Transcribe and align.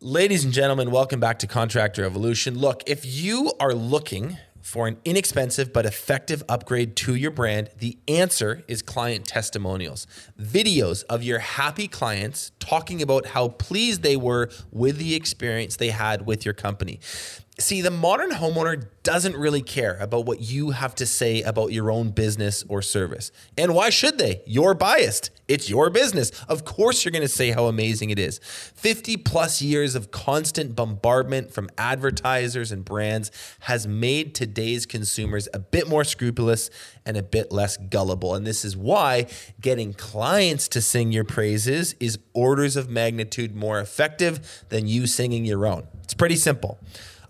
Ladies 0.00 0.44
and 0.44 0.52
gentlemen, 0.52 0.92
welcome 0.92 1.18
back 1.18 1.40
to 1.40 1.48
Contractor 1.48 2.04
Evolution. 2.04 2.56
Look, 2.56 2.84
if 2.86 3.04
you 3.04 3.50
are 3.58 3.74
looking 3.74 4.38
for 4.62 4.86
an 4.86 4.96
inexpensive 5.04 5.72
but 5.72 5.86
effective 5.86 6.40
upgrade 6.48 6.94
to 6.94 7.16
your 7.16 7.32
brand, 7.32 7.70
the 7.76 7.98
answer 8.06 8.62
is 8.68 8.80
client 8.80 9.26
testimonials. 9.26 10.06
Videos 10.40 11.02
of 11.10 11.24
your 11.24 11.40
happy 11.40 11.88
clients 11.88 12.52
talking 12.60 13.02
about 13.02 13.26
how 13.26 13.48
pleased 13.48 14.04
they 14.04 14.16
were 14.16 14.50
with 14.70 14.98
the 14.98 15.16
experience 15.16 15.74
they 15.74 15.90
had 15.90 16.26
with 16.26 16.44
your 16.44 16.54
company. 16.54 17.00
See, 17.60 17.80
the 17.82 17.90
modern 17.90 18.30
homeowner 18.30 18.86
doesn't 19.02 19.34
really 19.34 19.62
care 19.62 19.96
about 19.98 20.26
what 20.26 20.40
you 20.40 20.70
have 20.70 20.94
to 20.94 21.04
say 21.04 21.42
about 21.42 21.72
your 21.72 21.90
own 21.90 22.10
business 22.10 22.62
or 22.68 22.82
service. 22.82 23.32
And 23.56 23.74
why 23.74 23.90
should 23.90 24.16
they? 24.16 24.42
You're 24.46 24.74
biased. 24.74 25.30
It's 25.48 25.68
your 25.68 25.90
business. 25.90 26.30
Of 26.44 26.64
course, 26.64 27.04
you're 27.04 27.10
going 27.10 27.22
to 27.22 27.28
say 27.28 27.50
how 27.50 27.66
amazing 27.66 28.10
it 28.10 28.18
is. 28.20 28.38
50 28.38 29.16
plus 29.16 29.60
years 29.60 29.96
of 29.96 30.12
constant 30.12 30.76
bombardment 30.76 31.52
from 31.52 31.68
advertisers 31.76 32.70
and 32.70 32.84
brands 32.84 33.32
has 33.60 33.88
made 33.88 34.36
today's 34.36 34.86
consumers 34.86 35.48
a 35.52 35.58
bit 35.58 35.88
more 35.88 36.04
scrupulous 36.04 36.70
and 37.04 37.16
a 37.16 37.24
bit 37.24 37.50
less 37.50 37.76
gullible. 37.76 38.36
And 38.36 38.46
this 38.46 38.64
is 38.64 38.76
why 38.76 39.26
getting 39.60 39.94
clients 39.94 40.68
to 40.68 40.80
sing 40.80 41.10
your 41.10 41.24
praises 41.24 41.96
is 41.98 42.20
orders 42.34 42.76
of 42.76 42.88
magnitude 42.88 43.56
more 43.56 43.80
effective 43.80 44.64
than 44.68 44.86
you 44.86 45.08
singing 45.08 45.44
your 45.44 45.66
own. 45.66 45.88
It's 46.04 46.14
pretty 46.14 46.36
simple. 46.36 46.78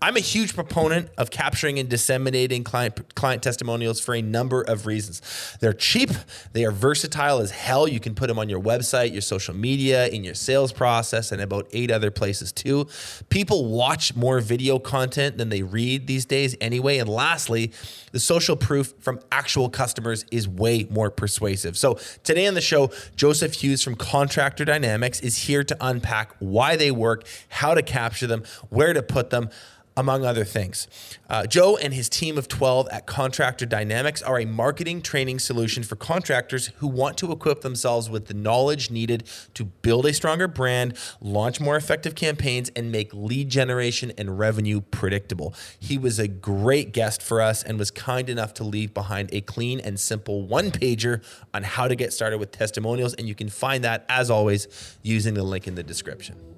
I'm 0.00 0.16
a 0.16 0.20
huge 0.20 0.54
proponent 0.54 1.08
of 1.18 1.30
capturing 1.30 1.78
and 1.78 1.88
disseminating 1.88 2.62
client 2.62 3.14
client 3.16 3.42
testimonials 3.42 4.00
for 4.00 4.14
a 4.14 4.22
number 4.22 4.62
of 4.62 4.86
reasons. 4.86 5.20
They're 5.60 5.72
cheap, 5.72 6.10
they 6.52 6.64
are 6.64 6.70
versatile 6.70 7.40
as 7.40 7.50
hell. 7.50 7.88
You 7.88 7.98
can 7.98 8.14
put 8.14 8.28
them 8.28 8.38
on 8.38 8.48
your 8.48 8.60
website, 8.60 9.12
your 9.12 9.22
social 9.22 9.54
media, 9.54 10.06
in 10.06 10.22
your 10.22 10.34
sales 10.34 10.72
process, 10.72 11.32
and 11.32 11.42
about 11.42 11.68
eight 11.72 11.90
other 11.90 12.12
places 12.12 12.52
too. 12.52 12.86
People 13.28 13.66
watch 13.66 14.14
more 14.14 14.40
video 14.40 14.78
content 14.78 15.36
than 15.36 15.48
they 15.48 15.62
read 15.62 16.06
these 16.06 16.24
days 16.24 16.54
anyway. 16.60 16.98
And 16.98 17.08
lastly, 17.08 17.72
the 18.12 18.20
social 18.20 18.56
proof 18.56 18.94
from 19.00 19.18
actual 19.32 19.68
customers 19.68 20.24
is 20.30 20.46
way 20.46 20.86
more 20.90 21.10
persuasive. 21.10 21.76
So 21.76 21.98
today 22.22 22.46
on 22.46 22.54
the 22.54 22.60
show, 22.60 22.90
Joseph 23.16 23.54
Hughes 23.54 23.82
from 23.82 23.96
Contractor 23.96 24.64
Dynamics 24.64 25.20
is 25.20 25.38
here 25.38 25.64
to 25.64 25.76
unpack 25.80 26.32
why 26.38 26.76
they 26.76 26.92
work, 26.92 27.26
how 27.48 27.74
to 27.74 27.82
capture 27.82 28.28
them, 28.28 28.44
where 28.68 28.92
to 28.92 29.02
put 29.02 29.30
them 29.30 29.50
among 29.98 30.24
other 30.24 30.44
things. 30.44 30.86
Uh, 31.28 31.44
Joe 31.44 31.76
and 31.76 31.92
his 31.92 32.08
team 32.08 32.38
of 32.38 32.46
12 32.46 32.88
at 32.92 33.04
Contractor 33.04 33.66
Dynamics 33.66 34.22
are 34.22 34.38
a 34.38 34.46
marketing 34.46 35.02
training 35.02 35.40
solution 35.40 35.82
for 35.82 35.96
contractors 35.96 36.68
who 36.76 36.86
want 36.86 37.18
to 37.18 37.32
equip 37.32 37.62
themselves 37.62 38.08
with 38.08 38.26
the 38.26 38.34
knowledge 38.34 38.92
needed 38.92 39.24
to 39.54 39.64
build 39.64 40.06
a 40.06 40.12
stronger 40.12 40.46
brand, 40.46 40.96
launch 41.20 41.60
more 41.60 41.74
effective 41.74 42.14
campaigns, 42.14 42.70
and 42.76 42.92
make 42.92 43.12
lead 43.12 43.48
generation 43.48 44.12
and 44.16 44.38
revenue 44.38 44.80
predictable. 44.80 45.52
He 45.80 45.98
was 45.98 46.20
a 46.20 46.28
great 46.28 46.92
guest 46.92 47.20
for 47.20 47.42
us 47.42 47.64
and 47.64 47.76
was 47.76 47.90
kind 47.90 48.30
enough 48.30 48.54
to 48.54 48.64
leave 48.64 48.94
behind 48.94 49.30
a 49.32 49.40
clean 49.40 49.80
and 49.80 49.98
simple 49.98 50.42
one 50.42 50.70
pager 50.70 51.24
on 51.52 51.64
how 51.64 51.88
to 51.88 51.96
get 51.96 52.12
started 52.12 52.38
with 52.38 52.52
testimonials. 52.52 53.14
And 53.14 53.26
you 53.26 53.34
can 53.34 53.48
find 53.48 53.82
that, 53.82 54.06
as 54.08 54.30
always, 54.30 54.96
using 55.02 55.34
the 55.34 55.42
link 55.42 55.66
in 55.66 55.74
the 55.74 55.82
description. 55.82 56.57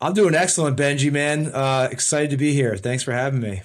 I'm 0.00 0.12
doing 0.12 0.32
excellent, 0.32 0.76
Benji, 0.76 1.10
man. 1.10 1.50
Uh, 1.52 1.88
excited 1.90 2.30
to 2.30 2.36
be 2.36 2.52
here. 2.52 2.76
Thanks 2.76 3.02
for 3.02 3.10
having 3.10 3.40
me. 3.40 3.62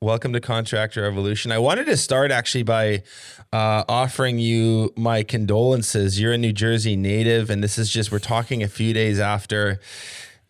Welcome 0.00 0.32
to 0.32 0.40
Contractor 0.40 1.04
Evolution. 1.04 1.52
I 1.52 1.58
wanted 1.58 1.86
to 1.86 1.96
start 1.96 2.32
actually 2.32 2.64
by 2.64 3.04
uh, 3.52 3.84
offering 3.88 4.40
you 4.40 4.92
my 4.96 5.22
condolences. 5.22 6.20
You're 6.20 6.32
a 6.32 6.38
New 6.38 6.52
Jersey 6.52 6.96
native, 6.96 7.50
and 7.50 7.62
this 7.62 7.78
is 7.78 7.88
just, 7.88 8.10
we're 8.10 8.18
talking 8.18 8.64
a 8.64 8.68
few 8.68 8.92
days 8.92 9.20
after 9.20 9.78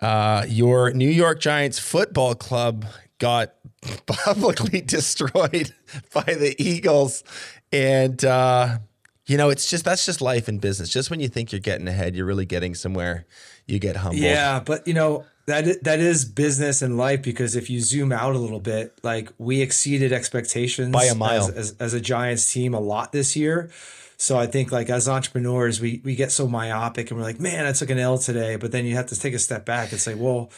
uh, 0.00 0.46
your 0.48 0.92
New 0.92 1.10
York 1.10 1.38
Giants 1.38 1.78
football 1.78 2.34
club 2.34 2.86
got 3.18 3.52
publicly 4.06 4.80
destroyed 4.80 5.74
by 6.14 6.22
the 6.22 6.56
Eagles. 6.58 7.24
And, 7.70 8.24
uh, 8.24 8.78
you 9.26 9.36
know, 9.36 9.50
it's 9.50 9.68
just, 9.68 9.84
that's 9.84 10.06
just 10.06 10.22
life 10.22 10.48
in 10.48 10.60
business. 10.60 10.88
Just 10.88 11.10
when 11.10 11.20
you 11.20 11.28
think 11.28 11.52
you're 11.52 11.60
getting 11.60 11.88
ahead, 11.88 12.16
you're 12.16 12.24
really 12.24 12.46
getting 12.46 12.74
somewhere 12.74 13.26
you 13.66 13.78
get 13.78 13.96
humbled. 13.96 14.22
Yeah, 14.22 14.60
but 14.64 14.86
you 14.86 14.94
know 14.94 15.24
that 15.46 15.84
that 15.84 16.00
is 16.00 16.24
business 16.24 16.82
and 16.82 16.96
life 16.96 17.22
because 17.22 17.56
if 17.56 17.70
you 17.70 17.80
zoom 17.80 18.12
out 18.12 18.34
a 18.34 18.38
little 18.38 18.60
bit, 18.60 18.98
like 19.02 19.32
we 19.38 19.62
exceeded 19.62 20.12
expectations 20.12 20.92
by 20.92 21.04
a 21.04 21.14
mile 21.14 21.48
as, 21.48 21.50
as, 21.50 21.76
as 21.78 21.94
a 21.94 22.00
Giants 22.00 22.52
team 22.52 22.74
a 22.74 22.80
lot 22.80 23.12
this 23.12 23.36
year. 23.36 23.70
So 24.18 24.38
I 24.38 24.46
think 24.46 24.72
like 24.72 24.90
as 24.90 25.08
entrepreneurs, 25.08 25.80
we 25.80 26.00
we 26.04 26.16
get 26.16 26.32
so 26.32 26.48
myopic 26.48 27.10
and 27.10 27.18
we're 27.18 27.24
like, 27.24 27.40
man, 27.40 27.66
I 27.66 27.72
took 27.72 27.90
an 27.90 27.98
L 27.98 28.18
today. 28.18 28.56
But 28.56 28.72
then 28.72 28.86
you 28.86 28.96
have 28.96 29.06
to 29.06 29.18
take 29.18 29.34
a 29.34 29.38
step 29.38 29.64
back 29.64 29.92
and 29.92 30.00
say, 30.00 30.14
well, 30.14 30.50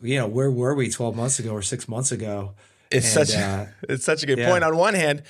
you 0.00 0.18
know, 0.18 0.26
where 0.26 0.50
were 0.50 0.74
we 0.74 0.90
12 0.90 1.16
months 1.16 1.38
ago 1.38 1.50
or 1.50 1.62
six 1.62 1.88
months 1.88 2.12
ago? 2.12 2.54
It's 2.90 3.16
and, 3.16 3.28
such 3.28 3.38
uh, 3.38 3.66
it's 3.88 4.04
such 4.04 4.22
a 4.22 4.26
good 4.26 4.38
yeah. 4.38 4.50
point. 4.50 4.64
On 4.64 4.76
one 4.76 4.94
hand, 4.94 5.22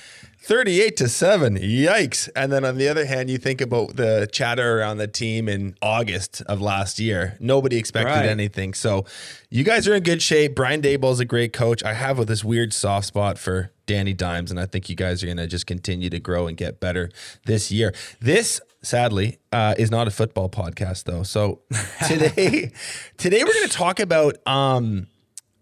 38 0.46 0.96
to 0.98 1.08
7. 1.08 1.56
Yikes. 1.58 2.28
And 2.36 2.52
then 2.52 2.64
on 2.64 2.76
the 2.78 2.88
other 2.88 3.04
hand, 3.04 3.28
you 3.28 3.36
think 3.36 3.60
about 3.60 3.96
the 3.96 4.28
chatter 4.30 4.78
around 4.78 4.98
the 4.98 5.08
team 5.08 5.48
in 5.48 5.74
August 5.82 6.40
of 6.42 6.60
last 6.60 7.00
year. 7.00 7.36
Nobody 7.40 7.78
expected 7.78 8.12
right. 8.12 8.26
anything. 8.26 8.72
So 8.72 9.06
you 9.50 9.64
guys 9.64 9.88
are 9.88 9.94
in 9.96 10.04
good 10.04 10.22
shape. 10.22 10.54
Brian 10.54 10.84
is 10.84 11.20
a 11.20 11.24
great 11.24 11.52
coach. 11.52 11.82
I 11.82 11.94
have 11.94 12.16
with 12.16 12.28
this 12.28 12.44
weird 12.44 12.72
soft 12.72 13.08
spot 13.08 13.38
for 13.38 13.72
Danny 13.86 14.12
Dimes, 14.12 14.52
and 14.52 14.60
I 14.60 14.66
think 14.66 14.88
you 14.88 14.94
guys 14.94 15.22
are 15.24 15.26
going 15.26 15.36
to 15.38 15.48
just 15.48 15.66
continue 15.66 16.10
to 16.10 16.20
grow 16.20 16.46
and 16.46 16.56
get 16.56 16.78
better 16.78 17.10
this 17.46 17.72
year. 17.72 17.92
This 18.20 18.60
sadly 18.82 19.38
uh, 19.50 19.74
is 19.78 19.90
not 19.90 20.06
a 20.06 20.12
football 20.12 20.48
podcast 20.48 21.04
though. 21.04 21.24
So 21.24 21.62
today 22.06 22.70
today 23.16 23.42
we're 23.42 23.52
going 23.52 23.68
to 23.68 23.76
talk 23.76 23.98
about 23.98 24.36
um, 24.46 25.08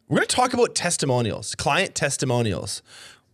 we're 0.08 0.18
going 0.18 0.28
to 0.28 0.36
talk 0.36 0.54
about 0.54 0.74
testimonials, 0.74 1.54
client 1.54 1.94
testimonials 1.94 2.82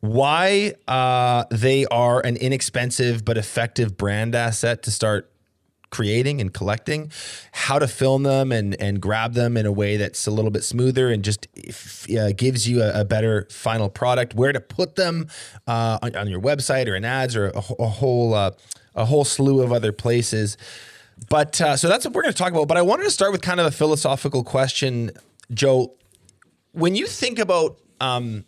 why 0.01 0.73
uh, 0.89 1.45
they 1.51 1.87
are 1.87 2.21
an 2.21 2.37
inexpensive 2.37 3.25
but 3.25 3.37
effective 3.37 3.97
brand 3.97 4.35
asset 4.35 4.83
to 4.83 4.91
start 4.91 5.31
creating 5.91 6.41
and 6.41 6.55
collecting, 6.55 7.11
how 7.53 7.79
to 7.79 7.87
film 7.87 8.23
them 8.23 8.53
and 8.53 8.81
and 8.81 9.01
grab 9.01 9.35
them 9.35 9.57
in 9.57 9.67
a 9.67 9.73
way 9.73 9.97
that's 9.97 10.27
a 10.27 10.31
little 10.31 10.51
bit 10.51 10.65
smoother 10.65 11.11
and 11.11 11.25
just 11.25 11.49
uh, 12.17 12.31
gives 12.37 12.69
you 12.69 12.83
a, 12.83 13.01
a, 13.01 13.05
better 13.05 13.47
final 13.51 13.91
product. 13.91 14.35
Where 14.35 14.53
to 14.53 14.61
put 14.61 14.97
them 14.97 15.27
uh, 15.67 15.99
on, 16.01 16.17
on, 16.17 16.29
your 16.29 16.41
website 16.41 16.87
or 16.89 16.95
in 16.95 17.05
ads 17.05 17.37
or 17.37 17.49
a, 17.49 17.63
a 17.79 17.89
whole 17.89 18.35
uh, 18.35 18.53
a 18.95 19.05
whole 19.05 19.25
slew 19.25 19.61
of 19.63 19.73
other 19.73 19.93
places. 19.93 20.57
But 21.29 21.61
uh, 21.61 21.77
so 21.77 21.89
that's 21.89 22.07
what 22.07 22.15
we're 22.15 22.23
going 22.23 22.33
to 22.33 22.39
talk 22.39 22.53
about. 22.53 22.69
But 22.69 22.79
I 22.79 22.83
wanted 22.83 23.05
to 23.05 23.11
start 23.11 23.33
with 23.33 23.43
kind 23.43 23.61
of 23.61 23.67
a 23.67 23.71
philosophical 23.71 24.45
question, 24.45 25.11
Joe. 25.53 25.95
When 26.73 26.95
you 26.95 27.07
think 27.07 27.39
about 27.39 27.81
um, 28.01 28.45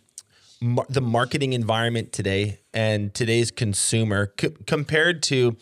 mar- 0.61 0.87
the 0.89 1.01
marketing 1.01 1.53
environment 1.53 2.13
today 2.13 2.61
and 2.73 3.13
today's 3.13 3.51
consumer 3.51 4.33
c- 4.41 4.51
compared 4.67 5.23
to 5.25 5.57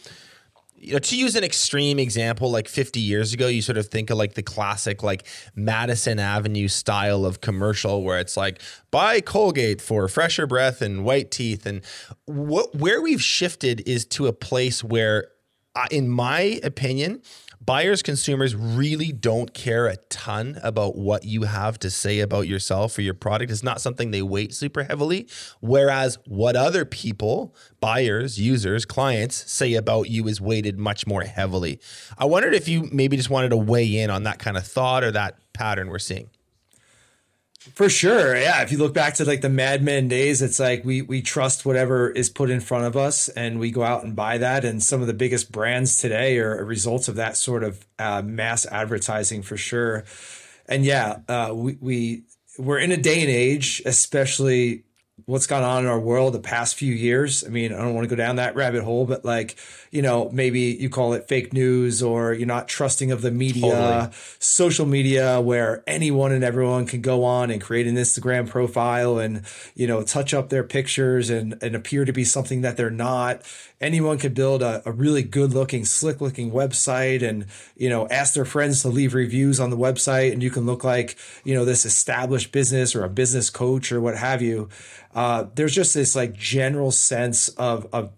you 0.80 0.94
know, 0.94 0.98
to 0.98 1.16
use 1.16 1.36
an 1.36 1.44
extreme 1.44 1.98
example, 1.98 2.50
like 2.50 2.66
50 2.66 3.00
years 3.00 3.34
ago, 3.34 3.48
you 3.48 3.60
sort 3.60 3.76
of 3.76 3.88
think 3.88 4.08
of 4.08 4.16
like 4.16 4.32
the 4.34 4.42
classic, 4.42 5.02
like 5.02 5.26
Madison 5.54 6.18
Avenue 6.18 6.68
style 6.68 7.26
of 7.26 7.42
commercial 7.42 8.02
where 8.02 8.18
it's 8.18 8.36
like, 8.36 8.62
buy 8.90 9.20
Colgate 9.20 9.82
for 9.82 10.08
fresher 10.08 10.46
breath 10.46 10.80
and 10.80 11.04
white 11.04 11.30
teeth. 11.30 11.66
And 11.66 11.82
what, 12.24 12.74
where 12.74 13.02
we've 13.02 13.22
shifted 13.22 13.86
is 13.86 14.06
to 14.06 14.26
a 14.26 14.32
place 14.32 14.82
where, 14.82 15.28
uh, 15.76 15.86
in 15.90 16.08
my 16.08 16.58
opinion, 16.62 17.20
buyers, 17.60 18.02
consumers 18.02 18.56
really 18.56 19.12
don't 19.12 19.52
care 19.54 19.86
a 19.86 19.96
ton 20.08 20.58
about 20.62 20.96
what 20.96 21.24
you 21.24 21.42
have 21.42 21.78
to 21.80 21.90
say 21.90 22.20
about 22.20 22.48
yourself 22.48 22.96
or 22.98 23.02
your 23.02 23.14
product. 23.14 23.50
It's 23.50 23.62
not 23.62 23.80
something 23.80 24.10
they 24.10 24.22
weight 24.22 24.54
super 24.54 24.84
heavily. 24.84 25.28
Whereas 25.60 26.18
what 26.26 26.56
other 26.56 26.84
people, 26.84 27.54
buyers, 27.80 28.40
users, 28.40 28.84
clients 28.84 29.50
say 29.50 29.74
about 29.74 30.08
you 30.08 30.26
is 30.26 30.40
weighted 30.40 30.78
much 30.78 31.06
more 31.06 31.22
heavily. 31.22 31.80
I 32.18 32.24
wondered 32.24 32.54
if 32.54 32.68
you 32.68 32.88
maybe 32.92 33.16
just 33.16 33.30
wanted 33.30 33.50
to 33.50 33.56
weigh 33.56 33.98
in 33.98 34.10
on 34.10 34.24
that 34.24 34.38
kind 34.38 34.56
of 34.56 34.66
thought 34.66 35.04
or 35.04 35.12
that 35.12 35.38
pattern 35.52 35.88
we're 35.88 35.98
seeing. 35.98 36.30
For 37.60 37.90
sure. 37.90 38.34
Yeah. 38.36 38.62
If 38.62 38.72
you 38.72 38.78
look 38.78 38.94
back 38.94 39.14
to 39.14 39.24
like 39.26 39.42
the 39.42 39.50
Mad 39.50 39.82
Men 39.82 40.08
days, 40.08 40.40
it's 40.40 40.58
like 40.58 40.82
we 40.82 41.02
we 41.02 41.20
trust 41.20 41.66
whatever 41.66 42.08
is 42.08 42.30
put 42.30 42.48
in 42.48 42.58
front 42.60 42.86
of 42.86 42.96
us 42.96 43.28
and 43.28 43.60
we 43.60 43.70
go 43.70 43.82
out 43.82 44.02
and 44.02 44.16
buy 44.16 44.38
that. 44.38 44.64
And 44.64 44.82
some 44.82 45.02
of 45.02 45.06
the 45.06 45.12
biggest 45.12 45.52
brands 45.52 45.98
today 45.98 46.38
are 46.38 46.64
results 46.64 47.06
of 47.06 47.16
that 47.16 47.36
sort 47.36 47.62
of 47.62 47.86
uh, 47.98 48.22
mass 48.22 48.64
advertising 48.64 49.42
for 49.42 49.58
sure. 49.58 50.04
And 50.66 50.86
yeah, 50.86 51.18
uh, 51.28 51.52
we, 51.54 51.76
we 51.80 52.22
we're 52.58 52.78
in 52.78 52.92
a 52.92 52.96
day 52.96 53.20
and 53.20 53.30
age, 53.30 53.82
especially 53.84 54.84
what's 55.26 55.46
gone 55.46 55.62
on 55.62 55.84
in 55.84 55.90
our 55.90 55.98
world 55.98 56.34
the 56.34 56.40
past 56.40 56.74
few 56.74 56.92
years. 56.92 57.44
I 57.44 57.48
mean, 57.48 57.72
I 57.72 57.78
don't 57.78 57.94
want 57.94 58.08
to 58.08 58.14
go 58.14 58.16
down 58.16 58.36
that 58.36 58.54
rabbit 58.54 58.82
hole, 58.82 59.06
but 59.06 59.24
like, 59.24 59.56
you 59.90 60.02
know, 60.02 60.30
maybe 60.32 60.60
you 60.60 60.88
call 60.88 61.12
it 61.14 61.28
fake 61.28 61.52
news 61.52 62.02
or 62.02 62.32
you're 62.32 62.46
not 62.46 62.68
trusting 62.68 63.10
of 63.10 63.22
the 63.22 63.30
media, 63.30 63.62
totally. 63.62 64.08
social 64.38 64.86
media 64.86 65.40
where 65.40 65.82
anyone 65.86 66.32
and 66.32 66.44
everyone 66.44 66.86
can 66.86 67.00
go 67.00 67.24
on 67.24 67.50
and 67.50 67.60
create 67.60 67.86
an 67.86 67.96
Instagram 67.96 68.48
profile 68.48 69.18
and, 69.18 69.42
you 69.74 69.86
know, 69.86 70.02
touch 70.02 70.32
up 70.34 70.48
their 70.48 70.64
pictures 70.64 71.30
and, 71.30 71.56
and 71.62 71.74
appear 71.74 72.04
to 72.04 72.12
be 72.12 72.24
something 72.24 72.60
that 72.62 72.76
they're 72.76 72.90
not. 72.90 73.42
Anyone 73.80 74.18
could 74.18 74.34
build 74.34 74.62
a, 74.62 74.82
a 74.84 74.92
really 74.92 75.22
good 75.22 75.54
looking, 75.54 75.84
slick 75.86 76.20
looking 76.20 76.50
website 76.50 77.22
and, 77.26 77.46
you 77.76 77.88
know, 77.88 78.06
ask 78.08 78.34
their 78.34 78.44
friends 78.44 78.82
to 78.82 78.88
leave 78.88 79.14
reviews 79.14 79.58
on 79.58 79.70
the 79.70 79.76
website 79.76 80.32
and 80.32 80.42
you 80.42 80.50
can 80.50 80.66
look 80.66 80.84
like, 80.84 81.16
you 81.44 81.54
know, 81.54 81.64
this 81.64 81.86
established 81.86 82.52
business 82.52 82.94
or 82.94 83.04
a 83.04 83.08
business 83.08 83.48
coach 83.48 83.90
or 83.90 84.00
what 84.00 84.16
have 84.18 84.42
you 84.42 84.68
uh, 85.14 85.46
there's 85.54 85.74
just 85.74 85.94
this 85.94 86.14
like 86.14 86.34
general 86.34 86.90
sense 86.90 87.48
of 87.50 87.86
of 87.92 88.12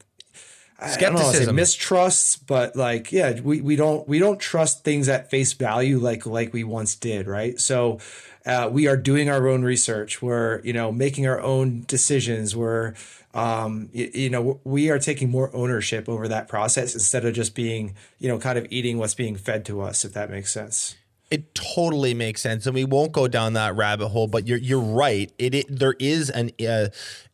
skepticism, 0.86 1.56
mistrust, 1.56 2.46
but 2.46 2.76
like 2.76 3.12
yeah, 3.12 3.40
we 3.40 3.60
we 3.60 3.76
don't 3.76 4.06
we 4.08 4.18
don't 4.18 4.38
trust 4.38 4.84
things 4.84 5.08
at 5.08 5.30
face 5.30 5.52
value 5.52 5.98
like 5.98 6.26
like 6.26 6.52
we 6.52 6.64
once 6.64 6.94
did, 6.94 7.26
right? 7.26 7.58
So. 7.60 7.98
Uh, 8.44 8.68
we 8.68 8.88
are 8.88 8.96
doing 8.96 9.30
our 9.30 9.46
own 9.46 9.62
research. 9.62 10.20
We're, 10.20 10.60
you 10.64 10.72
know, 10.72 10.90
making 10.90 11.28
our 11.28 11.40
own 11.40 11.84
decisions. 11.86 12.56
We're, 12.56 12.94
um, 13.34 13.88
you, 13.92 14.10
you, 14.12 14.30
know, 14.30 14.60
we 14.64 14.90
are 14.90 14.98
taking 14.98 15.30
more 15.30 15.54
ownership 15.54 16.08
over 16.08 16.28
that 16.28 16.48
process 16.48 16.94
instead 16.94 17.24
of 17.24 17.34
just 17.34 17.54
being, 17.54 17.94
you 18.18 18.28
know, 18.28 18.38
kind 18.38 18.58
of 18.58 18.66
eating 18.70 18.98
what's 18.98 19.14
being 19.14 19.36
fed 19.36 19.64
to 19.66 19.80
us, 19.80 20.04
if 20.04 20.12
that 20.12 20.30
makes 20.30 20.52
sense. 20.52 20.96
It 21.30 21.54
totally 21.54 22.12
makes 22.12 22.42
sense, 22.42 22.66
and 22.66 22.74
we 22.74 22.84
won't 22.84 23.12
go 23.12 23.26
down 23.26 23.54
that 23.54 23.74
rabbit 23.74 24.08
hole. 24.08 24.26
But 24.26 24.46
you're 24.46 24.58
you're 24.58 24.82
right. 24.82 25.32
It, 25.38 25.54
it 25.54 25.66
there 25.66 25.94
is 25.98 26.28
an 26.28 26.50
uh, 26.60 26.88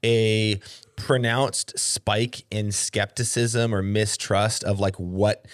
a 0.04 0.60
pronounced 0.94 1.76
spike 1.76 2.44
in 2.48 2.70
skepticism 2.70 3.74
or 3.74 3.82
mistrust 3.82 4.62
of 4.62 4.78
like 4.78 4.94
what 4.96 5.46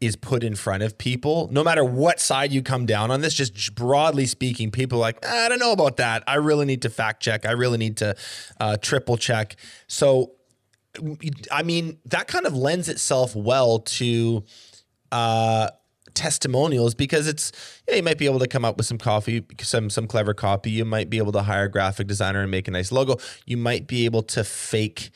is 0.00 0.16
put 0.16 0.42
in 0.42 0.54
front 0.54 0.82
of 0.82 0.96
people, 0.96 1.48
no 1.52 1.62
matter 1.62 1.84
what 1.84 2.20
side 2.20 2.52
you 2.52 2.62
come 2.62 2.86
down 2.86 3.10
on 3.10 3.20
this, 3.20 3.34
just 3.34 3.74
broadly 3.74 4.24
speaking, 4.26 4.70
people 4.70 4.98
are 4.98 5.02
like, 5.02 5.26
I 5.26 5.48
don't 5.48 5.58
know 5.58 5.72
about 5.72 5.98
that. 5.98 6.24
I 6.26 6.36
really 6.36 6.64
need 6.64 6.82
to 6.82 6.90
fact 6.90 7.22
check. 7.22 7.44
I 7.44 7.52
really 7.52 7.76
need 7.76 7.98
to 7.98 8.16
uh, 8.58 8.78
triple 8.78 9.18
check. 9.18 9.56
So, 9.88 10.32
I 11.52 11.62
mean, 11.62 11.98
that 12.06 12.28
kind 12.28 12.46
of 12.46 12.56
lends 12.56 12.88
itself 12.88 13.36
well 13.36 13.80
to 13.80 14.44
uh, 15.12 15.68
testimonials 16.14 16.94
because 16.94 17.28
it's 17.28 17.52
you, 17.88 17.96
you 17.96 18.02
might 18.02 18.18
be 18.18 18.26
able 18.26 18.38
to 18.38 18.48
come 18.48 18.64
up 18.64 18.76
with 18.76 18.86
some 18.86 18.98
coffee 18.98 19.44
some 19.60 19.88
some 19.88 20.06
clever 20.06 20.34
copy 20.34 20.70
you 20.70 20.84
might 20.84 21.08
be 21.08 21.18
able 21.18 21.32
to 21.32 21.42
hire 21.42 21.64
a 21.64 21.70
graphic 21.70 22.06
designer 22.06 22.42
and 22.42 22.50
make 22.50 22.66
a 22.66 22.70
nice 22.70 22.90
logo 22.90 23.16
you 23.46 23.56
might 23.56 23.86
be 23.86 24.04
able 24.04 24.22
to 24.22 24.42
fake 24.42 25.10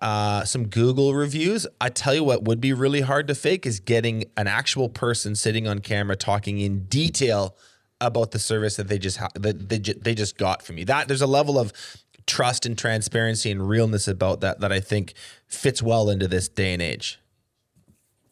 uh, 0.00 0.44
some 0.44 0.68
Google 0.68 1.14
reviews. 1.14 1.66
I 1.80 1.88
tell 1.88 2.14
you 2.14 2.24
what 2.24 2.44
would 2.44 2.60
be 2.60 2.72
really 2.72 3.00
hard 3.00 3.26
to 3.28 3.34
fake 3.34 3.66
is 3.66 3.80
getting 3.80 4.24
an 4.36 4.46
actual 4.46 4.88
person 4.88 5.34
sitting 5.34 5.66
on 5.66 5.80
camera 5.80 6.16
talking 6.16 6.58
in 6.58 6.84
detail 6.84 7.56
about 8.00 8.30
the 8.30 8.38
service 8.38 8.76
that 8.76 8.88
they 8.88 8.98
just 8.98 9.16
ha- 9.16 9.30
that 9.34 9.68
they, 9.68 9.78
they 9.78 10.14
just 10.14 10.38
got 10.38 10.62
from 10.62 10.78
you. 10.78 10.84
That 10.84 11.08
there's 11.08 11.22
a 11.22 11.26
level 11.26 11.58
of 11.58 11.72
trust 12.26 12.66
and 12.66 12.78
transparency 12.78 13.50
and 13.50 13.68
realness 13.68 14.06
about 14.06 14.40
that 14.42 14.60
that 14.60 14.70
I 14.70 14.80
think 14.80 15.14
fits 15.46 15.82
well 15.82 16.10
into 16.10 16.28
this 16.28 16.48
day 16.48 16.72
and 16.72 16.82
age. 16.82 17.18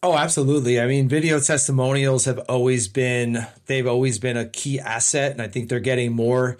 Oh, 0.02 0.16
absolutely. 0.16 0.78
I 0.80 0.86
mean, 0.86 1.08
video 1.08 1.40
testimonials 1.40 2.26
have 2.26 2.38
always 2.48 2.86
been 2.86 3.44
they've 3.66 3.86
always 3.86 4.20
been 4.20 4.36
a 4.36 4.48
key 4.48 4.78
asset, 4.78 5.32
and 5.32 5.42
I 5.42 5.48
think 5.48 5.68
they're 5.68 5.80
getting 5.80 6.12
more. 6.12 6.58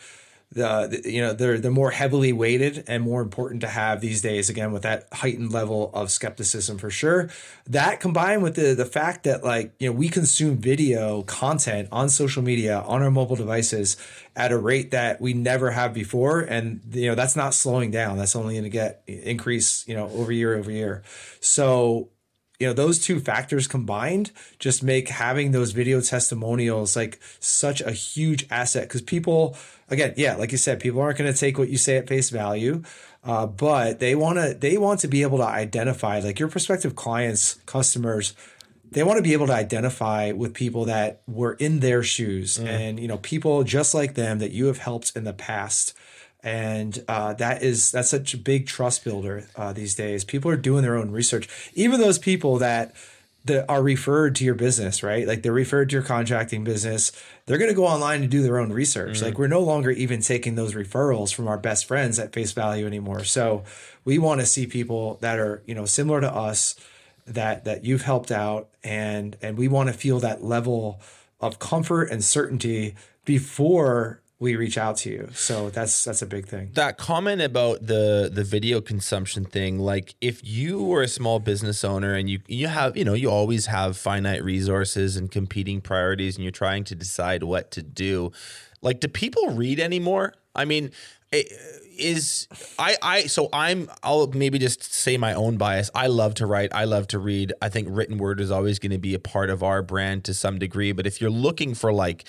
The, 0.53 1.03
you 1.05 1.21
know 1.21 1.33
they're 1.33 1.59
they're 1.59 1.73
more 1.73 1.91
heavily 1.91 2.33
weighted 2.33 2.85
and 2.87 3.03
more 3.03 3.21
important 3.21 3.63
to 3.63 3.69
have 3.69 4.01
these 4.01 4.23
days 4.23 4.49
again 4.49 4.73
with 4.73 4.83
that 4.83 5.09
heightened 5.13 5.53
level 5.53 5.91
of 5.93 6.11
skepticism 6.11 6.79
for 6.79 6.89
sure. 6.89 7.31
That 7.67 7.99
combined 7.99 8.45
with 8.45 8.55
the 8.55 8.75
the 8.75 8.87
fact 8.87 9.25
that 9.25 9.43
like 9.43 9.75
you 9.81 9.89
know 9.89 9.93
we 9.93 10.09
consume 10.09 10.57
video 10.57 11.23
content 11.25 11.89
on 11.91 12.09
social 12.09 12.43
media 12.43 12.79
on 12.87 13.03
our 13.03 13.11
mobile 13.11 13.37
devices 13.37 13.97
at 14.37 14.53
a 14.53 14.59
rate 14.59 14.93
that 14.93 15.21
we 15.21 15.35
never 15.35 15.73
have 15.73 15.93
before. 15.93 16.41
And 16.41 16.81
you 16.93 17.09
know 17.09 17.17
that's 17.17 17.35
not 17.35 17.53
slowing 17.53 17.91
down. 17.91 18.17
That's 18.17 18.37
only 18.37 18.55
going 18.55 18.65
to 18.65 18.71
get 18.71 19.03
increase 19.09 19.87
you 19.89 19.97
know 19.97 20.09
over 20.11 20.31
year 20.31 20.57
over 20.57 20.71
year. 20.71 21.03
So 21.41 22.11
you 22.59 22.67
know 22.67 22.73
those 22.73 22.99
two 22.99 23.21
factors 23.21 23.67
combined 23.67 24.31
just 24.59 24.83
make 24.83 25.09
having 25.09 25.53
those 25.53 25.73
video 25.73 26.01
testimonials 26.01 26.97
like 26.97 27.21
such 27.41 27.81
a 27.81 27.93
huge 27.93 28.47
asset 28.51 28.85
because 28.85 29.03
people 29.03 29.57
again 29.91 30.15
yeah 30.17 30.37
like 30.37 30.53
you 30.53 30.59
said 30.59 30.81
people 30.81 31.01
aren't 31.01 31.19
going 31.19 31.33
to 31.33 31.39
take 31.39 31.59
what 31.59 31.69
you 31.69 31.79
say 31.79 31.97
at 31.97 32.09
face 32.09 32.31
value 32.31 32.83
uh, 33.25 33.47
but 33.47 33.99
they 33.99 34.15
want 34.15 34.39
to 34.39 34.55
they 34.55 34.79
want 34.79 35.01
to 35.01 35.09
be 35.09 35.23
able 35.23 35.39
to 35.39 35.47
identify 35.47 36.21
like 36.21 36.39
your 36.39 36.49
prospective 36.49 36.95
clients 36.97 37.55
customers 37.67 38.35
they 38.91 39.03
want 39.03 39.17
to 39.17 39.23
be 39.23 39.33
able 39.33 39.47
to 39.49 39.53
identify 39.53 40.33
with 40.33 40.55
people 40.55 40.85
that 40.85 41.21
were 41.27 41.55
in 41.55 41.81
their 41.81 42.03
shoes 42.03 42.59
mm. 42.59 42.67
and 42.67 43.01
you 43.01 43.09
know 43.09 43.19
people 43.19 43.65
just 43.65 43.95
like 43.95 44.15
them 44.15 44.39
that 44.39 44.53
you 44.53 44.67
have 44.67 44.79
helped 44.79 45.15
in 45.17 45.25
the 45.25 45.33
past 45.33 45.93
and 46.47 47.03
uh, 47.09 47.35
that 47.35 47.65
is 47.65 47.91
that's 47.91 48.09
such 48.09 48.33
a 48.33 48.39
big 48.39 48.69
trust 48.69 49.03
builder 49.03 49.49
uh, 49.57 49.73
these 49.73 49.97
days. 49.97 50.23
People 50.23 50.49
are 50.49 50.57
doing 50.57 50.83
their 50.83 50.97
own 50.97 51.11
research. 51.11 51.49
Even 51.75 52.01
those 52.01 52.21
people 52.21 52.59
that 52.59 52.95
that 53.47 53.69
are 53.69 53.83
referred 53.83 54.37
to 54.37 54.45
your 54.45 54.55
business, 54.55 55.03
right? 55.03 55.27
Like 55.27 55.43
they're 55.43 55.53
referred 55.53 55.91
to 55.91 55.95
your 55.95 56.05
contracting 56.05 56.63
business. 56.63 57.11
They're 57.47 57.59
going 57.59 57.71
to 57.71 57.75
go 57.75 57.87
online 57.87 58.23
and 58.23 58.31
do 58.31 58.45
their 58.45 58.59
own 58.59 58.73
research. 58.73 59.17
Mm-hmm. 59.17 59.25
Like 59.25 59.39
we're 59.39 59.49
no 59.49 59.61
longer 59.61 59.91
even 59.91 60.21
taking 60.21 60.55
those 60.55 60.75
referrals 60.75 61.35
from 61.35 61.49
our 61.49 61.59
best 61.59 61.87
friends 61.87 62.17
at 62.21 62.33
face 62.33 62.53
value 62.53 62.87
anymore. 62.87 63.25
So 63.25 63.65
we 64.05 64.17
want 64.19 64.41
to 64.41 64.47
see 64.47 64.69
people 64.69 65.19
that 65.23 65.41
are 65.41 65.65
you 65.67 65.75
know 65.75 65.85
similar 65.85 66.21
to 66.21 66.33
us 66.33 66.77
that 67.27 67.65
that 67.65 67.85
you've 67.85 68.03
helped 68.03 68.31
out, 68.31 68.69
and 68.85 69.37
and 69.43 69.59
we 69.59 69.67
want 69.67 69.89
to 69.89 69.93
feel 69.93 70.21
that 70.21 70.45
level 70.45 71.01
of 71.41 71.59
comfort 71.59 72.05
and 72.05 72.23
certainty 72.23 72.95
before 73.25 74.21
we 74.39 74.55
reach 74.55 74.77
out 74.77 74.99
to 74.99 75.11
you. 75.11 75.29
So 75.33 75.71
that's 75.71 76.05
that's 76.05 76.21
a 76.21 76.27
big 76.27 76.47
thing. 76.47 76.71
That 76.75 76.99
comment 76.99 77.41
about 77.41 77.87
the 77.87 78.31
the 78.33 78.45
video 78.45 78.81
consumption 78.81 79.45
thing, 79.45 79.79
like 79.79 80.15
if 80.21 80.45
you 80.45 80.83
were 80.83 81.03
a 81.03 81.09
small 81.09 81.39
business 81.39 81.85
owner 81.85 82.15
and 82.15 82.29
you 82.29 82.41
you 82.47 82.69
have, 82.69 82.97
you 82.97 83.05
know, 83.05 83.15
you 83.15 83.31
always 83.31 83.67
have 83.67 83.97
finite 83.97 84.45
resources 84.45 85.17
and 85.17 85.31
competing 85.31 85.81
priorities 85.81 86.37
and 86.37 86.45
you're 86.45 86.53
trying 86.53 86.85
to 86.85 86.95
decide 86.95 87.43
what 87.43 87.71
to 87.73 87.83
do. 87.83 88.31
Like 88.83 89.01
do 89.01 89.09
people 89.09 89.51
read 89.51 89.81
anymore? 89.81 90.35
I 90.55 90.67
mean, 90.67 90.91
it, 91.33 91.53
is 91.99 92.49
I 92.79 92.97
I 93.03 93.27
so 93.27 93.49
I'm 93.53 93.91
I'll 94.03 94.29
maybe 94.29 94.59
just 94.59 94.83
say 94.93 95.17
my 95.17 95.35
own 95.35 95.57
bias. 95.57 95.91
I 95.95 96.07
love 96.07 96.35
to 96.35 96.47
write. 96.47 96.75
I 96.75 96.85
love 96.85 97.07
to 97.09 97.19
read. 97.19 97.53
I 97.61 97.69
think 97.69 97.89
written 97.91 98.19
word 98.19 98.41
is 98.41 98.51
always 98.51 98.79
going 98.79 98.93
to 98.93 98.99
be 98.99 99.15
a 99.15 99.19
part 99.19 99.51
of 99.51 99.63
our 99.63 99.83
brand 99.83 100.25
to 100.25 100.35
some 100.35 100.59
degree. 100.59 100.93
But 100.93 101.07
if 101.07 101.21
you're 101.21 101.31
looking 101.31 101.75
for 101.75 101.93
like, 101.93 102.25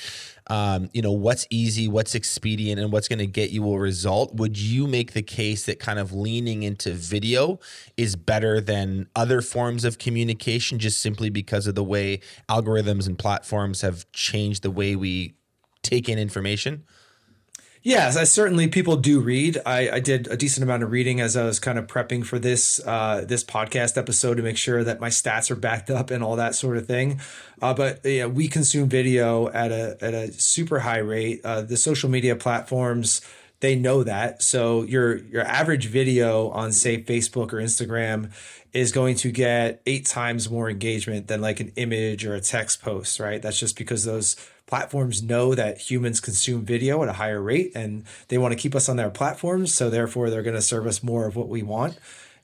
um, 0.48 0.90
you 0.94 1.02
know, 1.02 1.12
what's 1.12 1.46
easy, 1.50 1.88
what's 1.88 2.16
expedient, 2.16 2.80
and 2.80 2.92
what's 2.92 3.08
going 3.08 3.20
to 3.20 3.28
get 3.28 3.52
you 3.52 3.72
a 3.72 3.80
result, 3.80 4.34
would 4.36 4.58
you 4.58 4.88
make 4.88 5.14
the 5.14 5.22
case 5.22 5.66
that 5.66 5.80
kind 5.80 6.00
of 6.00 6.14
leaning 6.14 6.64
into 6.64 6.94
video 6.94 7.60
is 7.98 8.16
better 8.16 8.62
than 8.62 9.08
other 9.16 9.42
forms 9.42 9.84
of 9.84 9.98
communication, 9.98 10.80
just 10.80 11.02
simply 11.02 11.30
because 11.30 11.68
of 11.68 11.76
the 11.76 11.84
way 11.84 12.20
algorithms 12.50 13.08
and 13.08 13.20
platforms 13.20 13.82
have 13.82 14.12
changed 14.12 14.64
the 14.64 14.72
way 14.72 14.96
we 14.96 15.36
take 15.84 16.10
in 16.10 16.18
information? 16.18 16.84
Yes, 17.88 18.18
I 18.18 18.26
certainly 18.26 18.68
people 18.68 18.98
do 18.98 19.22
read. 19.22 19.62
I, 19.66 19.90
I, 19.90 20.00
did 20.02 20.28
a 20.28 20.36
decent 20.36 20.62
amount 20.62 20.84
of 20.84 20.92
reading 20.92 21.22
as 21.22 21.38
I 21.38 21.46
was 21.46 21.58
kind 21.58 21.80
of 21.80 21.88
prepping 21.88 22.26
for 22.26 22.38
this 22.38 22.86
uh, 22.86 23.24
this 23.26 23.46
podcast 23.46 23.98
episode 23.98 24.36
to 24.36 24.44
make 24.44 24.58
sure 24.58 24.84
that 24.84 25.00
my 25.00 25.08
stats 25.08 25.50
are 25.50 25.56
backed 25.56 25.90
up 25.90 26.12
and 26.12 26.22
all 26.22 26.36
that 26.36 26.54
sort 26.54 26.76
of 26.76 26.86
thing. 26.86 27.22
Uh, 27.62 27.74
but 27.74 28.02
yeah, 28.04 28.26
we 28.26 28.50
consume 28.50 28.90
video 28.90 29.48
at 29.52 29.72
a 29.72 29.98
at 30.02 30.14
a 30.14 30.34
super 30.34 30.80
high 30.80 30.98
rate. 30.98 31.40
Uh, 31.46 31.62
the 31.62 31.78
social 31.78 32.10
media 32.10 32.36
platforms 32.36 33.22
they 33.62 33.74
know 33.74 34.04
that. 34.04 34.44
So 34.44 34.84
your 34.84 35.20
your 35.20 35.44
average 35.44 35.88
video 35.88 36.50
on 36.50 36.74
say 36.74 37.02
Facebook 37.02 37.54
or 37.54 37.58
Instagram 37.62 38.34
is 38.74 38.92
going 38.92 39.16
to 39.16 39.32
get 39.32 39.82
eight 39.86 40.06
times 40.06 40.50
more 40.50 40.70
engagement 40.70 41.28
than 41.28 41.40
like 41.40 41.62
an 41.62 41.72
image 41.78 42.26
or 42.26 42.36
a 42.36 42.42
text 42.42 42.82
post, 42.82 43.18
right? 43.22 43.42
That's 43.42 43.58
just 43.58 43.78
because 43.78 44.04
those 44.04 44.36
platforms 44.68 45.24
know 45.24 45.56
that 45.56 45.80
humans 45.80 46.20
consume 46.20 46.64
video 46.64 47.02
at 47.02 47.10
a 47.10 47.14
higher 47.14 47.42
rate 47.42 47.72
and 47.74 48.04
they 48.28 48.38
want 48.38 48.52
to 48.52 48.58
keep 48.58 48.76
us 48.76 48.88
on 48.88 48.98
their 48.98 49.10
platforms. 49.10 49.74
So 49.74 49.90
therefore, 49.90 50.30
they're 50.30 50.44
going 50.44 50.56
to 50.56 50.62
serve 50.62 50.86
us 50.86 51.02
more 51.02 51.26
of 51.26 51.36
what 51.36 51.48
we 51.48 51.64
want. 51.64 51.98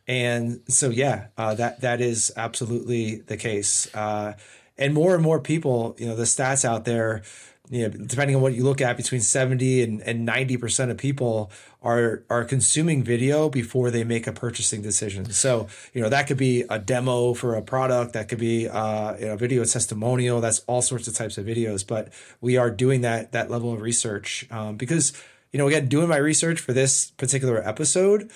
And 0.08 0.62
so, 0.68 0.90
yeah, 0.90 1.28
uh, 1.38 1.54
that 1.56 1.82
that 1.82 2.02
is 2.02 2.34
absolutely 2.36 3.18
the 3.18 3.38
case. 3.38 3.94
Uh, 3.94 4.34
and 4.78 4.94
more 4.94 5.14
and 5.14 5.24
more 5.24 5.40
people, 5.40 5.96
you 6.00 6.08
know, 6.08 6.16
the 6.16 6.24
stats 6.24 6.66
out 6.66 6.86
there 6.86 7.22
you 7.70 7.84
know, 7.84 7.90
depending 7.90 8.36
on 8.36 8.42
what 8.42 8.54
you 8.54 8.64
look 8.64 8.82
at, 8.82 8.98
between 8.98 9.22
70 9.22 9.84
and, 9.84 10.02
and 10.02 10.28
90% 10.28 10.92
of 10.92 10.98
people 10.98 11.50
are 11.84 12.24
are 12.30 12.44
consuming 12.44 13.04
video 13.04 13.50
before 13.50 13.92
they 13.92 14.04
make 14.04 14.26
a 14.26 14.32
purchasing 14.32 14.82
decision. 14.82 15.30
So, 15.32 15.68
you 15.94 16.02
know, 16.02 16.10
that 16.10 16.28
could 16.28 16.38
be 16.38 16.64
a 16.70 16.80
demo 16.80 17.34
for 17.34 17.56
a 17.56 17.62
product, 17.62 18.14
that 18.14 18.30
could 18.30 18.40
be 18.40 18.68
uh, 18.68 19.16
you 19.18 19.26
know, 19.26 19.36
video 19.36 19.64
testimonial, 19.66 20.42
that's 20.42 20.60
all 20.62 20.82
sorts 20.82 21.08
of 21.08 21.16
types 21.16 21.38
of 21.38 21.46
videos. 21.46 21.86
But 21.86 22.14
we 22.42 22.58
are 22.58 22.72
doing 22.72 23.02
that 23.02 23.32
that 23.34 23.52
level 23.52 23.74
of 23.74 23.82
research 23.82 24.48
um, 24.50 24.78
because 24.78 25.14
you 25.52 25.60
know, 25.60 25.68
again, 25.68 25.88
doing 25.88 26.08
my 26.08 26.18
research 26.18 26.60
for 26.60 26.74
this 26.74 27.12
particular 27.12 27.66
episode, 27.68 28.32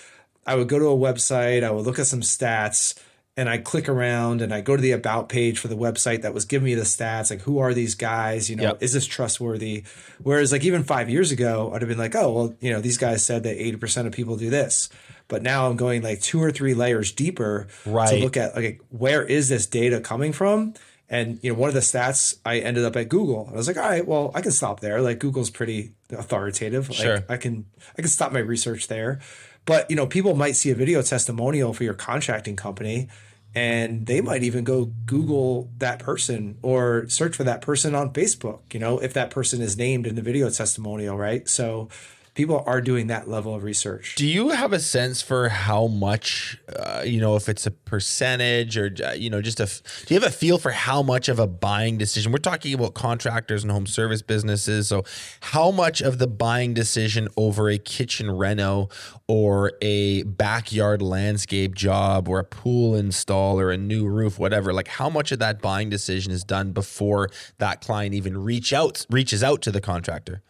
I 0.45 0.55
would 0.55 0.69
go 0.69 0.77
to 0.77 0.85
a 0.85 0.95
website, 0.95 1.63
I 1.63 1.71
would 1.71 1.85
look 1.85 1.99
at 1.99 2.05
some 2.05 2.21
stats, 2.21 2.93
and 3.37 3.47
I 3.47 3.59
click 3.59 3.87
around 3.87 4.41
and 4.41 4.51
I 4.51 4.61
go 4.61 4.75
to 4.75 4.81
the 4.81 4.91
about 4.91 5.29
page 5.29 5.59
for 5.59 5.67
the 5.67 5.77
website 5.77 6.23
that 6.23 6.33
was 6.33 6.43
giving 6.43 6.65
me 6.65 6.73
the 6.73 6.81
stats, 6.81 7.29
like 7.29 7.41
who 7.41 7.59
are 7.59 7.71
these 7.73 7.93
guys? 7.93 8.49
You 8.49 8.55
know, 8.55 8.63
Yep. 8.63 8.77
is 8.81 8.93
this 8.93 9.05
trustworthy? 9.05 9.83
Whereas 10.23 10.51
like 10.51 10.63
even 10.63 10.83
five 10.83 11.07
years 11.07 11.31
ago, 11.31 11.71
I'd 11.73 11.83
have 11.83 11.87
been 11.87 11.99
like, 11.99 12.15
oh 12.15 12.31
well, 12.33 12.55
you 12.59 12.73
know, 12.73 12.81
these 12.81 12.97
guys 12.97 13.23
said 13.23 13.43
that 13.43 13.57
80% 13.57 14.07
of 14.07 14.11
people 14.11 14.37
do 14.37 14.49
this. 14.49 14.89
But 15.27 15.43
now 15.43 15.69
I'm 15.69 15.75
going 15.77 16.01
like 16.01 16.21
two 16.21 16.41
or 16.41 16.51
three 16.51 16.73
layers 16.73 17.11
deeper 17.11 17.67
right. 17.85 18.09
to 18.09 18.15
look 18.17 18.35
at 18.35 18.55
like 18.55 18.81
where 18.89 19.23
is 19.23 19.49
this 19.49 19.67
data 19.67 20.01
coming 20.01 20.33
from? 20.33 20.73
And 21.09 21.39
you 21.43 21.53
know, 21.53 21.59
one 21.59 21.67
of 21.69 21.75
the 21.75 21.81
stats 21.81 22.39
I 22.43 22.57
ended 22.57 22.85
up 22.85 22.95
at 22.95 23.07
Google. 23.07 23.49
I 23.51 23.55
was 23.55 23.67
like, 23.67 23.77
all 23.77 23.83
right, 23.83 24.05
well, 24.05 24.31
I 24.33 24.41
can 24.41 24.51
stop 24.51 24.79
there. 24.79 24.99
Like 24.99 25.19
Google's 25.19 25.51
pretty 25.51 25.93
authoritative. 26.09 26.89
Like 26.89 26.97
Sure. 26.97 27.23
I 27.29 27.37
can 27.37 27.65
I 27.97 28.01
can 28.01 28.09
stop 28.09 28.31
my 28.31 28.39
research 28.39 28.87
there. 28.87 29.19
But 29.65 29.89
you 29.91 29.95
know, 29.95 30.07
people 30.07 30.33
might 30.33 30.55
see 30.55 30.71
a 30.71 30.75
video 30.75 31.01
testimonial 31.03 31.73
for 31.73 31.83
your 31.83 31.93
contracting 31.93 32.55
company 32.55 33.09
and 33.55 34.05
they 34.05 34.21
might 34.21 34.43
even 34.43 34.63
go 34.63 34.91
Google 35.05 35.69
that 35.77 35.99
person 35.99 36.57
or 36.61 37.07
search 37.09 37.35
for 37.35 37.43
that 37.43 37.61
person 37.61 37.95
on 37.95 38.13
Facebook, 38.13 38.73
you 38.73 38.79
know, 38.79 38.99
if 38.99 39.13
that 39.13 39.31
person 39.31 39.61
is 39.61 39.77
named 39.77 40.05
in 40.05 40.15
the 40.15 40.21
video 40.21 40.49
testimonial, 40.49 41.17
right? 41.17 41.47
So 41.49 41.89
people 42.37 42.63
are 42.67 42.81
doing 42.81 43.07
that 43.07 43.27
level 43.27 43.55
of 43.55 43.63
research. 43.63 44.13
Do 44.13 44.27
you 44.27 44.51
have 44.51 44.71
a 44.71 44.79
sense 44.79 45.23
for 45.23 45.49
how 45.49 45.87
much, 45.87 46.59
uh, 46.77 47.01
you 47.03 47.19
know, 47.19 47.35
if 47.35 47.49
it's 47.49 47.65
a 47.65 47.71
percentage 47.71 48.77
or, 48.77 48.91
uh, 49.03 49.13
you 49.13 49.31
know, 49.31 49.41
just 49.41 49.59
a, 49.59 49.65
do 50.05 50.13
you 50.13 50.19
have 50.21 50.29
a 50.29 50.33
feel 50.33 50.59
for 50.59 50.69
how 50.69 51.01
much 51.01 51.29
of 51.29 51.39
a 51.39 51.47
buying 51.47 51.97
decision? 51.97 52.31
We're 52.31 52.37
talking 52.37 52.75
about 52.75 52.93
contractors 52.93 53.63
and 53.63 53.71
home 53.71 53.87
service 53.87 54.21
businesses. 54.21 54.87
So, 54.87 55.03
how 55.41 55.71
much 55.71 55.99
of 55.99 56.19
the 56.19 56.27
buying 56.27 56.75
decision 56.75 57.27
over 57.37 57.69
a 57.69 57.79
kitchen 57.79 58.29
reno 58.29 58.89
or 59.27 59.71
a 59.81 60.21
backyard 60.21 61.01
landscape 61.01 61.73
job 61.73 62.29
or 62.29 62.37
a 62.37 62.45
pool 62.45 62.95
install 62.95 63.59
or 63.59 63.71
a 63.71 63.77
new 63.77 64.07
roof, 64.07 64.37
whatever, 64.37 64.71
like 64.71 64.89
how 64.89 65.09
much 65.09 65.31
of 65.31 65.39
that 65.39 65.59
buying 65.59 65.89
decision 65.89 66.31
is 66.31 66.43
done 66.43 66.71
before 66.71 67.31
that 67.57 67.81
client 67.81 68.13
even 68.13 68.37
reach 68.37 68.73
out, 68.73 69.07
reaches 69.09 69.43
out 69.43 69.63
to 69.63 69.71
the 69.71 69.81
contractor? 69.81 70.43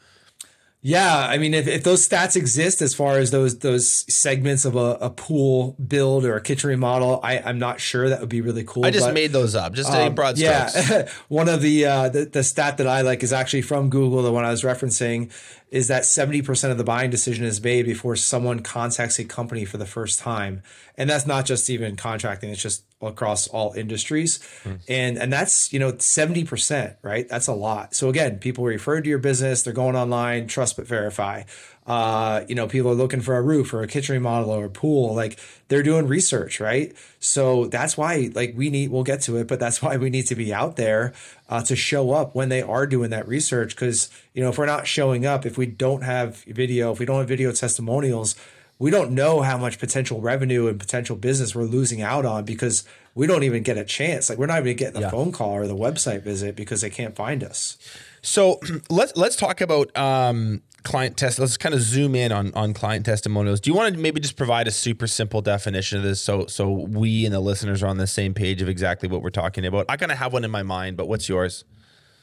Yeah, 0.88 1.18
I 1.18 1.38
mean, 1.38 1.54
if, 1.54 1.68
if 1.68 1.84
those 1.84 2.08
stats 2.08 2.38
exist 2.38 2.82
as 2.82 2.96
far 2.96 3.18
as 3.18 3.30
those 3.30 3.60
those 3.60 4.06
segments 4.14 4.64
of 4.64 4.78
a, 4.78 4.98
a 5.02 5.10
pool 5.10 5.76
build 5.86 6.24
or 6.24 6.38
a 6.38 6.42
kitchen 6.42 6.70
remodel, 6.70 7.20
I, 7.22 7.40
I'm 7.40 7.60
not 7.60 7.82
sure. 7.82 8.08
That 8.08 8.22
would 8.22 8.30
be 8.30 8.40
really 8.40 8.64
cool. 8.64 8.86
I 8.86 8.92
just 8.92 9.08
but- 9.08 9.14
made 9.14 9.34
those 9.34 9.54
up, 9.54 9.74
just 9.74 9.92
a 9.92 10.06
Um, 10.06 10.16
broad 10.16 10.38
strokes. 10.38 10.90
Yeah, 10.90 11.10
one 11.28 11.50
of 11.50 11.62
the, 11.62 11.86
uh, 11.86 12.08
the 12.08 12.24
the 12.24 12.42
stat 12.42 12.78
that 12.78 12.88
I 12.88 13.02
like 13.02 13.22
is 13.22 13.34
actually 13.34 13.64
from 13.64 13.90
Google. 13.90 14.24
The 14.24 14.32
one 14.32 14.46
I 14.46 14.50
was 14.50 14.62
referencing 14.62 15.30
is 15.72 15.90
that 15.90 16.06
seventy 16.06 16.42
percent 16.42 16.72
of 16.72 16.78
the 16.78 16.86
buying 16.86 17.10
decision 17.10 17.44
is 17.44 17.62
made 17.62 17.86
before 17.86 18.16
someone 18.16 18.62
contacts 18.62 19.20
a 19.20 19.26
company 19.26 19.66
for 19.66 19.76
the 19.76 19.86
first 19.86 20.20
time, 20.20 20.64
and 20.98 21.10
that's 21.10 21.28
not 21.28 21.46
just 21.46 21.70
even 21.70 21.98
contracting; 21.98 22.50
it's 22.50 22.62
just 22.62 22.86
across 23.02 23.48
all 23.48 23.74
industries, 23.74 24.40
and 24.88 25.18
and 25.18 25.32
that's 25.32 25.72
you 25.72 25.80
know 25.80 25.96
seventy 26.00 26.44
percent, 26.44 26.96
right? 27.02 27.28
That's 27.30 27.48
a 27.48 27.54
lot. 27.54 27.94
So 27.94 28.10
again, 28.10 28.40
people 28.40 28.64
refer 28.64 29.02
to 29.02 29.10
your 29.10 29.20
business; 29.20 29.64
they're 29.64 29.74
going 29.74 29.96
online, 29.96 30.48
trust 30.48 30.78
but 30.78 30.88
verify. 30.88 31.44
Uh, 31.86 32.44
you 32.50 32.56
know, 32.56 32.68
people 32.68 32.92
are 32.92 32.96
looking 32.96 33.22
for 33.22 33.38
a 33.38 33.42
roof 33.42 33.74
or 33.74 33.82
a 33.82 33.88
kitchen 33.88 34.14
remodel 34.14 34.50
or 34.50 34.66
a 34.66 34.70
pool. 34.70 35.16
Like 35.16 35.40
they're 35.70 35.84
doing 35.84 36.08
research, 36.08 36.60
right? 36.60 36.94
So 37.20 37.68
that's 37.68 37.98
why, 37.98 38.30
like, 38.34 38.54
we 38.58 38.70
need. 38.70 38.92
We'll 38.92 39.04
get 39.04 39.22
to 39.22 39.38
it, 39.38 39.48
but 39.48 39.60
that's 39.60 39.82
why 39.82 39.96
we 39.96 40.10
need 40.10 40.28
to 40.28 40.36
be 40.36 40.54
out 40.54 40.76
there 40.76 41.14
uh, 41.50 41.62
to 41.64 41.76
show 41.76 42.12
up 42.12 42.36
when 42.36 42.50
they 42.50 42.62
are 42.62 42.86
doing 42.86 43.12
that 43.12 43.28
research. 43.28 43.76
Because 43.76 44.10
you 44.34 44.44
know, 44.44 44.50
if 44.50 44.58
we're 44.58 44.66
not 44.66 44.86
showing 44.86 45.26
up, 45.26 45.46
if 45.46 45.58
we 45.58 45.66
don't 45.66 46.02
have 46.02 46.44
video, 46.44 46.92
if 46.92 47.00
we 47.00 47.06
don't 47.06 47.20
have 47.20 47.28
video 47.28 47.52
testimonials, 47.54 48.36
we 48.80 48.92
don't 48.92 49.12
know 49.12 49.42
how 49.42 49.58
much 49.58 49.80
potential 49.80 50.22
revenue 50.22 50.68
and 50.68 50.80
potential 50.80 51.16
business 51.16 51.56
we're 51.56 51.64
losing 51.64 52.02
out 52.02 52.26
on 52.26 52.46
because 52.46 52.84
we 53.16 53.26
don't 53.26 53.44
even 53.44 53.64
get 53.64 53.78
a 53.78 53.84
chance. 53.84 54.30
Like, 54.30 54.38
we're 54.38 54.46
not 54.46 54.60
even 54.60 54.78
getting 54.78 55.02
the 55.02 55.10
phone 55.10 55.32
call 55.32 55.54
or 55.54 55.68
the 55.68 55.76
website 55.76 56.22
visit 56.22 56.56
because 56.56 56.82
they 56.82 56.90
can't 56.92 57.16
find 57.16 57.44
us. 57.44 57.78
So 58.22 58.60
let's 58.90 59.16
let's 59.16 59.36
talk 59.36 59.62
about 59.62 59.96
um, 59.98 60.62
client 60.84 61.18
test. 61.18 61.40
Let's 61.40 61.58
kind 61.58 61.74
of 61.74 61.82
zoom 61.82 62.14
in 62.14 62.32
on 62.32 62.54
on 62.54 62.74
client 62.74 63.06
testimonials. 63.06 63.60
Do 63.60 63.72
you 63.72 63.76
want 63.76 63.96
to 63.96 64.00
maybe 64.00 64.20
just 64.20 64.38
provide 64.38 64.68
a 64.68 64.72
super 64.72 65.08
simple 65.08 65.42
definition 65.42 65.98
of 65.98 66.04
this 66.04 66.22
so 66.22 66.46
so 66.46 66.70
we 66.70 67.26
and 67.26 67.34
the 67.34 67.40
listeners 67.40 67.82
are 67.82 67.88
on 67.88 67.98
the 67.98 68.08
same 68.08 68.34
page 68.34 68.62
of 68.62 68.70
exactly 68.70 69.10
what 69.10 69.24
we're 69.24 69.30
talking 69.30 69.66
about? 69.66 69.88
I 69.90 69.98
kind 69.98 70.12
of 70.12 70.20
have 70.20 70.34
one 70.34 70.44
in 70.44 70.52
my 70.52 70.64
mind, 70.64 70.98
but 70.98 71.08
what's 71.08 71.28
yours? 71.28 71.64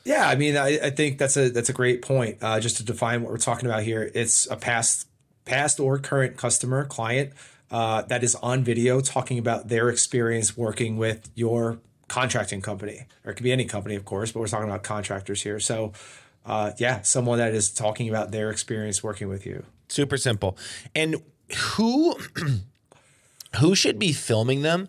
Yeah, 0.04 0.28
I 0.28 0.36
mean, 0.36 0.56
I, 0.56 0.78
I 0.78 0.90
think 0.90 1.18
that's 1.18 1.36
a 1.36 1.48
that's 1.48 1.70
a 1.70 1.72
great 1.72 2.02
point. 2.02 2.38
Uh, 2.42 2.60
just 2.60 2.76
to 2.76 2.84
define 2.84 3.22
what 3.22 3.32
we're 3.32 3.38
talking 3.38 3.66
about 3.66 3.82
here, 3.82 4.10
it's 4.14 4.46
a 4.50 4.56
past 4.56 5.08
past 5.44 5.80
or 5.80 5.98
current 5.98 6.36
customer 6.36 6.84
client 6.84 7.32
uh, 7.70 8.02
that 8.02 8.22
is 8.22 8.34
on 8.36 8.62
video 8.62 9.00
talking 9.00 9.38
about 9.38 9.68
their 9.68 9.88
experience 9.88 10.56
working 10.56 10.96
with 10.96 11.30
your 11.34 11.78
contracting 12.08 12.60
company, 12.60 13.06
or 13.24 13.32
it 13.32 13.34
could 13.34 13.44
be 13.44 13.52
any 13.52 13.64
company, 13.64 13.94
of 13.94 14.04
course, 14.04 14.32
but 14.32 14.40
we're 14.40 14.46
talking 14.46 14.68
about 14.68 14.82
contractors 14.82 15.42
here. 15.42 15.58
So, 15.58 15.92
uh, 16.46 16.72
yeah, 16.78 17.02
someone 17.02 17.38
that 17.38 17.54
is 17.54 17.70
talking 17.70 18.08
about 18.08 18.30
their 18.30 18.50
experience 18.50 19.02
working 19.02 19.28
with 19.28 19.46
you. 19.46 19.64
Super 19.88 20.16
simple. 20.16 20.56
And 20.94 21.16
who 21.76 22.16
who 23.56 23.74
should 23.74 23.98
be 23.98 24.12
filming 24.12 24.62
them? 24.62 24.88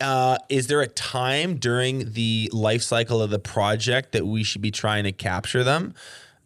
Uh, 0.00 0.38
is 0.48 0.68
there 0.68 0.80
a 0.80 0.86
time 0.86 1.56
during 1.56 2.12
the 2.12 2.48
life 2.52 2.82
cycle 2.82 3.20
of 3.20 3.30
the 3.30 3.38
project 3.38 4.12
that 4.12 4.26
we 4.26 4.42
should 4.42 4.62
be 4.62 4.70
trying 4.70 5.04
to 5.04 5.12
capture 5.12 5.64
them? 5.64 5.94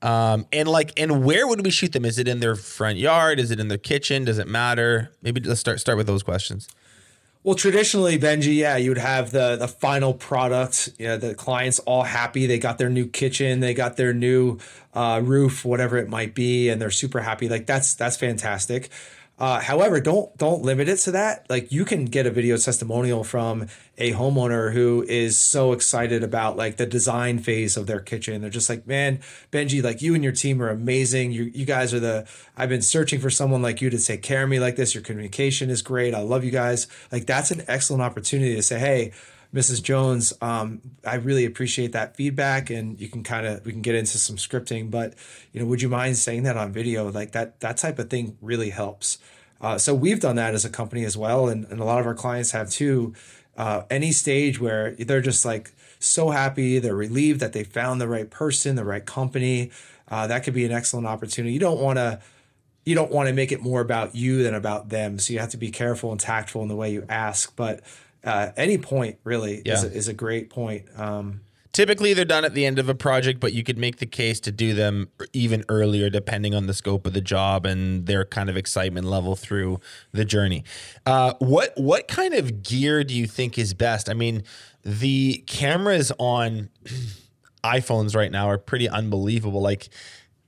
Um, 0.02 0.46
and 0.52 0.68
like, 0.68 0.98
and 0.98 1.24
where 1.24 1.46
would 1.46 1.64
we 1.64 1.70
shoot 1.70 1.92
them? 1.92 2.04
Is 2.04 2.18
it 2.18 2.26
in 2.26 2.40
their 2.40 2.56
front 2.56 2.98
yard? 2.98 3.38
Is 3.38 3.50
it 3.50 3.60
in 3.60 3.68
their 3.68 3.78
kitchen? 3.78 4.24
Does 4.24 4.38
it 4.38 4.48
matter? 4.48 5.12
Maybe 5.22 5.40
let's 5.40 5.60
start 5.60 5.80
start 5.80 5.98
with 5.98 6.06
those 6.06 6.22
questions. 6.22 6.68
Well, 7.42 7.54
traditionally, 7.54 8.18
Benji, 8.18 8.56
yeah, 8.56 8.76
you 8.76 8.90
would 8.90 8.98
have 8.98 9.30
the 9.30 9.56
the 9.56 9.68
final 9.68 10.12
product. 10.12 10.90
You 10.98 11.08
know, 11.08 11.16
the 11.16 11.34
clients 11.34 11.78
all 11.80 12.02
happy. 12.02 12.46
They 12.46 12.58
got 12.58 12.76
their 12.76 12.90
new 12.90 13.06
kitchen, 13.06 13.60
they 13.60 13.72
got 13.72 13.96
their 13.96 14.12
new 14.12 14.58
uh, 14.92 15.22
roof, 15.24 15.64
whatever 15.64 15.96
it 15.96 16.08
might 16.08 16.34
be, 16.34 16.68
and 16.68 16.80
they're 16.80 16.90
super 16.90 17.20
happy. 17.20 17.48
Like 17.48 17.66
that's 17.66 17.94
that's 17.94 18.16
fantastic. 18.18 18.90
Uh, 19.40 19.58
however, 19.58 20.02
don't 20.02 20.36
don't 20.36 20.60
limit 20.60 20.86
it 20.86 20.98
to 20.98 21.12
that. 21.12 21.46
Like 21.48 21.72
you 21.72 21.86
can 21.86 22.04
get 22.04 22.26
a 22.26 22.30
video 22.30 22.58
testimonial 22.58 23.24
from 23.24 23.68
a 23.96 24.12
homeowner 24.12 24.74
who 24.74 25.02
is 25.08 25.38
so 25.38 25.72
excited 25.72 26.22
about 26.22 26.58
like 26.58 26.76
the 26.76 26.84
design 26.84 27.38
phase 27.38 27.78
of 27.78 27.86
their 27.86 28.00
kitchen. 28.00 28.42
They're 28.42 28.50
just 28.50 28.68
like, 28.68 28.86
man, 28.86 29.20
Benji, 29.50 29.82
like 29.82 30.02
you 30.02 30.14
and 30.14 30.22
your 30.22 30.34
team 30.34 30.60
are 30.62 30.68
amazing. 30.68 31.32
You 31.32 31.44
you 31.54 31.64
guys 31.64 31.94
are 31.94 32.00
the. 32.00 32.28
I've 32.54 32.68
been 32.68 32.82
searching 32.82 33.18
for 33.18 33.30
someone 33.30 33.62
like 33.62 33.80
you 33.80 33.88
to 33.88 33.98
take 33.98 34.22
care 34.22 34.42
of 34.42 34.50
me 34.50 34.60
like 34.60 34.76
this. 34.76 34.94
Your 34.94 35.02
communication 35.02 35.70
is 35.70 35.80
great. 35.80 36.14
I 36.14 36.20
love 36.20 36.44
you 36.44 36.50
guys. 36.50 36.86
Like 37.10 37.24
that's 37.24 37.50
an 37.50 37.62
excellent 37.66 38.02
opportunity 38.02 38.54
to 38.56 38.62
say, 38.62 38.78
hey. 38.78 39.12
Mrs. 39.54 39.82
Jones, 39.82 40.32
um, 40.40 40.80
I 41.04 41.16
really 41.16 41.44
appreciate 41.44 41.92
that 41.92 42.16
feedback, 42.16 42.70
and 42.70 43.00
you 43.00 43.08
can 43.08 43.24
kind 43.24 43.46
of 43.46 43.66
we 43.66 43.72
can 43.72 43.82
get 43.82 43.96
into 43.96 44.16
some 44.16 44.36
scripting. 44.36 44.90
But 44.90 45.14
you 45.52 45.60
know, 45.60 45.66
would 45.66 45.82
you 45.82 45.88
mind 45.88 46.16
saying 46.16 46.44
that 46.44 46.56
on 46.56 46.72
video? 46.72 47.10
Like 47.10 47.32
that 47.32 47.60
that 47.60 47.76
type 47.76 47.98
of 47.98 48.08
thing 48.08 48.36
really 48.40 48.70
helps. 48.70 49.18
Uh, 49.60 49.76
so 49.76 49.94
we've 49.94 50.20
done 50.20 50.36
that 50.36 50.54
as 50.54 50.64
a 50.64 50.70
company 50.70 51.04
as 51.04 51.16
well, 51.16 51.48
and, 51.48 51.66
and 51.66 51.80
a 51.80 51.84
lot 51.84 52.00
of 52.00 52.06
our 52.06 52.14
clients 52.14 52.52
have 52.52 52.70
too. 52.70 53.12
Uh, 53.56 53.82
any 53.90 54.12
stage 54.12 54.60
where 54.60 54.92
they're 54.92 55.20
just 55.20 55.44
like 55.44 55.72
so 55.98 56.30
happy, 56.30 56.78
they're 56.78 56.94
relieved 56.94 57.40
that 57.40 57.52
they 57.52 57.64
found 57.64 58.00
the 58.00 58.08
right 58.08 58.30
person, 58.30 58.76
the 58.76 58.84
right 58.84 59.04
company. 59.04 59.70
Uh, 60.08 60.26
that 60.28 60.44
could 60.44 60.54
be 60.54 60.64
an 60.64 60.72
excellent 60.72 61.06
opportunity. 61.06 61.52
You 61.52 61.60
don't 61.60 61.80
want 61.80 61.98
to 61.98 62.20
you 62.84 62.94
don't 62.94 63.10
want 63.10 63.28
to 63.28 63.34
make 63.34 63.52
it 63.52 63.60
more 63.60 63.80
about 63.80 64.14
you 64.14 64.42
than 64.42 64.54
about 64.54 64.88
them. 64.88 65.18
So 65.18 65.32
you 65.32 65.38
have 65.38 65.50
to 65.50 65.58
be 65.58 65.70
careful 65.70 66.10
and 66.12 66.20
tactful 66.20 66.62
in 66.62 66.68
the 66.68 66.76
way 66.76 66.90
you 66.92 67.04
ask. 67.08 67.54
But 67.54 67.80
uh, 68.24 68.50
any 68.56 68.78
point 68.78 69.18
really 69.24 69.56
is, 69.64 69.84
a, 69.84 69.92
is 69.92 70.08
a 70.08 70.14
great 70.14 70.50
point. 70.50 70.86
Um, 70.96 71.40
Typically, 71.72 72.14
they're 72.14 72.24
done 72.24 72.44
at 72.44 72.52
the 72.52 72.66
end 72.66 72.80
of 72.80 72.88
a 72.88 72.96
project, 72.96 73.38
but 73.38 73.52
you 73.52 73.62
could 73.62 73.78
make 73.78 73.98
the 73.98 74.06
case 74.06 74.40
to 74.40 74.50
do 74.50 74.74
them 74.74 75.08
even 75.32 75.64
earlier, 75.68 76.10
depending 76.10 76.52
on 76.52 76.66
the 76.66 76.74
scope 76.74 77.06
of 77.06 77.12
the 77.12 77.20
job 77.20 77.64
and 77.64 78.06
their 78.06 78.24
kind 78.24 78.50
of 78.50 78.56
excitement 78.56 79.06
level 79.06 79.36
through 79.36 79.78
the 80.10 80.24
journey. 80.24 80.64
Uh, 81.06 81.34
what 81.38 81.72
what 81.76 82.08
kind 82.08 82.34
of 82.34 82.64
gear 82.64 83.04
do 83.04 83.14
you 83.14 83.28
think 83.28 83.56
is 83.56 83.72
best? 83.72 84.10
I 84.10 84.14
mean, 84.14 84.42
the 84.82 85.44
cameras 85.46 86.10
on 86.18 86.70
iPhones 87.64 88.16
right 88.16 88.32
now 88.32 88.48
are 88.48 88.58
pretty 88.58 88.88
unbelievable. 88.88 89.62
Like, 89.62 89.90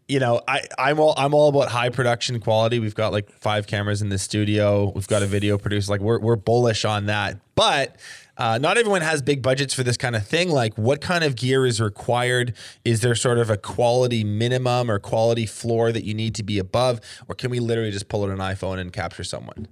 you 0.08 0.18
know, 0.18 0.40
I, 0.46 0.62
I'm 0.78 1.00
all 1.00 1.14
I'm 1.16 1.34
all 1.34 1.48
about 1.48 1.68
high 1.68 1.88
production 1.88 2.40
quality. 2.40 2.78
We've 2.78 2.94
got 2.94 3.12
like 3.12 3.30
five 3.30 3.66
cameras 3.66 4.02
in 4.02 4.08
the 4.08 4.18
studio. 4.18 4.90
We've 4.94 5.06
got 5.06 5.22
a 5.22 5.26
video 5.26 5.58
producer. 5.58 5.90
Like 5.90 6.00
we're 6.00 6.18
we're 6.18 6.36
bullish 6.36 6.84
on 6.84 7.06
that. 7.06 7.38
But 7.54 7.96
uh, 8.36 8.58
not 8.58 8.78
everyone 8.78 9.02
has 9.02 9.22
big 9.22 9.42
budgets 9.42 9.74
for 9.74 9.82
this 9.82 9.96
kind 9.96 10.16
of 10.16 10.26
thing. 10.26 10.50
Like, 10.50 10.76
what 10.76 11.00
kind 11.00 11.22
of 11.22 11.36
gear 11.36 11.66
is 11.66 11.80
required? 11.80 12.54
Is 12.84 13.00
there 13.00 13.14
sort 13.14 13.38
of 13.38 13.50
a 13.50 13.56
quality 13.56 14.24
minimum 14.24 14.90
or 14.90 14.98
quality 14.98 15.46
floor 15.46 15.92
that 15.92 16.04
you 16.04 16.14
need 16.14 16.34
to 16.36 16.42
be 16.42 16.58
above, 16.58 17.00
or 17.28 17.34
can 17.34 17.50
we 17.50 17.60
literally 17.60 17.90
just 17.90 18.08
pull 18.08 18.24
out 18.24 18.30
an 18.30 18.38
iPhone 18.38 18.78
and 18.78 18.92
capture 18.92 19.24
someone? 19.24 19.68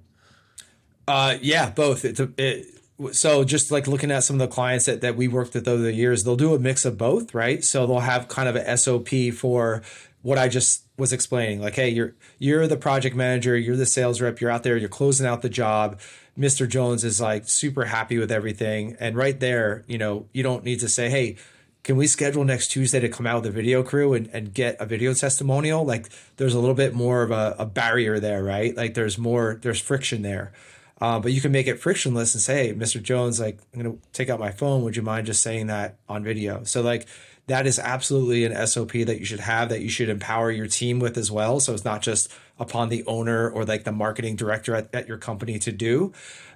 Uh, 1.08 1.36
yeah, 1.40 1.70
both. 1.70 2.04
It's 2.04 2.20
a, 2.20 2.30
it, 2.36 2.79
so 3.12 3.44
just 3.44 3.70
like 3.70 3.86
looking 3.86 4.10
at 4.10 4.24
some 4.24 4.40
of 4.40 4.48
the 4.48 4.52
clients 4.52 4.86
that, 4.86 5.00
that 5.00 5.16
we 5.16 5.28
worked 5.28 5.54
with 5.54 5.66
over 5.66 5.82
the 5.82 5.92
years, 5.92 6.24
they'll 6.24 6.36
do 6.36 6.54
a 6.54 6.58
mix 6.58 6.84
of 6.84 6.98
both, 6.98 7.34
right? 7.34 7.64
So 7.64 7.86
they'll 7.86 8.00
have 8.00 8.28
kind 8.28 8.48
of 8.48 8.56
a 8.56 8.76
SOP 8.76 9.08
for 9.34 9.82
what 10.22 10.38
I 10.38 10.48
just 10.48 10.84
was 10.96 11.12
explaining. 11.12 11.60
Like, 11.60 11.74
hey, 11.74 11.88
you're 11.88 12.14
you're 12.38 12.66
the 12.66 12.76
project 12.76 13.16
manager, 13.16 13.56
you're 13.56 13.76
the 13.76 13.86
sales 13.86 14.20
rep, 14.20 14.40
you're 14.40 14.50
out 14.50 14.62
there, 14.62 14.76
you're 14.76 14.88
closing 14.88 15.26
out 15.26 15.42
the 15.42 15.48
job. 15.48 15.98
Mr. 16.38 16.68
Jones 16.68 17.04
is 17.04 17.20
like 17.20 17.48
super 17.48 17.86
happy 17.86 18.18
with 18.18 18.30
everything. 18.30 18.96
And 19.00 19.16
right 19.16 19.38
there, 19.40 19.84
you 19.86 19.98
know, 19.98 20.26
you 20.32 20.42
don't 20.42 20.64
need 20.64 20.80
to 20.80 20.88
say, 20.88 21.10
hey, 21.10 21.36
can 21.82 21.96
we 21.96 22.06
schedule 22.06 22.44
next 22.44 22.68
Tuesday 22.68 23.00
to 23.00 23.08
come 23.08 23.26
out 23.26 23.42
with 23.42 23.46
a 23.46 23.54
video 23.54 23.82
crew 23.82 24.12
and, 24.12 24.28
and 24.32 24.52
get 24.52 24.76
a 24.78 24.86
video 24.86 25.14
testimonial? 25.14 25.84
Like 25.84 26.08
there's 26.36 26.54
a 26.54 26.60
little 26.60 26.74
bit 26.74 26.94
more 26.94 27.22
of 27.22 27.30
a, 27.30 27.56
a 27.58 27.66
barrier 27.66 28.20
there, 28.20 28.42
right? 28.44 28.76
Like 28.76 28.94
there's 28.94 29.16
more, 29.18 29.58
there's 29.62 29.80
friction 29.80 30.22
there. 30.22 30.52
Uh, 31.00 31.18
but 31.18 31.32
you 31.32 31.40
can 31.40 31.50
make 31.50 31.66
it 31.66 31.80
frictionless 31.80 32.34
and 32.34 32.42
say, 32.42 32.68
hey, 32.68 32.74
Mr. 32.74 33.02
Jones, 33.02 33.40
like 33.40 33.58
I'm 33.72 33.82
gonna 33.82 33.96
take 34.12 34.28
out 34.28 34.38
my 34.38 34.50
phone. 34.50 34.82
Would 34.82 34.96
you 34.96 35.02
mind 35.02 35.26
just 35.26 35.42
saying 35.42 35.68
that 35.68 35.96
on 36.08 36.22
video? 36.22 36.64
So 36.64 36.82
like 36.82 37.06
that 37.46 37.66
is 37.66 37.78
absolutely 37.78 38.44
an 38.44 38.66
SOP 38.66 38.92
that 38.92 39.18
you 39.18 39.24
should 39.24 39.40
have 39.40 39.70
that 39.70 39.80
you 39.80 39.88
should 39.88 40.08
empower 40.08 40.50
your 40.50 40.66
team 40.66 41.00
with 41.00 41.16
as 41.16 41.30
well. 41.30 41.58
So 41.58 41.72
it's 41.72 41.84
not 41.84 42.02
just 42.02 42.30
upon 42.58 42.90
the 42.90 43.02
owner 43.06 43.50
or 43.50 43.64
like 43.64 43.84
the 43.84 43.92
marketing 43.92 44.36
director 44.36 44.74
at, 44.74 44.94
at 44.94 45.08
your 45.08 45.16
company 45.16 45.58
to 45.60 45.72
do. 45.72 46.12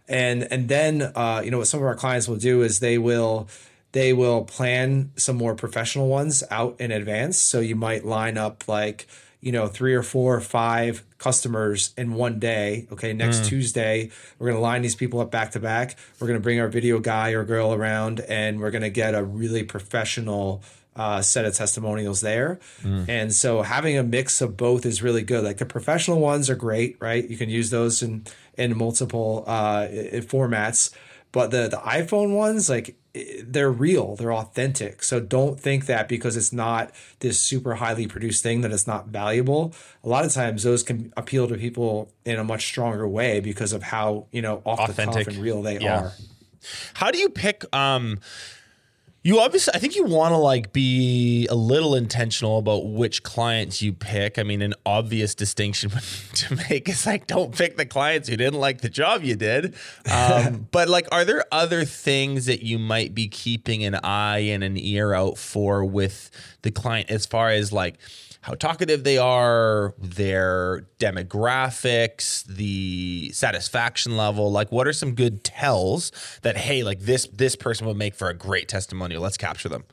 And 0.06 0.46
and 0.52 0.68
then 0.68 1.02
uh, 1.02 1.40
you 1.42 1.50
know 1.50 1.58
what 1.58 1.66
some 1.66 1.80
of 1.80 1.86
our 1.86 1.96
clients 1.96 2.28
will 2.28 2.36
do 2.36 2.62
is 2.62 2.80
they 2.80 2.98
will 2.98 3.48
they 3.92 4.12
will 4.12 4.44
plan 4.44 5.12
some 5.16 5.36
more 5.36 5.54
professional 5.54 6.08
ones 6.08 6.44
out 6.50 6.76
in 6.80 6.90
advance. 6.90 7.38
So 7.38 7.60
you 7.60 7.76
might 7.76 8.04
line 8.04 8.36
up 8.36 8.68
like 8.68 9.06
you 9.44 9.52
know, 9.52 9.66
three 9.66 9.94
or 9.94 10.02
four 10.02 10.34
or 10.34 10.40
five 10.40 11.04
customers 11.18 11.92
in 11.98 12.14
one 12.14 12.38
day. 12.38 12.88
Okay, 12.90 13.12
next 13.12 13.40
mm. 13.40 13.46
Tuesday, 13.46 14.10
we're 14.38 14.46
going 14.46 14.56
to 14.56 14.62
line 14.62 14.80
these 14.80 14.94
people 14.94 15.20
up 15.20 15.30
back 15.30 15.50
to 15.50 15.60
back. 15.60 15.98
We're 16.18 16.28
going 16.28 16.38
to 16.38 16.42
bring 16.42 16.60
our 16.60 16.68
video 16.68 16.98
guy 16.98 17.32
or 17.32 17.44
girl 17.44 17.74
around 17.74 18.20
and 18.20 18.58
we're 18.58 18.70
going 18.70 18.82
to 18.82 18.90
get 18.90 19.14
a 19.14 19.22
really 19.22 19.62
professional 19.62 20.62
uh, 20.96 21.20
set 21.20 21.44
of 21.44 21.54
testimonials 21.54 22.22
there. 22.22 22.58
Mm. 22.82 23.06
And 23.06 23.34
so 23.34 23.60
having 23.60 23.98
a 23.98 24.02
mix 24.02 24.40
of 24.40 24.56
both 24.56 24.86
is 24.86 25.02
really 25.02 25.22
good. 25.22 25.44
Like 25.44 25.58
the 25.58 25.66
professional 25.66 26.20
ones 26.20 26.48
are 26.48 26.54
great, 26.54 26.96
right? 26.98 27.28
You 27.28 27.36
can 27.36 27.50
use 27.50 27.68
those 27.68 28.02
in, 28.02 28.24
in 28.56 28.78
multiple 28.78 29.44
uh, 29.46 29.88
formats. 30.22 30.90
But 31.34 31.50
the, 31.50 31.66
the 31.66 31.78
iPhone 31.78 32.32
ones, 32.36 32.70
like 32.70 32.94
they're 33.42 33.72
real, 33.72 34.14
they're 34.14 34.32
authentic. 34.32 35.02
So 35.02 35.18
don't 35.18 35.58
think 35.58 35.86
that 35.86 36.06
because 36.08 36.36
it's 36.36 36.52
not 36.52 36.92
this 37.18 37.40
super 37.40 37.74
highly 37.74 38.06
produced 38.06 38.44
thing 38.44 38.60
that 38.60 38.70
it's 38.70 38.86
not 38.86 39.08
valuable. 39.08 39.74
A 40.04 40.08
lot 40.08 40.24
of 40.24 40.32
times 40.32 40.62
those 40.62 40.84
can 40.84 41.12
appeal 41.16 41.48
to 41.48 41.56
people 41.56 42.12
in 42.24 42.38
a 42.38 42.44
much 42.44 42.64
stronger 42.64 43.08
way 43.08 43.40
because 43.40 43.72
of 43.72 43.82
how, 43.82 44.26
you 44.30 44.42
know, 44.42 44.62
off 44.64 44.88
authentic. 44.88 45.12
the 45.12 45.24
cuff 45.24 45.34
and 45.34 45.42
real 45.42 45.60
they 45.60 45.80
yeah. 45.80 46.02
are. 46.02 46.12
How 46.94 47.10
do 47.10 47.18
you 47.18 47.28
pick 47.28 47.64
um 47.74 48.20
you 49.24 49.40
obviously, 49.40 49.72
I 49.74 49.78
think 49.78 49.96
you 49.96 50.04
want 50.04 50.32
to 50.32 50.36
like 50.36 50.74
be 50.74 51.46
a 51.46 51.54
little 51.54 51.94
intentional 51.94 52.58
about 52.58 52.90
which 52.90 53.22
clients 53.22 53.80
you 53.80 53.94
pick. 53.94 54.38
I 54.38 54.42
mean, 54.42 54.60
an 54.60 54.74
obvious 54.84 55.34
distinction 55.34 55.90
to 56.34 56.56
make 56.68 56.90
is 56.90 57.06
like 57.06 57.26
don't 57.26 57.56
pick 57.56 57.78
the 57.78 57.86
clients 57.86 58.28
who 58.28 58.36
didn't 58.36 58.60
like 58.60 58.82
the 58.82 58.90
job 58.90 59.22
you 59.22 59.34
did. 59.34 59.76
Um, 60.12 60.68
but 60.70 60.90
like, 60.90 61.08
are 61.10 61.24
there 61.24 61.42
other 61.50 61.86
things 61.86 62.44
that 62.46 62.62
you 62.62 62.78
might 62.78 63.14
be 63.14 63.26
keeping 63.26 63.82
an 63.82 63.94
eye 64.04 64.40
and 64.40 64.62
an 64.62 64.76
ear 64.76 65.14
out 65.14 65.38
for 65.38 65.86
with 65.86 66.30
the 66.60 66.70
client 66.70 67.10
as 67.10 67.24
far 67.24 67.48
as 67.48 67.72
like, 67.72 67.96
how 68.44 68.52
talkative 68.52 69.04
they 69.04 69.16
are, 69.16 69.94
their 69.96 70.86
demographics, 70.98 72.44
the 72.44 73.30
satisfaction 73.32 74.18
level. 74.18 74.52
Like, 74.52 74.70
what 74.70 74.86
are 74.86 74.92
some 74.92 75.14
good 75.14 75.44
tells 75.44 76.12
that 76.42 76.54
hey, 76.54 76.82
like 76.82 77.00
this 77.00 77.26
this 77.32 77.56
person 77.56 77.86
would 77.86 77.96
make 77.96 78.14
for 78.14 78.28
a 78.28 78.34
great 78.34 78.68
testimonial? 78.68 79.22
Let's 79.22 79.38
capture 79.38 79.70
them. 79.70 79.84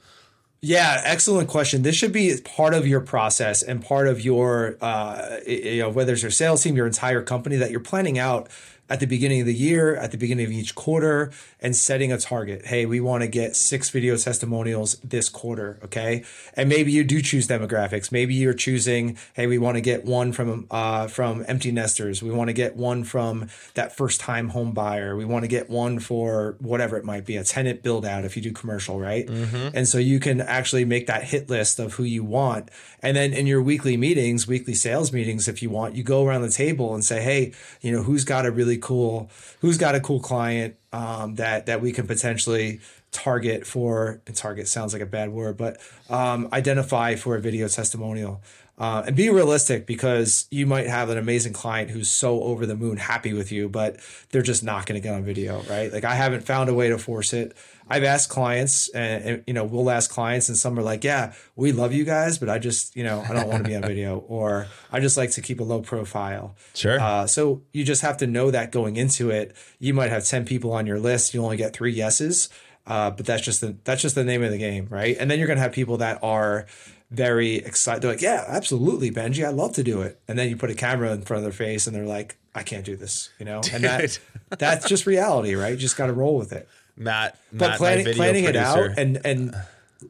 Yeah, 0.60 1.02
excellent 1.06 1.48
question. 1.48 1.84
This 1.84 1.96
should 1.96 2.12
be 2.12 2.36
part 2.44 2.74
of 2.74 2.86
your 2.86 3.00
process 3.00 3.64
and 3.64 3.82
part 3.82 4.08
of 4.08 4.20
your, 4.20 4.78
uh, 4.82 5.38
you 5.48 5.82
know, 5.82 5.90
whether 5.90 6.12
it's 6.12 6.22
your 6.22 6.30
sales 6.30 6.62
team, 6.62 6.76
your 6.76 6.86
entire 6.86 7.22
company 7.22 7.56
that 7.56 7.72
you're 7.72 7.80
planning 7.80 8.20
out 8.20 8.50
at 8.92 9.00
the 9.00 9.08
beginning 9.08 9.40
of 9.40 9.48
the 9.48 9.54
year, 9.54 9.96
at 9.96 10.12
the 10.12 10.18
beginning 10.18 10.46
of 10.46 10.52
each 10.52 10.76
quarter, 10.76 11.32
and 11.62 11.74
setting 11.76 12.12
a 12.12 12.18
target. 12.18 12.66
Hey, 12.66 12.86
we 12.86 13.00
want 13.00 13.22
to 13.22 13.28
get 13.28 13.56
six 13.56 13.90
video 13.90 14.18
testimonials 14.18 14.96
this 14.96 15.30
quarter. 15.30 15.80
Okay. 15.86 16.26
And 16.56 16.68
maybe 16.68 16.92
you 16.92 17.06
do 17.06 17.22
choose 17.22 17.48
demographics. 17.48 18.12
Maybe 18.12 18.34
you're 18.34 18.54
choosing, 18.54 19.18
hey, 19.34 19.48
we 19.48 19.58
want 19.58 19.78
to 19.78 19.82
get 19.82 20.04
one 20.04 20.34
from 20.34 20.68
uh, 20.70 21.08
from 21.08 21.46
empty 21.48 21.72
nesters. 21.72 22.22
We 22.22 22.32
want 22.32 22.50
to 22.50 22.54
get 22.54 22.76
one 22.76 23.06
from 23.06 23.48
that 23.76 23.96
first 23.96 24.20
time 24.20 24.50
home 24.50 24.74
buyer. 24.74 25.16
We 25.16 25.24
want 25.24 25.44
to 25.44 25.48
get 25.48 25.70
one 25.70 26.00
for 26.00 26.58
whatever 26.60 26.98
it 26.98 27.06
might 27.06 27.26
be, 27.26 27.38
a 27.38 27.46
tenant 27.46 27.84
build 27.84 28.06
out 28.06 28.26
if 28.26 28.36
you 28.36 28.42
do 28.42 28.52
commercial, 28.52 29.00
right? 29.00 29.26
Mm-hmm. 29.26 29.70
And 29.74 29.88
so 29.88 30.00
you 30.00 30.20
can 30.20 30.42
actually 30.42 30.84
make 30.84 31.08
that 31.08 31.24
hit 31.24 31.50
list 31.50 31.80
of 31.80 31.94
who 31.94 32.04
you 32.04 32.26
want. 32.26 32.70
And 33.02 33.16
then 33.16 33.32
in 33.32 33.48
your 33.48 33.62
weekly 33.62 33.96
meetings, 33.96 34.48
weekly 34.48 34.74
sales 34.74 35.14
meetings, 35.14 35.48
if 35.48 35.64
you 35.64 35.70
want, 35.70 35.96
you 35.96 36.04
go 36.04 36.26
around 36.26 36.42
the 36.42 36.52
table 36.52 36.94
and 36.94 37.06
say, 37.06 37.22
hey, 37.22 37.54
you 37.80 37.92
know, 37.92 38.04
who's 38.04 38.26
got 38.26 38.46
a 38.46 38.52
really 38.52 38.78
cool, 38.82 39.30
who's 39.62 39.78
got 39.78 39.96
a 39.96 40.00
cool 40.00 40.20
client 40.20 40.76
um, 40.92 41.36
that 41.36 41.68
that 41.68 41.82
we 41.82 41.92
can 41.92 42.08
potentially 42.08 42.80
target 43.12 43.66
for. 43.68 44.22
And 44.26 44.36
target 44.36 44.68
sounds 44.68 44.94
like 44.94 45.02
a 45.02 45.08
bad 45.08 45.32
word, 45.32 45.58
but 45.58 45.78
um, 46.10 46.50
identify 46.52 47.16
for 47.16 47.36
a 47.36 47.42
video 47.42 47.68
testimonial. 47.68 48.42
Uh, 48.82 49.04
and 49.06 49.16
be 49.16 49.30
realistic 49.30 49.86
because 49.86 50.48
you 50.50 50.66
might 50.66 50.88
have 50.88 51.10
an 51.10 51.18
amazing 51.18 51.54
client 51.54 51.92
who's 51.92 52.10
so 52.10 52.42
over 52.42 52.66
the 52.66 52.76
moon 52.76 52.98
happy 52.98 53.32
with 53.32 53.52
you, 53.52 53.70
but 53.70 54.00
they're 54.32 54.42
just 54.42 54.64
not 54.64 54.88
going 54.88 55.00
to 55.00 55.08
get 55.08 55.14
on 55.14 55.24
video, 55.24 55.62
right? 55.70 55.94
Like 55.94 56.04
I 56.04 56.16
haven't 56.16 56.46
found 56.46 56.68
a 56.68 56.74
way 56.74 56.90
to 56.90 56.98
force 56.98 57.32
it. 57.32 57.56
I've 57.88 58.04
asked 58.04 58.30
clients, 58.30 58.88
and, 58.90 59.24
and, 59.24 59.44
you 59.46 59.54
know, 59.54 59.66
we'll 59.66 59.90
ask 59.92 60.10
clients, 60.10 60.48
and 60.48 60.58
some 60.58 60.80
are 60.80 60.82
like, 60.82 61.04
"Yeah, 61.04 61.34
we 61.56 61.74
love 61.74 61.94
you 61.94 62.06
guys, 62.06 62.40
but 62.40 62.50
I 62.50 62.58
just, 62.58 62.96
you 62.96 63.04
know, 63.04 63.22
I 63.22 63.34
don't 63.34 63.50
want 63.50 63.64
to 63.64 63.70
be 63.70 63.76
on 63.76 63.82
video, 63.84 64.18
or 64.28 64.68
I 64.92 65.00
just 65.00 65.18
like 65.18 65.32
to 65.32 65.42
keep 65.42 65.60
a 65.60 65.64
low 65.64 65.82
profile." 65.82 66.56
Sure. 66.74 67.00
Uh, 67.00 67.28
so 67.28 67.62
you 67.74 67.84
just 67.84 68.02
have 68.02 68.18
to 68.18 68.28
know 68.28 68.50
that 68.50 68.72
going 68.72 68.96
into 68.96 69.30
it. 69.30 69.56
You 69.78 69.94
might 69.94 70.10
have 70.10 70.26
ten 70.26 70.46
people 70.46 70.72
on 70.72 70.88
your 70.88 71.00
list, 71.00 71.34
you 71.34 71.44
only 71.44 71.58
get 71.58 71.74
three 71.74 71.94
yeses, 71.94 72.50
uh, 72.88 73.12
but 73.12 73.26
that's 73.26 73.44
just 73.44 73.62
the 73.62 73.76
that's 73.84 74.02
just 74.02 74.16
the 74.16 74.24
name 74.24 74.44
of 74.44 74.52
the 74.52 74.58
game, 74.58 74.88
right? 74.90 75.16
And 75.20 75.30
then 75.30 75.40
you're 75.40 75.48
gonna 75.48 75.62
have 75.62 75.72
people 75.72 75.98
that 75.98 76.20
are 76.24 76.66
very 77.10 77.56
excited. 77.56 78.02
They're 78.02 78.12
like, 78.12 78.22
"Yeah, 78.22 78.46
absolutely, 78.48 79.12
Benji, 79.12 79.48
I'd 79.48 79.56
love 79.56 79.74
to 79.74 79.84
do 79.84 80.02
it." 80.02 80.20
And 80.28 80.40
then 80.40 80.50
you 80.50 80.58
put 80.58 80.70
a 80.70 80.76
camera 80.76 81.12
in 81.12 81.22
front 81.22 81.40
of 81.40 81.44
their 81.44 81.68
face, 81.68 81.88
and 81.88 81.96
they're 81.96 82.06
like, 82.06 82.38
"I 82.56 82.64
can't 82.64 82.86
do 82.86 82.96
this," 82.96 83.30
you 83.40 83.46
know. 83.46 83.62
And 83.72 83.84
that 83.84 84.20
that's 84.58 84.88
just 84.88 85.06
reality, 85.06 85.56
right? 85.56 85.72
You 85.72 85.78
just 85.78 85.98
got 85.98 86.08
to 86.08 86.14
roll 86.14 86.38
with 86.38 86.54
it. 86.54 86.68
Matt, 86.96 87.38
but 87.52 87.78
planning 87.78 88.14
planning 88.14 88.46
it 88.46 88.56
out 88.56 88.98
and 88.98 89.20
and 89.26 89.56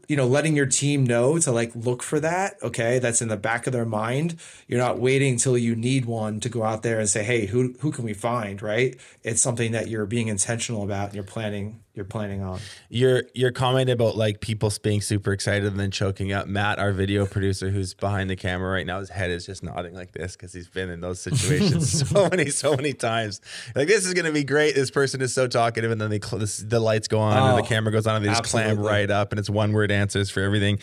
you 0.07 0.15
know 0.15 0.25
letting 0.25 0.55
your 0.55 0.65
team 0.65 1.05
know 1.05 1.37
to 1.37 1.51
like 1.51 1.71
look 1.75 2.01
for 2.01 2.19
that 2.19 2.55
okay 2.63 2.99
that's 2.99 3.21
in 3.21 3.27
the 3.27 3.37
back 3.37 3.67
of 3.67 3.73
their 3.73 3.85
mind 3.85 4.35
you're 4.67 4.79
not 4.79 4.99
waiting 4.99 5.33
until 5.33 5.57
you 5.57 5.75
need 5.75 6.05
one 6.05 6.39
to 6.39 6.49
go 6.49 6.63
out 6.63 6.81
there 6.81 6.99
and 6.99 7.09
say 7.09 7.23
hey 7.23 7.45
who 7.47 7.73
who 7.79 7.91
can 7.91 8.05
we 8.05 8.13
find 8.13 8.61
right 8.61 8.97
it's 9.23 9.41
something 9.41 9.71
that 9.73 9.89
you're 9.89 10.05
being 10.05 10.27
intentional 10.27 10.83
about 10.83 11.07
and 11.07 11.15
you're 11.15 11.23
planning 11.23 11.81
you're 11.93 12.05
planning 12.05 12.41
on. 12.41 12.59
Your 12.89 13.23
your 13.33 13.51
comment 13.51 13.89
about 13.89 14.15
like 14.15 14.39
people 14.39 14.71
being 14.81 15.01
super 15.01 15.33
excited 15.33 15.65
and 15.65 15.79
then 15.79 15.91
choking 15.91 16.31
up. 16.31 16.47
Matt, 16.47 16.79
our 16.79 16.93
video 16.93 17.25
producer, 17.25 17.69
who's 17.69 17.93
behind 17.93 18.29
the 18.29 18.37
camera 18.37 18.71
right 18.71 18.85
now, 18.85 18.99
his 18.99 19.09
head 19.09 19.29
is 19.29 19.45
just 19.45 19.61
nodding 19.61 19.93
like 19.93 20.13
this 20.13 20.37
because 20.37 20.53
he's 20.53 20.69
been 20.69 20.89
in 20.89 21.01
those 21.01 21.19
situations 21.19 22.09
so 22.09 22.29
many 22.29 22.49
so 22.49 22.77
many 22.77 22.93
times. 22.93 23.41
Like 23.75 23.89
this 23.89 24.05
is 24.05 24.13
gonna 24.13 24.31
be 24.31 24.45
great. 24.45 24.73
This 24.73 24.89
person 24.89 25.21
is 25.21 25.33
so 25.33 25.47
talkative, 25.47 25.91
and 25.91 25.99
then 25.99 26.09
they 26.09 26.19
cl- 26.21 26.39
this, 26.39 26.59
the 26.59 26.79
lights 26.79 27.09
go 27.09 27.19
on 27.19 27.37
oh, 27.37 27.49
and 27.49 27.57
the 27.57 27.63
oh, 27.63 27.67
camera 27.67 27.91
goes 27.91 28.07
on, 28.07 28.15
and 28.15 28.23
they 28.23 28.29
just 28.29 28.39
absolutely. 28.39 28.75
clam 28.75 28.85
right 28.85 29.11
up, 29.11 29.33
and 29.33 29.39
it's 29.39 29.49
one 29.49 29.73
word 29.73 29.91
answers 29.91 30.29
for 30.29 30.39
everything, 30.39 30.79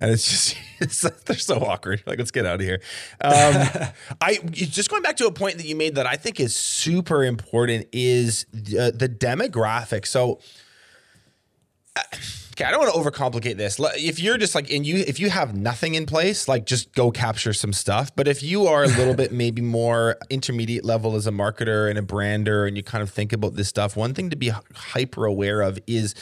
and 0.00 0.12
it's 0.12 0.28
just 0.28 0.56
it's, 0.80 1.00
they're 1.24 1.36
so 1.36 1.56
awkward. 1.56 2.04
Like 2.06 2.18
let's 2.18 2.30
get 2.30 2.46
out 2.46 2.56
of 2.56 2.60
here. 2.60 2.80
Um, 3.20 3.32
I 4.20 4.36
just 4.52 4.90
going 4.90 5.02
back 5.02 5.16
to 5.16 5.26
a 5.26 5.32
point 5.32 5.56
that 5.56 5.66
you 5.66 5.74
made 5.74 5.96
that 5.96 6.06
I 6.06 6.14
think 6.14 6.38
is 6.38 6.54
super 6.54 7.24
important 7.24 7.88
is 7.92 8.46
the, 8.52 8.92
the 8.96 9.08
demographic. 9.08 10.06
So 10.06 10.38
okay, 11.98 12.64
I 12.64 12.70
don't 12.70 12.80
want 12.80 12.92
to 12.92 12.98
overcomplicate 12.98 13.56
this. 13.56 13.78
If 13.96 14.20
you're 14.20 14.38
just 14.38 14.54
like, 14.54 14.70
and 14.70 14.86
you, 14.86 15.04
if 15.06 15.18
you 15.18 15.30
have 15.30 15.54
nothing 15.54 15.94
in 15.94 16.06
place, 16.06 16.48
like 16.48 16.66
just 16.66 16.94
go 16.94 17.10
capture 17.10 17.52
some 17.52 17.72
stuff. 17.72 18.14
But 18.14 18.28
if 18.28 18.42
you 18.42 18.66
are 18.66 18.84
a 18.84 18.88
little 18.88 19.14
bit 19.22 19.32
maybe 19.32 19.62
more 19.62 20.16
intermediate 20.30 20.84
level 20.84 21.16
as 21.16 21.26
a 21.26 21.30
marketer 21.30 21.88
and 21.88 21.98
a 21.98 22.02
brander, 22.02 22.66
and 22.66 22.76
you 22.76 22.82
kind 22.82 23.02
of 23.02 23.10
think 23.10 23.32
about 23.32 23.54
this 23.54 23.68
stuff, 23.68 23.96
one 23.96 24.14
thing 24.14 24.30
to 24.30 24.36
be 24.36 24.52
hyper 24.74 25.24
aware 25.26 25.62
of 25.62 25.78
is, 25.86 26.14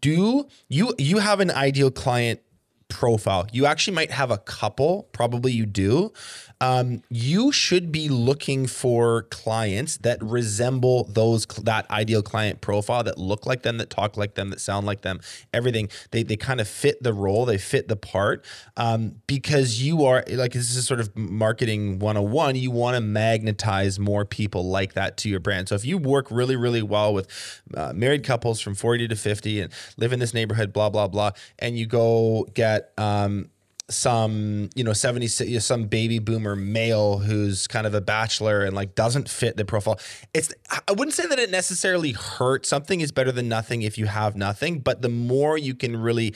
do 0.00 0.48
you 0.68 0.94
you 0.98 1.18
have 1.18 1.40
an 1.40 1.50
ideal 1.50 1.90
client 1.90 2.40
profile. 2.88 3.46
You 3.52 3.66
actually 3.66 3.94
might 3.94 4.10
have 4.10 4.30
a 4.30 4.38
couple, 4.38 5.08
probably 5.12 5.52
you 5.52 5.66
do. 5.66 6.12
Um, 6.60 7.02
you 7.10 7.52
should 7.52 7.90
be 7.90 8.08
looking 8.08 8.66
for 8.66 9.22
clients 9.24 9.96
that 9.98 10.22
resemble 10.22 11.04
those 11.04 11.46
that 11.46 11.90
ideal 11.90 12.22
client 12.22 12.60
profile 12.60 13.02
that 13.04 13.18
look 13.18 13.46
like 13.46 13.62
them, 13.62 13.78
that 13.78 13.90
talk 13.90 14.16
like 14.16 14.34
them, 14.34 14.50
that 14.50 14.60
sound 14.60 14.86
like 14.86 15.02
them. 15.02 15.20
Everything 15.52 15.88
they 16.10 16.22
they 16.22 16.36
kind 16.36 16.60
of 16.60 16.68
fit 16.68 17.02
the 17.02 17.12
role, 17.12 17.44
they 17.44 17.58
fit 17.58 17.88
the 17.88 17.96
part 17.96 18.44
um, 18.76 19.16
because 19.26 19.82
you 19.82 20.04
are 20.04 20.24
like 20.30 20.52
this 20.52 20.74
is 20.76 20.86
sort 20.86 21.00
of 21.00 21.14
marketing 21.16 21.98
101. 21.98 22.56
You 22.56 22.70
want 22.70 22.96
to 22.96 23.00
magnetize 23.00 23.98
more 23.98 24.24
people 24.24 24.68
like 24.68 24.94
that 24.94 25.16
to 25.18 25.28
your 25.28 25.40
brand. 25.40 25.68
So 25.68 25.74
if 25.74 25.84
you 25.84 25.98
work 25.98 26.30
really 26.30 26.56
really 26.56 26.82
well 26.82 27.12
with 27.12 27.28
uh, 27.74 27.92
married 27.94 28.24
couples 28.24 28.60
from 28.60 28.74
40 28.74 29.08
to 29.08 29.16
50 29.16 29.60
and 29.60 29.72
live 29.96 30.12
in 30.12 30.20
this 30.20 30.34
neighborhood, 30.34 30.72
blah 30.72 30.90
blah 30.90 31.08
blah, 31.08 31.32
and 31.58 31.76
you 31.76 31.86
go 31.86 32.46
get 32.54 32.92
um, 32.96 33.50
some 33.90 34.70
you 34.74 34.82
know 34.82 34.94
70 34.94 35.28
some 35.28 35.84
baby 35.84 36.18
boomer 36.18 36.56
male 36.56 37.18
who's 37.18 37.66
kind 37.66 37.86
of 37.86 37.94
a 37.94 38.00
bachelor 38.00 38.62
and 38.62 38.74
like 38.74 38.94
doesn't 38.94 39.28
fit 39.28 39.56
the 39.56 39.64
profile. 39.64 40.00
It's 40.32 40.52
i 40.88 40.92
wouldn't 40.92 41.14
say 41.14 41.26
that 41.26 41.38
it 41.38 41.50
necessarily 41.50 42.12
hurts. 42.12 42.68
Something 42.68 43.00
is 43.00 43.12
better 43.12 43.32
than 43.32 43.48
nothing 43.48 43.82
if 43.82 43.98
you 43.98 44.06
have 44.06 44.36
nothing 44.36 44.78
but 44.78 45.02
the 45.02 45.08
more 45.08 45.58
you 45.58 45.74
can 45.74 45.96
really 45.96 46.34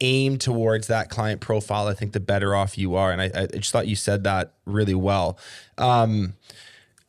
aim 0.00 0.36
towards 0.36 0.88
that 0.88 1.08
client 1.08 1.40
profile 1.40 1.86
i 1.86 1.94
think 1.94 2.12
the 2.12 2.20
better 2.20 2.54
off 2.54 2.76
you 2.76 2.96
are 2.96 3.10
and 3.10 3.22
i, 3.22 3.30
I 3.34 3.46
just 3.46 3.72
thought 3.72 3.88
you 3.88 3.96
said 3.96 4.24
that 4.24 4.52
really 4.66 4.94
well. 4.94 5.38
Um, 5.78 6.34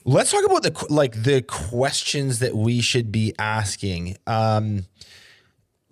let's 0.05 0.31
talk 0.31 0.45
about 0.45 0.63
the 0.63 0.85
like 0.89 1.21
the 1.23 1.41
questions 1.41 2.39
that 2.39 2.55
we 2.55 2.81
should 2.81 3.11
be 3.11 3.33
asking. 3.37 4.17
Um, 4.25 4.85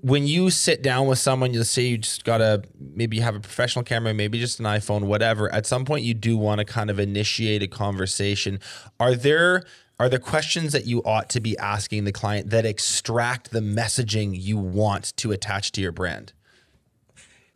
when 0.06 0.28
you 0.28 0.52
sit 0.52 0.84
down 0.84 1.08
with 1.08 1.18
someone, 1.18 1.52
you 1.52 1.63
say 1.63 1.82
you 1.82 1.98
just 1.98 2.26
gotta 2.26 2.62
maybe 2.80 3.22
have 3.22 3.36
a 3.36 3.39
professional 3.39 3.82
camera, 3.82 4.13
maybe 4.13 4.39
just 4.39 4.60
an 4.60 4.68
iPhone, 4.68 5.06
whatever. 5.06 5.52
At 5.52 5.65
some 5.65 5.84
point, 5.84 6.04
you 6.04 6.13
do 6.13 6.38
want 6.38 6.60
to 6.60 6.65
kind 6.65 6.91
of 6.91 7.00
initiate 7.00 7.63
a 7.63 7.68
conversation. 7.68 8.60
Are 9.00 9.15
there 9.15 9.63
are 10.00 10.08
there 10.08 10.20
questions 10.20 10.74
that 10.74 10.86
you 10.86 11.02
ought 11.06 11.28
to 11.32 11.39
be 11.39 11.58
asking 11.58 12.04
the 12.04 12.12
client 12.12 12.52
that 12.52 12.68
extract 12.68 13.50
the 13.50 13.62
messaging 13.62 14.39
you 14.39 14.60
want 14.60 15.18
to 15.18 15.32
attach 15.32 15.72
to 15.72 15.82
your 15.82 15.91
brand? 15.91 16.34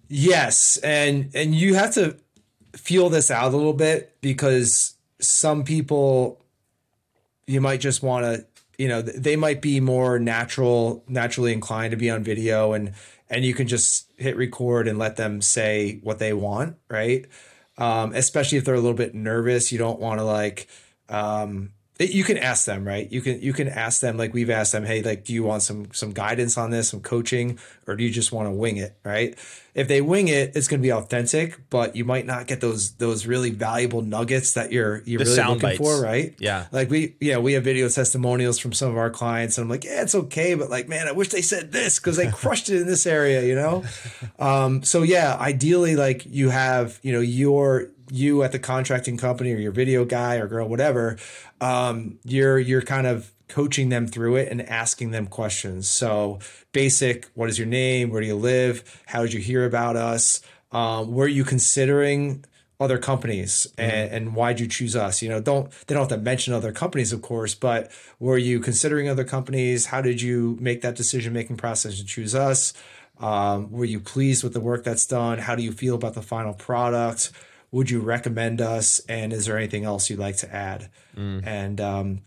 Yes, 0.07 0.77
and 0.77 1.29
and 1.35 1.53
you 1.53 1.75
have 1.75 1.93
to 1.93 2.17
feel 2.75 3.09
this 3.09 3.29
out 3.29 3.53
a 3.53 3.55
little 3.55 3.73
bit 3.73 4.17
because 4.21 4.95
some 5.19 5.63
people 5.63 6.41
you 7.45 7.61
might 7.61 7.79
just 7.79 8.01
want 8.01 8.25
to 8.25 8.45
you 8.79 8.87
know 8.87 9.01
they 9.01 9.35
might 9.35 9.61
be 9.61 9.79
more 9.79 10.17
natural 10.17 11.03
naturally 11.07 11.51
inclined 11.51 11.91
to 11.91 11.97
be 11.97 12.09
on 12.09 12.23
video 12.23 12.71
and 12.73 12.93
and 13.29 13.45
you 13.45 13.53
can 13.53 13.67
just 13.67 14.09
hit 14.17 14.37
record 14.37 14.87
and 14.87 14.97
let 14.97 15.17
them 15.17 15.41
say 15.41 15.99
what 16.01 16.17
they 16.17 16.33
want 16.33 16.77
right? 16.89 17.27
Um, 17.77 18.13
especially 18.13 18.57
if 18.57 18.65
they're 18.65 18.75
a 18.75 18.79
little 18.79 18.97
bit 18.97 19.13
nervous 19.13 19.71
you 19.71 19.77
don't 19.77 19.99
want 19.99 20.19
to 20.19 20.23
like 20.23 20.67
um, 21.09 21.73
you 21.99 22.23
can 22.23 22.37
ask 22.37 22.65
them 22.65 22.87
right? 22.87 23.11
You 23.11 23.21
can 23.21 23.41
you 23.41 23.51
can 23.51 23.67
ask 23.67 23.99
them 23.99 24.17
like 24.17 24.33
we've 24.33 24.49
asked 24.49 24.71
them 24.71 24.85
hey 24.85 25.01
like 25.01 25.25
do 25.25 25.33
you 25.33 25.43
want 25.43 25.63
some 25.63 25.91
some 25.91 26.11
guidance 26.11 26.57
on 26.57 26.71
this 26.71 26.89
some 26.89 27.01
coaching 27.01 27.59
or 27.87 27.95
do 27.95 28.03
you 28.03 28.09
just 28.09 28.31
want 28.31 28.47
to 28.47 28.51
wing 28.51 28.77
it? 28.77 28.97
Right? 29.03 29.37
If 29.75 29.87
they 29.89 29.99
wing 30.01 30.29
it 30.29 30.55
it's 30.55 30.67
going 30.67 30.79
to 30.79 30.85
be 30.85 30.93
authentic 30.93 31.69
but 31.69 31.97
you 31.97 32.05
might 32.05 32.25
not 32.25 32.47
get 32.47 32.61
those 32.61 32.93
those 32.93 33.25
really 33.25 33.49
valuable 33.49 34.01
nuggets 34.01 34.53
that 34.53 34.71
you're 34.71 35.03
you're 35.05 35.19
the 35.19 35.25
really 35.25 35.43
looking 35.43 35.59
bites. 35.59 35.77
for 35.77 36.01
right? 36.01 36.35
Yeah. 36.39 36.67
Like 36.71 36.89
we 36.89 37.15
yeah 37.19 37.37
we 37.37 37.53
have 37.53 37.65
video 37.65 37.89
testimonials 37.89 38.59
from 38.59 38.71
some 38.71 38.89
of 38.89 38.97
our 38.97 39.09
clients 39.09 39.57
and 39.57 39.65
i'm 39.65 39.69
like 39.69 39.83
yeah 39.83 40.01
it's 40.01 40.15
okay 40.15 40.55
but 40.55 40.69
like 40.69 40.87
man 40.87 41.07
i 41.07 41.11
wish 41.11 41.29
they 41.29 41.41
said 41.41 41.73
this 41.73 41.99
because 41.99 42.15
they 42.15 42.31
crushed 42.31 42.69
it 42.69 42.79
in 42.79 42.87
this 42.87 43.05
area 43.05 43.43
you 43.43 43.55
know? 43.55 43.83
Um 44.39 44.83
so 44.83 45.03
yeah 45.03 45.35
ideally 45.37 45.97
like 45.97 46.25
you 46.25 46.49
have 46.49 46.97
you 47.03 47.11
know 47.11 47.19
your 47.19 47.89
you 48.11 48.43
at 48.43 48.51
the 48.51 48.59
contracting 48.59 49.17
company 49.17 49.53
or 49.53 49.57
your 49.57 49.71
video 49.71 50.05
guy 50.05 50.35
or 50.35 50.47
girl, 50.47 50.67
whatever, 50.67 51.17
um, 51.61 52.19
you're 52.23 52.59
you're 52.59 52.81
kind 52.81 53.07
of 53.07 53.33
coaching 53.47 53.89
them 53.89 54.07
through 54.07 54.35
it 54.35 54.49
and 54.49 54.61
asking 54.69 55.11
them 55.11 55.27
questions. 55.27 55.89
So 55.89 56.39
basic, 56.71 57.27
what 57.33 57.49
is 57.49 57.57
your 57.57 57.67
name? 57.67 58.11
Where 58.11 58.21
do 58.21 58.27
you 58.27 58.35
live? 58.35 59.01
How 59.07 59.23
did 59.23 59.33
you 59.33 59.39
hear 59.39 59.65
about 59.65 59.95
us? 59.95 60.41
Um, 60.71 61.11
were 61.11 61.27
you 61.27 61.43
considering 61.43 62.45
other 62.79 62.97
companies 62.97 63.67
and, 63.77 63.91
mm-hmm. 63.91 64.15
and 64.15 64.35
why'd 64.35 64.59
you 64.59 64.67
choose 64.67 64.95
us? 64.95 65.21
You 65.21 65.29
know, 65.29 65.41
don't 65.41 65.69
they 65.87 65.95
don't 65.95 66.09
have 66.09 66.17
to 66.17 66.23
mention 66.23 66.53
other 66.53 66.71
companies, 66.71 67.11
of 67.11 67.21
course, 67.21 67.55
but 67.55 67.91
were 68.19 68.37
you 68.37 68.59
considering 68.59 69.09
other 69.09 69.25
companies? 69.25 69.87
How 69.87 70.01
did 70.01 70.21
you 70.21 70.57
make 70.61 70.81
that 70.81 70.95
decision 70.95 71.33
making 71.33 71.57
process 71.57 71.97
to 71.97 72.05
choose 72.05 72.35
us? 72.35 72.73
Um, 73.19 73.71
were 73.71 73.85
you 73.85 73.99
pleased 73.99 74.43
with 74.43 74.53
the 74.53 74.61
work 74.61 74.85
that's 74.85 75.05
done? 75.05 75.39
How 75.39 75.55
do 75.55 75.63
you 75.63 75.73
feel 75.73 75.95
about 75.95 76.13
the 76.13 76.21
final 76.21 76.53
product? 76.53 77.31
Would 77.71 77.89
you 77.89 77.99
recommend 77.99 78.61
us? 78.61 78.99
And 79.07 79.33
is 79.33 79.45
there 79.45 79.57
anything 79.57 79.85
else 79.85 80.09
you'd 80.09 80.19
like 80.19 80.37
to 80.37 80.53
add? 80.53 80.89
Mm. 81.15 81.45
and 81.45 81.81
um, 81.81 82.21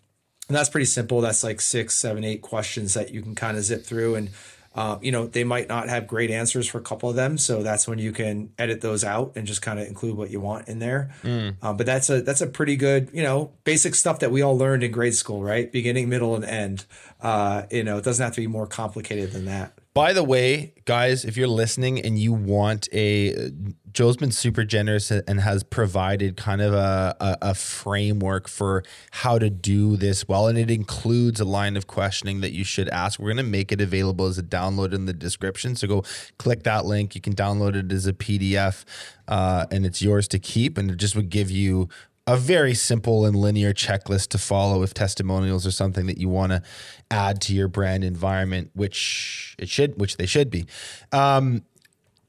and 0.49 0.57
that's 0.57 0.69
pretty 0.69 0.87
simple. 0.87 1.21
That's 1.21 1.43
like 1.43 1.61
six 1.61 1.97
seven 1.99 2.25
eight 2.25 2.43
questions 2.43 2.95
that 2.95 3.13
you 3.13 3.23
can 3.23 3.35
kind 3.35 3.57
of 3.57 3.65
zip 3.65 3.85
through. 3.85 4.17
And 4.17 4.31
uh, 4.75 4.99
you 5.03 5.13
know 5.13 5.27
they 5.27 5.45
might 5.45 5.69
not 5.69 5.89
have 5.89 6.07
great 6.07 6.31
answers 6.31 6.67
for 6.67 6.79
a 6.79 6.83
couple 6.83 7.09
of 7.09 7.17
them. 7.17 7.39
So 7.39 7.63
that's 7.63 7.87
when 7.87 7.99
you 7.99 8.13
can 8.13 8.53
edit 8.59 8.81
those 8.81 9.05
out 9.05 9.33
and 9.37 9.47
just 9.47 9.63
kind 9.63 9.79
of 9.79 9.87
include 9.87 10.17
what 10.17 10.31
you 10.31 10.41
want 10.41 10.69
in 10.69 10.79
there. 10.79 11.15
Mm. 11.23 11.57
uh, 11.63 11.73
but 11.73 11.87
that's 11.87 12.11
a 12.11 12.23
that's 12.23 12.41
a 12.41 12.47
pretty 12.47 12.77
good 12.77 13.11
you 13.13 13.23
know 13.23 13.53
basic 13.65 13.95
stuff 13.95 14.21
that 14.21 14.31
we 14.31 14.43
all 14.43 14.57
learned 14.57 14.83
in 14.83 14.93
grade 14.93 15.15
school 15.15 15.43
right? 15.43 15.71
Beginning 15.71 16.09
middle 16.09 16.35
and 16.35 16.45
end. 16.45 16.85
Uh, 17.21 17.65
you 17.71 17.85
know 17.85 17.99
it 17.99 18.05
doesn't 18.05 18.23
have 18.23 18.35
to 18.35 18.41
be 18.41 18.47
more 18.47 18.67
complicated 18.67 19.33
than 19.33 19.47
that 19.47 19.79
by 19.95 20.15
the 20.15 20.25
way, 20.25 20.73
guys, 20.87 21.25
if 21.25 21.37
you're 21.37 21.47
listening 21.47 22.01
and 22.01 22.19
you 22.19 22.33
want 22.33 22.89
a, 22.95 23.51
Joe's 23.93 24.17
been 24.17 24.33
super 24.33 24.65
generous 24.65 25.11
and 25.11 25.39
has 25.41 25.63
provided 25.63 26.39
kind 26.39 26.63
of 26.63 26.73
a, 26.73 27.15
a, 27.21 27.39
a, 27.43 27.55
framework 27.55 28.49
for 28.49 28.85
how 29.11 29.39
to 29.39 29.51
do 29.51 29.99
this 29.99 30.27
well. 30.27 30.49
And 30.49 30.57
it 30.57 30.71
includes 30.71 31.41
a 31.41 31.45
line 31.45 31.77
of 31.77 31.87
questioning 31.87 32.41
that 32.41 32.53
you 32.53 32.65
should 32.65 32.89
ask. 32.89 33.21
We're 33.21 33.35
going 33.35 33.37
to 33.37 33.43
make 33.43 33.71
it 33.71 33.83
available 33.83 34.25
as 34.27 34.39
a 34.39 34.43
download 34.43 34.95
in 34.95 35.05
the 35.05 35.13
description. 35.13 35.77
So 35.77 35.87
go 35.87 36.05
click 36.39 36.63
that 36.63 36.87
link. 36.87 37.15
You 37.15 37.21
can 37.21 37.35
download 37.35 37.77
it 37.77 37.93
as 37.93 38.07
a 38.07 38.15
PDF 38.15 38.85
uh, 39.29 39.67
and 39.71 39.85
it's 39.85 40.01
yours 40.01 40.27
to 40.29 40.39
keep. 40.39 40.79
And 40.79 40.91
it 40.91 40.97
just 40.97 41.15
would 41.17 41.29
give 41.29 41.51
you 41.51 41.91
a 42.27 42.37
very 42.37 42.75
simple 42.75 43.25
and 43.25 43.35
linear 43.35 43.73
checklist 43.73 44.29
to 44.29 44.39
follow 44.39 44.83
if 44.83 44.95
testimonials 44.95 45.67
are 45.67 45.73
something 45.73 46.07
that 46.07 46.19
you 46.19 46.29
want 46.29 46.53
to 46.53 46.63
add 47.11 47.41
to 47.43 47.55
your 47.55 47.69
brand 47.69 48.05
environment, 48.05 48.71
which 48.75 49.57
it 49.59 49.69
should, 49.69 49.99
which 49.99 50.17
they 50.17 50.27
should 50.27 50.49
be. 50.51 50.67
Um, 51.11 51.65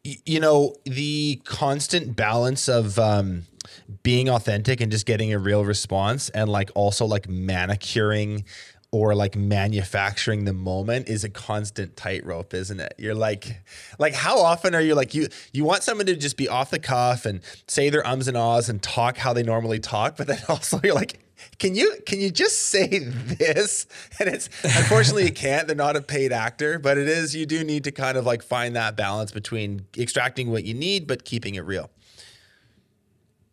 you 0.04 0.40
know, 0.40 0.76
the 0.84 1.42
constant 1.46 2.16
balance 2.16 2.68
of 2.68 3.00
um, 3.00 3.44
being 4.02 4.30
authentic 4.30 4.82
and 4.82 4.92
just 4.92 5.06
getting 5.06 5.32
a 5.32 5.40
real 5.40 5.64
response, 5.64 6.30
and 6.30 6.50
like 6.50 6.72
also 6.76 7.06
like 7.06 7.30
manicuring 7.30 8.44
or 8.94 9.16
like 9.16 9.36
manufacturing 9.36 10.46
the 10.46 10.54
moment 10.54 11.10
is 11.10 11.24
a 11.24 11.30
constant 11.30 11.98
tightrope, 11.98 12.54
isn't 12.54 12.80
it? 12.80 12.94
You're 13.00 13.16
like, 13.16 13.64
like 13.98 14.14
how 14.14 14.38
often 14.38 14.76
are 14.76 14.82
you 14.82 14.94
like 14.94 15.16
you 15.16 15.30
you 15.52 15.64
want 15.64 15.82
someone 15.82 16.06
to 16.06 16.16
just 16.16 16.38
be 16.38 16.48
off 16.48 16.70
the 16.70 16.78
cuff 16.78 17.26
and 17.26 17.42
say 17.68 17.90
their 17.90 18.06
ums 18.06 18.28
and 18.28 18.38
ahs 18.38 18.70
and 18.70 18.84
talk 18.84 19.18
how 19.18 19.34
they 19.34 19.42
normally 19.42 19.80
talk, 19.80 20.16
but 20.16 20.28
then 20.28 20.38
also 20.48 20.80
you're 20.84 20.94
like, 20.94 21.20
can 21.58 21.74
you 21.74 21.96
can 22.06 22.20
you 22.20 22.30
just 22.30 22.68
say 22.68 23.00
this? 23.00 23.88
And 24.20 24.30
it's 24.30 24.48
unfortunately 24.64 25.26
you 25.26 25.34
can't. 25.34 25.66
They're 25.66 25.76
not 25.76 25.96
a 25.96 26.02
paid 26.02 26.32
actor, 26.32 26.78
but 26.78 27.00
it 27.00 27.08
is. 27.08 27.36
You 27.36 27.48
do 27.48 27.64
need 27.64 27.86
to 27.86 27.92
kind 27.92 28.16
of 28.16 28.28
like 28.28 28.44
find 28.44 28.76
that 28.76 28.96
balance 28.96 29.32
between 29.32 29.88
extracting 29.98 30.52
what 30.52 30.66
you 30.66 30.76
need 30.76 31.08
but 31.08 31.26
keeping 31.26 31.56
it 31.56 31.66
real. 31.66 31.90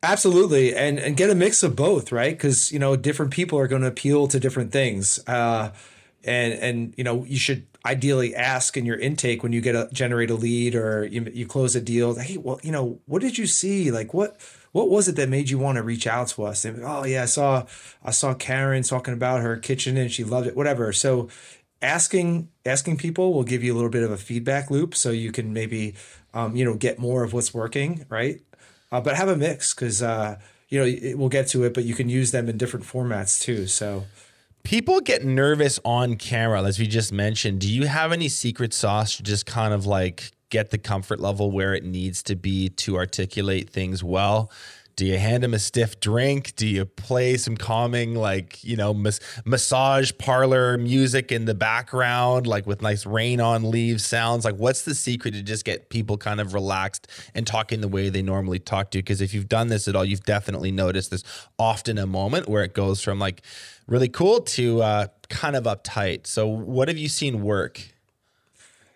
Absolutely, 0.02 0.74
and 0.74 0.98
and 0.98 1.14
get 1.14 1.28
a 1.28 1.34
mix 1.34 1.62
of 1.62 1.76
both, 1.76 2.10
right? 2.10 2.34
Because 2.34 2.72
you 2.72 2.78
know 2.78 2.96
different 2.96 3.32
people 3.32 3.58
are 3.58 3.68
going 3.68 3.82
to 3.82 3.88
appeal 3.88 4.28
to 4.28 4.40
different 4.40 4.72
things, 4.72 5.20
uh, 5.26 5.72
and 6.24 6.54
and 6.54 6.94
you 6.96 7.04
know 7.04 7.24
you 7.24 7.36
should 7.36 7.66
ideally 7.84 8.34
ask 8.34 8.78
in 8.78 8.86
your 8.86 8.96
intake 8.98 9.42
when 9.42 9.52
you 9.52 9.60
get 9.60 9.74
a 9.74 9.90
generate 9.92 10.30
a 10.30 10.34
lead 10.34 10.74
or 10.74 11.04
you, 11.04 11.30
you 11.34 11.46
close 11.46 11.76
a 11.76 11.82
deal. 11.82 12.14
Hey, 12.14 12.38
well, 12.38 12.58
you 12.62 12.72
know, 12.72 12.98
what 13.06 13.20
did 13.20 13.36
you 13.36 13.46
see? 13.46 13.90
Like 13.90 14.14
what 14.14 14.40
what 14.72 14.88
was 14.88 15.06
it 15.06 15.16
that 15.16 15.28
made 15.28 15.50
you 15.50 15.58
want 15.58 15.76
to 15.76 15.82
reach 15.82 16.06
out 16.06 16.28
to 16.28 16.44
us? 16.44 16.64
And 16.64 16.82
oh 16.82 17.04
yeah, 17.04 17.24
I 17.24 17.26
saw 17.26 17.66
I 18.02 18.10
saw 18.10 18.32
Karen 18.32 18.82
talking 18.82 19.12
about 19.12 19.42
her 19.42 19.58
kitchen 19.58 19.98
and 19.98 20.10
she 20.10 20.24
loved 20.24 20.46
it. 20.46 20.56
Whatever. 20.56 20.94
So 20.94 21.28
asking 21.82 22.48
asking 22.64 22.96
people 22.96 23.34
will 23.34 23.44
give 23.44 23.62
you 23.62 23.74
a 23.74 23.76
little 23.76 23.90
bit 23.90 24.02
of 24.02 24.10
a 24.10 24.16
feedback 24.16 24.70
loop, 24.70 24.94
so 24.94 25.10
you 25.10 25.30
can 25.30 25.52
maybe 25.52 25.94
um, 26.32 26.56
you 26.56 26.64
know 26.64 26.74
get 26.74 26.98
more 26.98 27.22
of 27.22 27.34
what's 27.34 27.52
working, 27.52 28.06
right? 28.08 28.40
Uh, 28.92 29.00
but 29.00 29.16
have 29.16 29.28
a 29.28 29.36
mix 29.36 29.74
because 29.74 30.02
uh, 30.02 30.38
you 30.68 30.78
know 30.78 30.86
it, 30.86 31.18
we'll 31.18 31.28
get 31.28 31.48
to 31.48 31.64
it, 31.64 31.74
but 31.74 31.84
you 31.84 31.94
can 31.94 32.08
use 32.08 32.30
them 32.30 32.48
in 32.48 32.56
different 32.56 32.84
formats 32.84 33.40
too. 33.40 33.66
So 33.66 34.04
people 34.62 35.00
get 35.00 35.24
nervous 35.24 35.78
on 35.84 36.16
camera, 36.16 36.62
as 36.62 36.78
we 36.78 36.86
just 36.86 37.12
mentioned. 37.12 37.60
Do 37.60 37.68
you 37.68 37.86
have 37.86 38.12
any 38.12 38.28
secret 38.28 38.72
sauce 38.72 39.16
to 39.16 39.22
just 39.22 39.46
kind 39.46 39.72
of 39.72 39.86
like 39.86 40.30
get 40.50 40.70
the 40.70 40.78
comfort 40.78 41.20
level 41.20 41.50
where 41.50 41.74
it 41.74 41.84
needs 41.84 42.22
to 42.24 42.36
be 42.36 42.68
to 42.70 42.96
articulate 42.96 43.70
things 43.70 44.02
well? 44.02 44.50
Do 45.00 45.06
you 45.06 45.16
hand 45.16 45.42
them 45.42 45.54
a 45.54 45.58
stiff 45.58 45.98
drink? 45.98 46.54
Do 46.56 46.66
you 46.66 46.84
play 46.84 47.38
some 47.38 47.56
calming, 47.56 48.14
like, 48.14 48.62
you 48.62 48.76
know, 48.76 48.92
mas- 48.92 49.18
massage 49.46 50.12
parlor 50.18 50.76
music 50.76 51.32
in 51.32 51.46
the 51.46 51.54
background, 51.54 52.46
like 52.46 52.66
with 52.66 52.82
nice 52.82 53.06
rain 53.06 53.40
on 53.40 53.70
leaves 53.70 54.04
sounds? 54.04 54.44
Like, 54.44 54.56
what's 54.56 54.82
the 54.82 54.94
secret 54.94 55.32
to 55.32 55.42
just 55.42 55.64
get 55.64 55.88
people 55.88 56.18
kind 56.18 56.38
of 56.38 56.52
relaxed 56.52 57.08
and 57.34 57.46
talking 57.46 57.80
the 57.80 57.88
way 57.88 58.10
they 58.10 58.20
normally 58.20 58.58
talk 58.58 58.90
to? 58.90 58.98
Because 58.98 59.22
if 59.22 59.32
you've 59.32 59.48
done 59.48 59.68
this 59.68 59.88
at 59.88 59.96
all, 59.96 60.04
you've 60.04 60.24
definitely 60.24 60.70
noticed 60.70 61.08
there's 61.08 61.24
often 61.58 61.96
a 61.96 62.06
moment 62.06 62.46
where 62.46 62.62
it 62.62 62.74
goes 62.74 63.02
from 63.02 63.18
like 63.18 63.40
really 63.86 64.10
cool 64.10 64.42
to 64.42 64.82
uh, 64.82 65.06
kind 65.30 65.56
of 65.56 65.64
uptight. 65.64 66.26
So, 66.26 66.46
what 66.46 66.88
have 66.88 66.98
you 66.98 67.08
seen 67.08 67.42
work? 67.42 67.80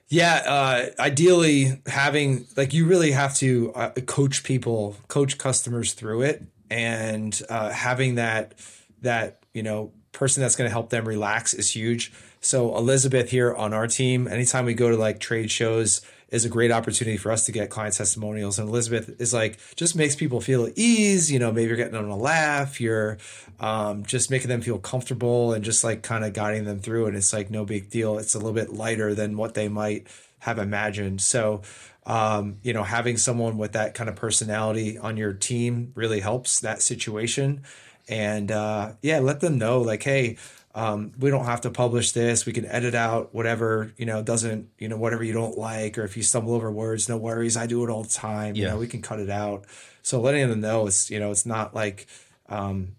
Yeah, 0.09 0.43
uh, 0.47 1.03
ideally 1.03 1.81
having 1.87 2.47
like 2.57 2.73
you 2.73 2.87
really 2.87 3.12
have 3.12 3.35
to 3.37 3.73
uh, 3.75 3.90
coach 4.07 4.45
people, 4.45 4.97
coach 5.09 5.38
customers 5.38 5.95
through 5.95 6.23
it, 6.23 6.43
and 6.71 7.40
uh, 7.49 7.71
having 7.71 8.17
that 8.17 8.55
that 9.01 9.40
you 9.55 9.62
know 9.62 9.93
person 10.12 10.43
that's 10.43 10.57
going 10.57 10.69
to 10.69 10.73
help 10.73 10.90
them 10.90 11.07
relax 11.07 11.55
is 11.55 11.75
huge. 11.75 12.12
So 12.40 12.77
Elizabeth 12.77 13.31
here 13.31 13.55
on 13.55 13.73
our 13.73 13.87
team, 13.87 14.29
anytime 14.29 14.67
we 14.67 14.75
go 14.75 14.90
to 14.90 14.97
like 14.97 15.19
trade 15.21 15.51
shows, 15.51 16.03
is 16.35 16.44
a 16.44 16.49
great 16.49 16.73
opportunity 16.73 17.16
for 17.16 17.31
us 17.31 17.47
to 17.47 17.53
get 17.53 17.70
client 17.70 17.94
testimonials. 17.94 18.59
And 18.59 18.68
Elizabeth 18.68 19.20
is 19.20 19.33
like, 19.33 19.59
just 19.77 19.94
makes 19.94 20.16
people 20.16 20.40
feel 20.40 20.66
at 20.66 20.77
ease. 20.77 21.31
You 21.31 21.38
know, 21.38 21.53
maybe 21.53 21.68
you're 21.68 21.77
getting 21.77 21.92
them 21.92 22.09
to 22.09 22.14
laugh. 22.16 22.81
You're 22.81 23.18
um, 23.61 24.05
just 24.05 24.33
making 24.33 24.49
them 24.49 24.61
feel 24.61 24.79
comfortable 24.79 25.53
and 25.53 25.64
just 25.64 25.85
like 25.85 26.03
kind 26.03 26.25
of 26.25 26.33
guiding 26.33 26.64
them 26.64 26.81
through. 26.81 27.07
And 27.07 27.16
it's 27.16 27.33
like 27.33 27.51
no 27.51 27.64
big 27.64 27.88
deal. 27.88 28.18
It's 28.18 28.35
a 28.35 28.38
little 28.38 28.53
bit 28.53 28.73
lighter 28.73 29.14
than 29.14 29.37
what 29.37 29.55
they 29.55 29.68
might 29.68 30.09
have 30.40 30.59
imagined. 30.59 31.23
So, 31.23 31.62
um, 32.05 32.59
you 32.64 32.73
know, 32.73 32.83
having 32.83 33.16
someone 33.16 33.57
with 33.57 33.73
that 33.73 33.94
kind 33.94 34.11
of 34.11 34.16
personality 34.16 34.99
on 34.99 35.16
your 35.16 35.33
team 35.33 35.92
really 35.94 36.18
helps 36.18 36.59
that 36.61 36.83
situation. 36.83 37.62
And 38.09 38.51
uh, 38.51 38.94
yeah, 39.03 39.20
let 39.20 39.40
them 39.40 39.57
know 39.57 39.81
like, 39.81 40.03
hey, 40.03 40.37
um, 40.75 41.13
we 41.19 41.31
don't 41.31 41.45
have 41.45 41.61
to 41.63 41.71
publish 41.71 42.13
this. 42.13 42.47
We 42.47 42.53
can 42.53 42.67
edit 42.67 42.95
out 42.95 43.33
whatever, 43.35 43.93
you 43.97 44.07
know, 44.07 44.23
doesn't, 44.23 44.71
you 44.79 44.89
know, 44.89 44.97
whatever 44.97 45.23
you 45.23 45.33
don't 45.33 45.57
like, 45.57 45.97
or 45.99 46.05
if 46.05 46.17
you 46.17 46.23
stumble 46.23 46.53
over 46.55 46.71
words, 46.73 47.09
no 47.09 47.17
worries. 47.17 47.57
I 47.57 47.67
do 47.67 47.85
it 47.85 47.91
all 47.91 48.03
the 48.03 48.09
time. 48.09 48.57
You 48.57 48.65
Yeah. 48.65 48.71
know, 48.71 48.79
we 48.79 48.89
can 48.89 49.01
cut 49.01 49.21
it 49.21 49.31
out. 49.31 49.67
So 50.03 50.21
letting 50.21 50.49
them 50.49 50.61
know 50.61 50.87
it's, 50.89 51.11
you 51.11 51.21
know, 51.21 51.31
it's 51.31 51.47
not 51.47 51.75
like, 51.75 52.07
um, 52.49 52.97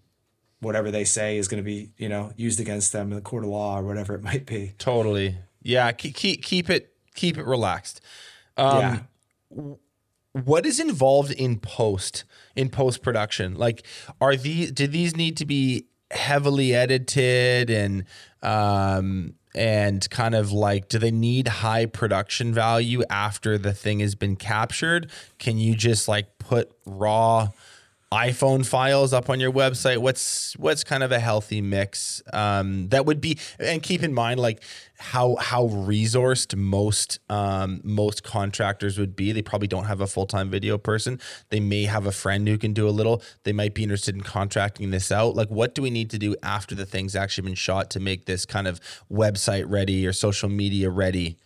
whatever 0.60 0.90
they 0.90 1.04
say 1.04 1.36
is 1.36 1.48
going 1.48 1.62
to 1.62 1.64
be, 1.64 1.90
you 1.98 2.08
know, 2.08 2.32
used 2.36 2.58
against 2.60 2.92
them 2.92 3.10
in 3.10 3.16
the 3.16 3.20
court 3.20 3.44
of 3.44 3.50
law 3.50 3.78
or 3.78 3.82
whatever 3.82 4.14
it 4.14 4.22
might 4.22 4.46
be. 4.46 4.72
Totally. 4.78 5.36
Yeah. 5.62 5.92
Keep, 5.92 6.14
keep, 6.14 6.42
keep 6.42 6.70
it, 6.70 6.94
keep 7.14 7.36
it 7.36 7.44
relaxed. 7.44 8.00
Um, 8.56 8.80
yeah. 8.80 9.74
what 10.32 10.64
is 10.64 10.80
involved 10.80 11.30
in 11.32 11.58
post 11.58 12.24
in 12.54 12.68
post 12.70 13.02
production 13.02 13.54
like 13.54 13.86
are 14.20 14.34
these 14.36 14.72
do 14.72 14.86
these 14.86 15.14
need 15.16 15.36
to 15.36 15.44
be 15.46 15.86
heavily 16.10 16.74
edited 16.74 17.70
and 17.70 18.04
um 18.42 19.34
and 19.54 20.08
kind 20.10 20.34
of 20.34 20.52
like 20.52 20.88
do 20.88 20.98
they 20.98 21.10
need 21.10 21.48
high 21.48 21.86
production 21.86 22.52
value 22.52 23.02
after 23.10 23.56
the 23.58 23.72
thing 23.72 24.00
has 24.00 24.14
been 24.14 24.36
captured? 24.36 25.10
Can 25.38 25.58
you 25.58 25.74
just 25.74 26.08
like 26.08 26.38
put 26.38 26.70
raw 26.84 27.48
iphone 28.12 28.64
files 28.64 29.12
up 29.12 29.28
on 29.28 29.40
your 29.40 29.50
website? 29.52 29.98
What's 29.98 30.56
what's 30.56 30.84
kind 30.84 31.02
of 31.02 31.10
a 31.10 31.18
healthy 31.18 31.60
mix 31.60 32.22
um 32.32 32.88
that 32.90 33.04
would 33.04 33.20
be 33.20 33.36
and 33.58 33.82
keep 33.82 34.02
in 34.02 34.14
mind 34.14 34.38
like 34.38 34.62
how 34.98 35.34
how 35.36 35.66
resourced 35.66 36.54
most 36.56 37.18
um 37.28 37.80
most 37.82 38.22
contractors 38.22 38.96
would 38.96 39.16
be. 39.16 39.32
They 39.32 39.42
probably 39.42 39.66
don't 39.66 39.86
have 39.86 40.00
a 40.00 40.06
full-time 40.06 40.50
video 40.50 40.78
person. 40.78 41.20
They 41.48 41.58
may 41.58 41.84
have 41.84 42.06
a 42.06 42.12
friend 42.12 42.46
who 42.46 42.58
can 42.58 42.72
do 42.72 42.88
a 42.88 42.90
little. 42.90 43.22
They 43.42 43.52
might 43.52 43.74
be 43.74 43.82
interested 43.82 44.14
in 44.14 44.20
contracting 44.20 44.92
this 44.92 45.10
out. 45.10 45.34
Like 45.34 45.48
what 45.48 45.74
do 45.74 45.82
we 45.82 45.90
need 45.90 46.10
to 46.10 46.18
do 46.18 46.36
after 46.44 46.76
the 46.76 46.86
thing's 46.86 47.16
actually 47.16 47.46
been 47.46 47.56
shot 47.56 47.90
to 47.90 48.00
make 48.00 48.26
this 48.26 48.46
kind 48.46 48.68
of 48.68 48.80
website 49.10 49.64
ready 49.66 50.06
or 50.06 50.12
social 50.12 50.48
media 50.48 50.90
ready? 50.90 51.38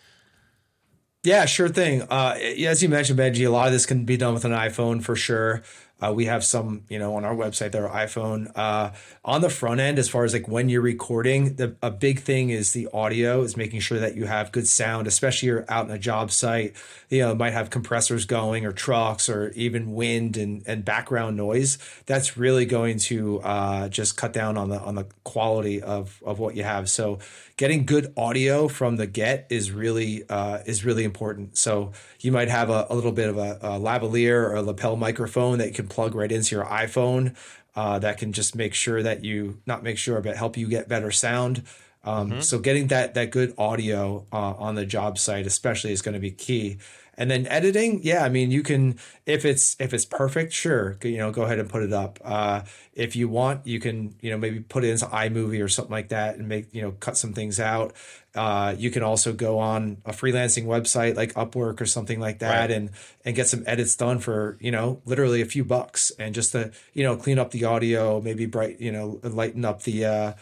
Yeah, 1.23 1.45
sure 1.45 1.69
thing. 1.69 2.03
Uh, 2.03 2.39
as 2.67 2.83
you 2.83 2.89
mentioned, 2.89 3.19
Benji, 3.19 3.47
a 3.47 3.51
lot 3.51 3.67
of 3.67 3.73
this 3.75 3.85
can 3.85 4.05
be 4.05 4.17
done 4.17 4.33
with 4.33 4.47
an 4.47 4.53
iPhone 4.53 5.03
for 5.03 5.15
sure. 5.15 5.63
Uh, 6.01 6.13
we 6.13 6.27
have 6.27 6.45
some, 6.45 6.83
you 6.89 6.99
know, 6.99 7.15
on 7.15 7.25
our 7.25 7.35
website 7.35 7.73
that 7.73 7.83
are 7.83 7.89
iPhone. 7.89 8.51
Uh, 8.55 8.91
on 9.25 9.41
the 9.41 9.51
front 9.51 9.81
end, 9.81 9.99
as 9.99 10.09
far 10.09 10.25
as 10.25 10.33
like 10.33 10.49
when 10.49 10.69
you're 10.69 10.81
recording, 10.81 11.57
the 11.57 11.77
a 11.83 11.91
big 11.91 12.21
thing 12.21 12.51
is 12.51 12.73
the 12.73 12.89
audio 12.93 13.43
is 13.43 13.57
making 13.57 13.81
sure 13.81 13.99
that 13.99 14.17
you 14.17 14.27
have 14.27 14.53
good 14.53 14.67
sound, 14.67 15.07
especially 15.07 15.49
you're 15.49 15.65
out 15.69 15.87
in 15.87 15.93
a 15.93 15.99
job 15.99 16.31
site. 16.31 16.75
You 17.09 17.21
know, 17.21 17.35
might 17.35 17.53
have 17.53 17.71
compressors 17.71 18.25
going 18.25 18.65
or 18.65 18.73
trucks 18.73 19.29
or 19.29 19.51
even 19.51 19.95
wind 19.95 20.37
and 20.37 20.63
and 20.67 20.85
background 20.85 21.37
noise. 21.37 21.79
That's 22.07 22.37
really 22.37 22.67
going 22.67 22.99
to 23.01 23.41
uh, 23.41 23.89
just 23.89 24.17
cut 24.17 24.33
down 24.33 24.57
on 24.57 24.69
the 24.69 24.81
on 24.81 24.95
the 24.95 25.07
quality 25.25 25.83
of 25.83 26.23
of 26.25 26.39
what 26.39 26.57
you 26.57 26.63
have. 26.63 26.89
So 26.89 27.19
getting 27.61 27.85
good 27.85 28.11
audio 28.17 28.69
from 28.69 28.97
the 28.97 29.07
get 29.07 29.47
is 29.51 29.71
really 29.71 30.25
uh, 30.31 30.61
is 30.65 30.83
really 30.83 31.05
important. 31.05 31.59
So 31.59 31.93
you 32.21 32.33
might 32.33 32.49
have 32.49 32.71
a, 32.71 32.87
a 32.89 32.95
little 32.95 33.13
bit 33.13 33.29
of 33.29 33.37
a, 33.37 33.59
a 33.61 33.79
lavalier 33.79 34.49
or 34.49 34.55
a 34.55 34.63
lapel 34.63 34.97
microphone 34.97 35.59
that 35.59 35.69
you 35.69 35.75
can 35.75 35.87
plug 35.87 36.15
right 36.15 36.33
into 36.33 36.57
your 36.57 36.65
iPhone. 36.65 37.37
Uh, 37.77 37.99
that 37.99 38.17
can 38.17 38.33
just 38.33 38.57
make 38.57 38.73
sure 38.73 39.03
that 39.03 39.25
you 39.25 39.61
not 39.67 39.83
make 39.83 39.99
sure, 39.99 40.23
but 40.23 40.37
help 40.37 40.57
you 40.57 40.69
get 40.69 40.89
better 40.89 41.11
sound. 41.11 41.63
Um, 42.03 42.41
So 42.41 42.59
getting 42.59 42.87
that 42.87 43.13
that 43.13 43.31
good 43.31 43.53
audio 43.59 44.25
uh, 44.33 44.55
on 44.67 44.75
the 44.75 44.87
job 44.87 45.19
site, 45.19 45.47
especially, 45.47 45.93
is 45.93 46.01
going 46.01 46.15
to 46.15 46.21
be 46.21 46.31
key. 46.31 46.79
And 47.21 47.31
then 47.31 47.47
editing, 47.49 48.01
yeah, 48.03 48.25
I 48.25 48.31
mean, 48.31 48.51
you 48.51 48.63
can 48.63 48.99
if 49.27 49.45
it's 49.45 49.77
if 49.79 49.93
it's 49.93 50.07
perfect, 50.07 50.55
sure, 50.55 50.97
you 51.03 51.19
know, 51.19 51.31
go 51.31 51.43
ahead 51.43 51.59
and 51.59 51.69
put 51.69 51.83
it 51.83 51.93
up. 51.93 52.19
Uh, 52.25 52.63
if 52.95 53.15
you 53.15 53.29
want, 53.29 53.67
you 53.67 53.79
can 53.79 54.15
you 54.23 54.31
know 54.31 54.39
maybe 54.39 54.61
put 54.61 54.85
it 54.85 54.89
into 54.89 55.05
iMovie 55.05 55.63
or 55.63 55.69
something 55.69 55.93
like 55.93 56.09
that 56.09 56.37
and 56.37 56.49
make 56.49 56.75
you 56.75 56.81
know 56.81 56.93
cut 56.93 57.19
some 57.19 57.35
things 57.35 57.61
out. 57.61 57.93
Uh, 58.35 58.75
you 58.79 58.91
can 58.91 59.03
also 59.03 59.35
go 59.35 59.59
on 59.59 59.99
a 60.07 60.13
freelancing 60.13 60.65
website 60.65 61.15
like 61.15 61.35
Upwork 61.35 61.81
or 61.83 61.87
something 61.87 62.21
like 62.21 62.39
that 62.39 62.61
Right. 62.61 62.71
and 62.71 62.91
and 63.25 63.37
get 63.37 63.49
some 63.49 63.65
edits 63.67 63.95
done 63.97 64.19
for 64.19 64.57
you 64.59 64.71
know 64.71 65.03
literally 65.05 65.43
a 65.43 65.47
few 65.47 65.63
bucks 65.65 66.11
and 66.19 66.35
just 66.35 66.53
to 66.53 66.71
you 66.95 67.03
know 67.05 67.17
clean 67.17 67.39
up 67.39 67.51
the 67.51 67.65
audio, 67.67 68.23
maybe 68.23 68.47
bright 68.47 68.81
you 68.81 68.93
know 68.93 69.21
lighten 69.23 69.67
up 69.67 69.83
the 69.83 70.07
uh, 70.07 70.33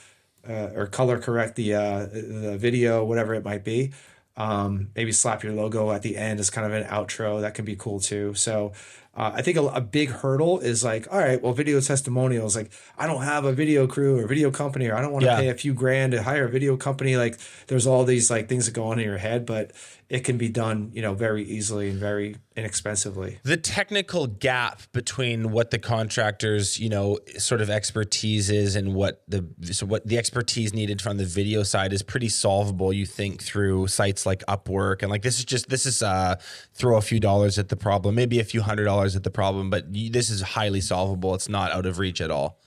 uh, 0.48 0.70
or 0.76 0.86
color 0.86 1.18
correct 1.18 1.56
the 1.56 1.74
uh, 1.74 2.06
the 2.06 2.56
video, 2.56 3.02
whatever 3.04 3.34
it 3.34 3.44
might 3.44 3.64
be. 3.64 3.90
Um, 4.38 4.90
maybe 4.94 5.10
slap 5.12 5.42
your 5.42 5.52
logo 5.52 5.90
at 5.90 6.02
the 6.02 6.16
end 6.16 6.38
as 6.38 6.48
kind 6.48 6.66
of 6.66 6.72
an 6.72 6.84
outro. 6.84 7.40
That 7.40 7.54
can 7.54 7.64
be 7.64 7.76
cool 7.76 7.98
too. 7.98 8.34
So 8.34 8.72
uh, 9.18 9.32
I 9.34 9.42
think 9.42 9.56
a, 9.58 9.64
a 9.66 9.80
big 9.80 10.10
hurdle 10.10 10.60
is 10.60 10.84
like, 10.84 11.08
all 11.12 11.18
right, 11.18 11.42
well, 11.42 11.52
video 11.52 11.80
testimonials. 11.80 12.56
Like, 12.56 12.70
I 12.96 13.06
don't 13.06 13.22
have 13.22 13.44
a 13.44 13.52
video 13.52 13.86
crew 13.88 14.18
or 14.18 14.26
video 14.28 14.50
company, 14.50 14.86
or 14.86 14.94
I 14.96 15.02
don't 15.02 15.12
want 15.12 15.24
to 15.24 15.30
Yeah. 15.30 15.36
pay 15.40 15.48
a 15.48 15.54
few 15.54 15.74
grand 15.74 16.12
to 16.12 16.22
hire 16.22 16.46
a 16.46 16.50
video 16.50 16.76
company. 16.76 17.16
Like, 17.16 17.36
there's 17.66 17.86
all 17.86 18.04
these 18.04 18.30
like 18.30 18.48
things 18.48 18.66
that 18.66 18.72
go 18.72 18.84
on 18.84 18.98
in 19.00 19.04
your 19.04 19.18
head, 19.18 19.44
but 19.44 19.72
it 20.08 20.20
can 20.24 20.38
be 20.38 20.48
done, 20.48 20.90
you 20.94 21.02
know, 21.02 21.12
very 21.14 21.42
easily 21.44 21.90
and 21.90 21.98
very 21.98 22.36
inexpensively. 22.56 23.38
the 23.44 23.56
technical 23.56 24.26
gap 24.26 24.82
between 24.92 25.50
what 25.52 25.70
the 25.70 25.78
contractors 25.78 26.78
you 26.80 26.88
know 26.88 27.18
sort 27.38 27.60
of 27.60 27.70
expertise 27.70 28.50
is 28.50 28.74
and 28.76 28.94
what 28.94 29.22
the 29.28 29.46
so 29.72 29.86
what 29.86 30.04
the 30.06 30.18
expertise 30.18 30.74
needed 30.74 31.00
from 31.00 31.16
the 31.18 31.24
video 31.24 31.62
side 31.62 31.92
is 31.92 32.02
pretty 32.02 32.28
solvable 32.28 32.92
you 32.92 33.06
think 33.06 33.40
through 33.42 33.86
sites 33.86 34.26
like 34.26 34.44
upwork 34.46 35.02
and 35.02 35.10
like 35.10 35.22
this 35.22 35.38
is 35.38 35.44
just 35.44 35.68
this 35.68 35.86
is 35.86 36.02
uh 36.02 36.34
throw 36.74 36.96
a 36.96 37.00
few 37.00 37.20
dollars 37.20 37.58
at 37.58 37.68
the 37.68 37.76
problem 37.76 38.14
maybe 38.14 38.40
a 38.40 38.44
few 38.44 38.60
hundred 38.62 38.84
dollars 38.84 39.07
at 39.16 39.24
the 39.24 39.30
problem 39.30 39.70
but 39.70 39.84
this 39.92 40.30
is 40.30 40.40
highly 40.40 40.80
solvable 40.80 41.34
it's 41.34 41.48
not 41.48 41.72
out 41.72 41.86
of 41.86 41.98
reach 41.98 42.20
at 42.20 42.30
all 42.30 42.58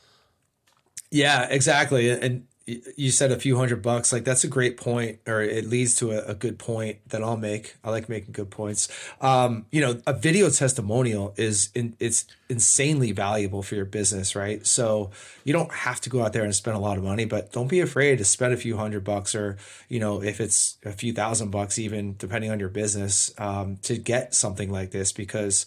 Yeah, 1.12 1.48
exactly. 1.50 2.10
And 2.10 2.48
you 2.96 3.12
said 3.12 3.32
a 3.32 3.40
few 3.40 3.58
hundred 3.58 3.82
bucks. 3.82 4.14
Like 4.14 4.24
that's 4.24 4.46
a 4.46 4.48
great 4.48 4.78
point, 4.78 5.20
or 5.28 5.42
it 5.42 5.68
leads 5.68 5.96
to 5.98 6.12
a, 6.12 6.32
a 6.32 6.36
good 6.36 6.58
point 6.58 7.00
that 7.10 7.22
I'll 7.22 7.36
make. 7.36 7.76
I 7.84 7.90
like 7.90 8.08
making 8.08 8.32
good 8.32 8.50
points. 8.50 8.88
Um, 9.20 9.66
you 9.72 9.82
know, 9.82 10.00
a 10.08 10.14
video 10.14 10.50
testimonial 10.50 11.34
is 11.36 11.70
in, 11.76 11.96
it's 12.00 12.26
insanely 12.50 13.12
valuable 13.12 13.62
for 13.62 13.76
your 13.76 13.86
business, 13.86 14.36
right? 14.36 14.66
So 14.66 15.12
you 15.44 15.52
don't 15.52 15.72
have 15.74 16.00
to 16.02 16.10
go 16.10 16.24
out 16.24 16.32
there 16.32 16.44
and 16.44 16.56
spend 16.56 16.78
a 16.78 16.80
lot 16.80 16.98
of 16.98 17.04
money, 17.04 17.26
but 17.26 17.52
don't 17.52 17.68
be 17.68 17.82
afraid 17.82 18.20
to 18.20 18.26
spend 18.26 18.54
a 18.54 18.58
few 18.58 18.78
hundred 18.78 19.04
bucks, 19.04 19.36
or 19.36 19.58
you 19.90 20.00
know, 20.00 20.24
if 20.24 20.40
it's 20.40 20.78
a 20.86 20.92
few 20.92 21.12
thousand 21.12 21.50
bucks, 21.50 21.78
even 21.78 22.16
depending 22.18 22.52
on 22.52 22.60
your 22.60 22.70
business, 22.70 23.34
um, 23.38 23.78
to 23.82 23.98
get 23.98 24.34
something 24.34 24.72
like 24.72 24.92
this 24.92 25.12
because 25.12 25.66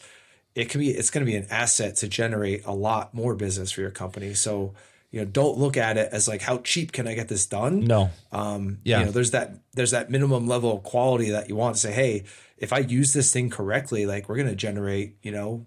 it 0.55 0.69
can 0.69 0.81
be 0.81 0.90
it's 0.90 1.11
going 1.11 1.25
to 1.25 1.31
be 1.31 1.37
an 1.37 1.47
asset 1.51 1.97
to 1.97 2.09
generate 2.09 2.64
a 2.64 2.73
lot 2.73 3.14
more 3.14 3.35
business 3.35 3.73
for 3.73 3.81
your 3.81 3.90
company. 3.90 4.35
So 4.35 4.75
you 5.11 5.21
know, 5.21 5.27
don't 5.27 5.59
look 5.59 5.77
at 5.77 5.97
it 5.97 6.09
as 6.11 6.27
like 6.27 6.43
how 6.43 6.59
cheap 6.59 6.90
can 6.90 7.07
I 7.07 7.14
get 7.14 7.29
this 7.29 7.47
done? 7.47 7.85
no 7.87 8.11
Um, 8.33 8.79
Yeah. 8.83 8.99
you 9.01 9.05
know, 9.07 9.11
there's 9.12 9.31
that 9.31 9.55
there's 9.75 9.93
that 9.93 10.11
minimum 10.11 10.49
level 10.49 10.77
of 10.77 10.83
quality 10.83 11.31
that 11.31 11.49
you 11.49 11.55
want 11.57 11.77
to 11.77 11.81
say, 11.81 11.93
hey, 11.93 12.25
if 12.59 12.73
I 12.73 12.79
use 12.79 13.12
this 13.12 13.33
thing 13.33 13.51
correctly, 13.51 14.07
like 14.07 14.29
we're 14.29 14.37
going 14.37 14.49
to 14.49 14.57
generate, 14.57 15.17
you 15.23 15.31
know, 15.31 15.67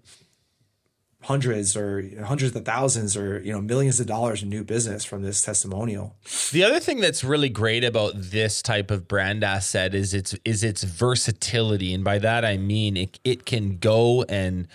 hundreds 1.22 1.76
or 1.76 2.08
hundreds 2.24 2.54
of 2.54 2.64
thousands 2.64 3.16
or 3.16 3.40
you 3.40 3.52
know 3.52 3.60
millions 3.60 3.98
of 3.98 4.06
dollars 4.06 4.42
in 4.42 4.48
new 4.48 4.62
business 4.62 5.04
from 5.04 5.22
this 5.22 5.42
testimonial. 5.42 6.16
The 6.52 6.62
other 6.62 6.78
thing 6.80 7.00
that's 7.00 7.24
really 7.24 7.48
great 7.48 7.82
about 7.82 8.12
this 8.14 8.62
type 8.62 8.90
of 8.90 9.08
brand 9.08 9.42
asset 9.42 9.94
is 9.94 10.14
its 10.14 10.34
is 10.44 10.62
its 10.62 10.84
versatility, 10.84 11.92
and 11.92 12.04
by 12.04 12.18
that 12.18 12.44
I 12.44 12.56
mean 12.56 12.96
it 12.96 13.18
it 13.24 13.44
can 13.46 13.78
go 13.78 14.22
and 14.28 14.68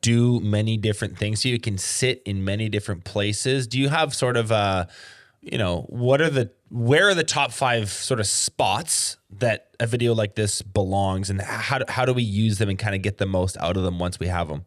do 0.00 0.40
many 0.40 0.76
different 0.76 1.16
things. 1.16 1.42
So 1.42 1.48
you 1.48 1.60
can 1.60 1.78
sit 1.78 2.22
in 2.24 2.44
many 2.44 2.68
different 2.68 3.04
places. 3.04 3.66
Do 3.66 3.78
you 3.78 3.88
have 3.88 4.14
sort 4.14 4.36
of 4.36 4.50
a, 4.50 4.88
you 5.40 5.56
know, 5.56 5.86
what 5.88 6.20
are 6.20 6.30
the 6.30 6.50
where 6.70 7.08
are 7.08 7.14
the 7.14 7.24
top 7.24 7.52
five 7.52 7.88
sort 7.88 8.20
of 8.20 8.26
spots 8.26 9.16
that 9.30 9.68
a 9.80 9.86
video 9.86 10.14
like 10.14 10.34
this 10.34 10.60
belongs, 10.62 11.30
and 11.30 11.40
how 11.40 11.80
how 11.88 12.04
do 12.04 12.12
we 12.12 12.22
use 12.22 12.58
them 12.58 12.68
and 12.68 12.78
kind 12.78 12.94
of 12.94 13.02
get 13.02 13.18
the 13.18 13.26
most 13.26 13.56
out 13.58 13.76
of 13.76 13.84
them 13.84 13.98
once 13.98 14.18
we 14.18 14.26
have 14.26 14.48
them? 14.48 14.64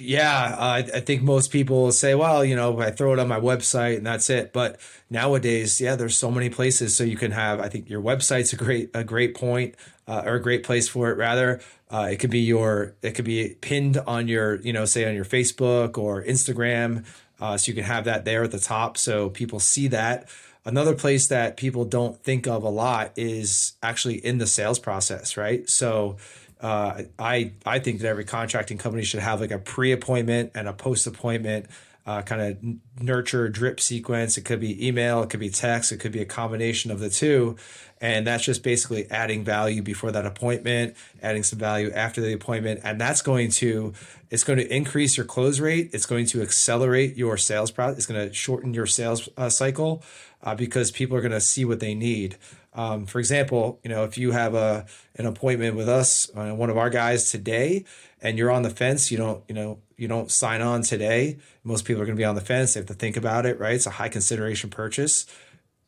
Yeah, 0.00 0.54
I, 0.56 0.78
I 0.78 1.00
think 1.00 1.22
most 1.22 1.50
people 1.50 1.90
say, 1.90 2.14
well, 2.14 2.44
you 2.44 2.54
know, 2.54 2.78
I 2.80 2.90
throw 2.92 3.12
it 3.12 3.18
on 3.18 3.26
my 3.26 3.40
website 3.40 3.96
and 3.96 4.06
that's 4.06 4.30
it. 4.30 4.52
But 4.52 4.78
nowadays, 5.10 5.80
yeah, 5.80 5.96
there's 5.96 6.16
so 6.16 6.30
many 6.30 6.50
places. 6.50 6.96
So 6.96 7.02
you 7.02 7.16
can 7.16 7.32
have. 7.32 7.58
I 7.58 7.68
think 7.68 7.90
your 7.90 8.00
website's 8.00 8.52
a 8.52 8.56
great 8.56 8.90
a 8.94 9.02
great 9.02 9.34
point 9.34 9.74
uh, 10.06 10.22
or 10.24 10.36
a 10.36 10.42
great 10.42 10.62
place 10.62 10.88
for 10.88 11.10
it. 11.10 11.16
Rather, 11.16 11.60
uh, 11.90 12.08
it 12.10 12.16
could 12.18 12.30
be 12.30 12.40
your 12.40 12.94
it 13.02 13.12
could 13.12 13.24
be 13.24 13.56
pinned 13.60 13.98
on 14.06 14.28
your 14.28 14.56
you 14.60 14.72
know 14.72 14.84
say 14.84 15.08
on 15.08 15.14
your 15.14 15.24
Facebook 15.24 15.98
or 15.98 16.22
Instagram. 16.22 17.04
Uh, 17.40 17.56
so 17.56 17.70
you 17.70 17.74
can 17.74 17.84
have 17.84 18.04
that 18.04 18.24
there 18.24 18.44
at 18.44 18.50
the 18.50 18.58
top 18.60 18.96
so 18.96 19.30
people 19.30 19.58
see 19.58 19.88
that. 19.88 20.28
Another 20.64 20.94
place 20.94 21.28
that 21.28 21.56
people 21.56 21.84
don't 21.84 22.22
think 22.22 22.46
of 22.46 22.62
a 22.62 22.68
lot 22.68 23.12
is 23.16 23.72
actually 23.82 24.16
in 24.24 24.38
the 24.38 24.46
sales 24.46 24.78
process, 24.78 25.36
right? 25.36 25.68
So 25.68 26.16
uh, 26.60 27.02
I 27.18 27.52
I 27.64 27.78
think 27.78 28.00
that 28.00 28.08
every 28.08 28.24
contracting 28.24 28.78
company 28.78 29.04
should 29.04 29.20
have 29.20 29.40
like 29.40 29.50
a 29.50 29.58
pre-appointment 29.58 30.52
and 30.54 30.68
a 30.68 30.72
post-appointment 30.72 31.66
uh, 32.08 32.22
kind 32.22 32.40
of 32.40 33.02
nurture 33.02 33.50
drip 33.50 33.78
sequence. 33.80 34.38
It 34.38 34.46
could 34.46 34.60
be 34.60 34.86
email, 34.86 35.22
it 35.22 35.28
could 35.28 35.40
be 35.40 35.50
text, 35.50 35.92
it 35.92 35.98
could 35.98 36.10
be 36.10 36.20
a 36.20 36.24
combination 36.24 36.90
of 36.90 37.00
the 37.00 37.10
two, 37.10 37.56
and 38.00 38.26
that's 38.26 38.44
just 38.44 38.62
basically 38.62 39.10
adding 39.10 39.44
value 39.44 39.82
before 39.82 40.10
that 40.12 40.24
appointment, 40.24 40.96
adding 41.22 41.42
some 41.42 41.58
value 41.58 41.92
after 41.92 42.22
the 42.22 42.32
appointment, 42.32 42.80
and 42.82 42.98
that's 42.98 43.20
going 43.20 43.50
to 43.50 43.92
it's 44.30 44.42
going 44.42 44.58
to 44.58 44.74
increase 44.74 45.16
your 45.16 45.26
close 45.26 45.60
rate. 45.60 45.90
It's 45.92 46.06
going 46.06 46.26
to 46.26 46.40
accelerate 46.40 47.16
your 47.16 47.36
sales 47.36 47.70
process. 47.70 47.98
It's 47.98 48.06
going 48.06 48.28
to 48.28 48.34
shorten 48.34 48.72
your 48.72 48.86
sales 48.86 49.28
uh, 49.36 49.50
cycle 49.50 50.02
uh, 50.42 50.54
because 50.54 50.90
people 50.90 51.16
are 51.16 51.20
going 51.20 51.32
to 51.32 51.40
see 51.40 51.64
what 51.66 51.80
they 51.80 51.94
need. 51.94 52.36
Um, 52.78 53.06
for 53.06 53.18
example, 53.18 53.80
you 53.82 53.90
know, 53.90 54.04
if 54.04 54.16
you 54.16 54.30
have 54.30 54.54
a 54.54 54.86
an 55.16 55.26
appointment 55.26 55.74
with 55.74 55.88
us, 55.88 56.30
uh, 56.36 56.52
one 56.52 56.70
of 56.70 56.76
our 56.76 56.90
guys 56.90 57.28
today, 57.28 57.84
and 58.22 58.38
you're 58.38 58.52
on 58.52 58.62
the 58.62 58.70
fence, 58.70 59.10
you 59.10 59.18
don't, 59.18 59.42
you 59.48 59.54
know, 59.56 59.80
you 59.96 60.06
don't 60.06 60.30
sign 60.30 60.62
on 60.62 60.82
today. 60.82 61.38
Most 61.64 61.84
people 61.84 62.00
are 62.00 62.06
going 62.06 62.16
to 62.16 62.20
be 62.20 62.24
on 62.24 62.36
the 62.36 62.40
fence. 62.40 62.74
They 62.74 62.80
have 62.80 62.86
to 62.86 62.94
think 62.94 63.16
about 63.16 63.46
it, 63.46 63.58
right? 63.58 63.74
It's 63.74 63.86
a 63.86 63.90
high 63.90 64.08
consideration 64.08 64.70
purchase. 64.70 65.26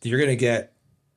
You're 0.02 0.18
going 0.18 0.30
to 0.30 0.36
get 0.36 0.72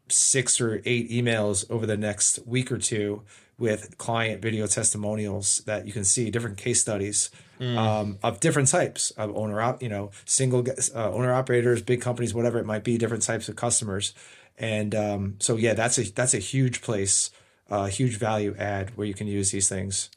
six 0.10 0.62
or 0.62 0.80
eight 0.86 1.10
emails 1.10 1.68
over 1.72 1.88
the 1.88 1.98
next 1.98 2.38
week 2.46 2.72
or 2.72 2.78
two 2.78 3.24
with 3.58 3.98
client 3.98 4.44
video 4.44 4.68
testimonials 4.68 5.64
that 5.66 5.88
you 5.88 5.94
can 5.94 6.04
see 6.04 6.30
different 6.30 6.58
case 6.58 6.82
studies 6.82 7.32
mm. 7.60 7.78
um, 7.78 8.20
of 8.22 8.40
different 8.40 8.68
types 8.68 9.10
of 9.12 9.36
owner 9.36 9.60
op, 9.60 9.82
you 9.82 9.90
know, 9.90 10.12
single 10.26 10.64
uh, 10.94 11.12
owner 11.12 11.34
operators, 11.34 11.82
big 11.82 12.02
companies, 12.02 12.34
whatever 12.34 12.60
it 12.60 12.66
might 12.66 12.84
be, 12.84 12.98
different 12.98 13.24
types 13.24 13.50
of 13.50 13.56
customers 13.56 14.14
and 14.58 14.94
um, 14.96 15.36
so 15.40 15.56
yeah, 15.56 15.74
that's 15.74 15.98
a 15.98 16.04
that's 16.12 16.34
a 16.34 16.40
huge 16.40 16.82
place, 16.82 17.32
a 17.70 17.74
uh, 17.74 17.86
huge 17.88 18.18
value 18.18 18.56
add 18.58 18.96
where 18.98 19.08
you 19.08 19.14
can 19.14 19.28
use 19.28 19.52
these 19.52 19.70
things. 19.70 20.10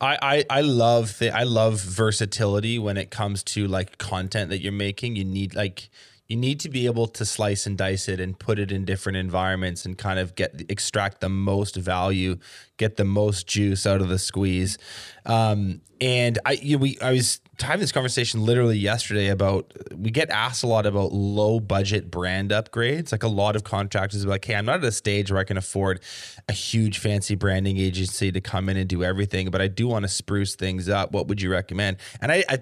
I, 0.00 0.18
I, 0.22 0.44
I 0.48 0.60
love 0.62 1.18
the 1.18 1.30
I 1.30 1.42
love 1.42 1.80
versatility 1.80 2.78
when 2.78 2.96
it 2.96 3.10
comes 3.10 3.42
to 3.44 3.66
like 3.66 3.98
content 3.98 4.50
that 4.50 4.60
you're 4.60 4.72
making. 4.72 5.16
You 5.16 5.24
need 5.24 5.54
like 5.54 5.90
you 6.30 6.36
need 6.36 6.60
to 6.60 6.68
be 6.68 6.86
able 6.86 7.08
to 7.08 7.24
slice 7.24 7.66
and 7.66 7.76
dice 7.76 8.08
it 8.08 8.20
and 8.20 8.38
put 8.38 8.60
it 8.60 8.70
in 8.70 8.84
different 8.84 9.18
environments 9.18 9.84
and 9.84 9.98
kind 9.98 10.20
of 10.20 10.36
get 10.36 10.62
extract 10.68 11.20
the 11.20 11.28
most 11.28 11.74
value, 11.74 12.36
get 12.76 12.96
the 12.96 13.04
most 13.04 13.48
juice 13.48 13.84
out 13.84 14.00
of 14.00 14.08
the 14.08 14.18
squeeze. 14.18 14.78
Um, 15.26 15.80
and 16.00 16.38
I 16.46 16.52
you 16.52 16.76
know, 16.76 16.82
we 16.82 16.98
I 17.02 17.10
was 17.10 17.40
having 17.60 17.80
this 17.80 17.90
conversation 17.90 18.44
literally 18.44 18.78
yesterday 18.78 19.26
about 19.26 19.72
we 19.94 20.12
get 20.12 20.30
asked 20.30 20.62
a 20.62 20.68
lot 20.68 20.86
about 20.86 21.12
low 21.12 21.58
budget 21.58 22.12
brand 22.12 22.52
upgrades. 22.52 23.10
Like 23.10 23.24
a 23.24 23.28
lot 23.28 23.56
of 23.56 23.64
contractors 23.64 24.24
are 24.24 24.28
like, 24.28 24.44
hey, 24.44 24.54
I'm 24.54 24.64
not 24.64 24.76
at 24.76 24.84
a 24.84 24.92
stage 24.92 25.32
where 25.32 25.40
I 25.40 25.44
can 25.44 25.56
afford 25.56 26.00
a 26.48 26.52
huge 26.52 27.00
fancy 27.00 27.34
branding 27.34 27.76
agency 27.76 28.30
to 28.30 28.40
come 28.40 28.68
in 28.68 28.76
and 28.76 28.88
do 28.88 29.02
everything, 29.02 29.50
but 29.50 29.60
I 29.60 29.66
do 29.66 29.88
want 29.88 30.04
to 30.04 30.08
spruce 30.08 30.54
things 30.54 30.88
up. 30.88 31.10
What 31.10 31.26
would 31.26 31.42
you 31.42 31.50
recommend? 31.50 31.96
And 32.20 32.30
I, 32.30 32.44
I 32.48 32.58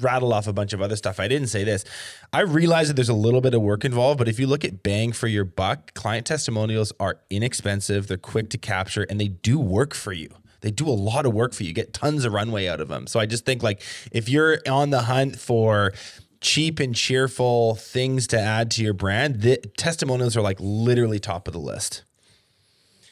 rattle 0.00 0.32
off 0.32 0.46
a 0.46 0.52
bunch 0.52 0.72
of 0.72 0.80
other 0.80 0.96
stuff. 0.96 1.20
I 1.20 1.28
didn't 1.28 1.48
say 1.48 1.64
this. 1.64 1.84
I 2.32 2.40
realize 2.40 2.88
that 2.88 2.94
there's 2.94 3.08
a 3.08 3.14
little 3.14 3.40
bit 3.40 3.54
of 3.54 3.62
work 3.62 3.84
involved, 3.84 4.18
but 4.18 4.28
if 4.28 4.38
you 4.38 4.46
look 4.46 4.64
at 4.64 4.82
bang 4.82 5.12
for 5.12 5.26
your 5.26 5.44
buck, 5.44 5.94
client 5.94 6.26
testimonials 6.26 6.92
are 7.00 7.20
inexpensive, 7.30 8.06
they're 8.06 8.16
quick 8.16 8.50
to 8.50 8.58
capture, 8.58 9.02
and 9.04 9.20
they 9.20 9.28
do 9.28 9.58
work 9.58 9.94
for 9.94 10.12
you 10.12 10.28
they 10.64 10.70
do 10.70 10.88
a 10.88 10.96
lot 10.96 11.26
of 11.26 11.34
work 11.34 11.52
for 11.52 11.62
you. 11.62 11.68
you 11.68 11.74
get 11.74 11.92
tons 11.92 12.24
of 12.24 12.32
runway 12.32 12.66
out 12.66 12.80
of 12.80 12.88
them. 12.88 13.06
So 13.06 13.20
I 13.20 13.26
just 13.26 13.44
think 13.44 13.62
like 13.62 13.82
if 14.12 14.30
you're 14.30 14.60
on 14.66 14.88
the 14.88 15.02
hunt 15.02 15.38
for 15.38 15.92
cheap 16.40 16.80
and 16.80 16.94
cheerful 16.94 17.74
things 17.74 18.26
to 18.28 18.40
add 18.40 18.70
to 18.72 18.82
your 18.82 18.94
brand, 18.94 19.42
the 19.42 19.58
testimonials 19.76 20.38
are 20.38 20.42
like 20.42 20.56
literally 20.58 21.18
top 21.18 21.46
of 21.48 21.52
the 21.52 21.60
list. 21.60 22.02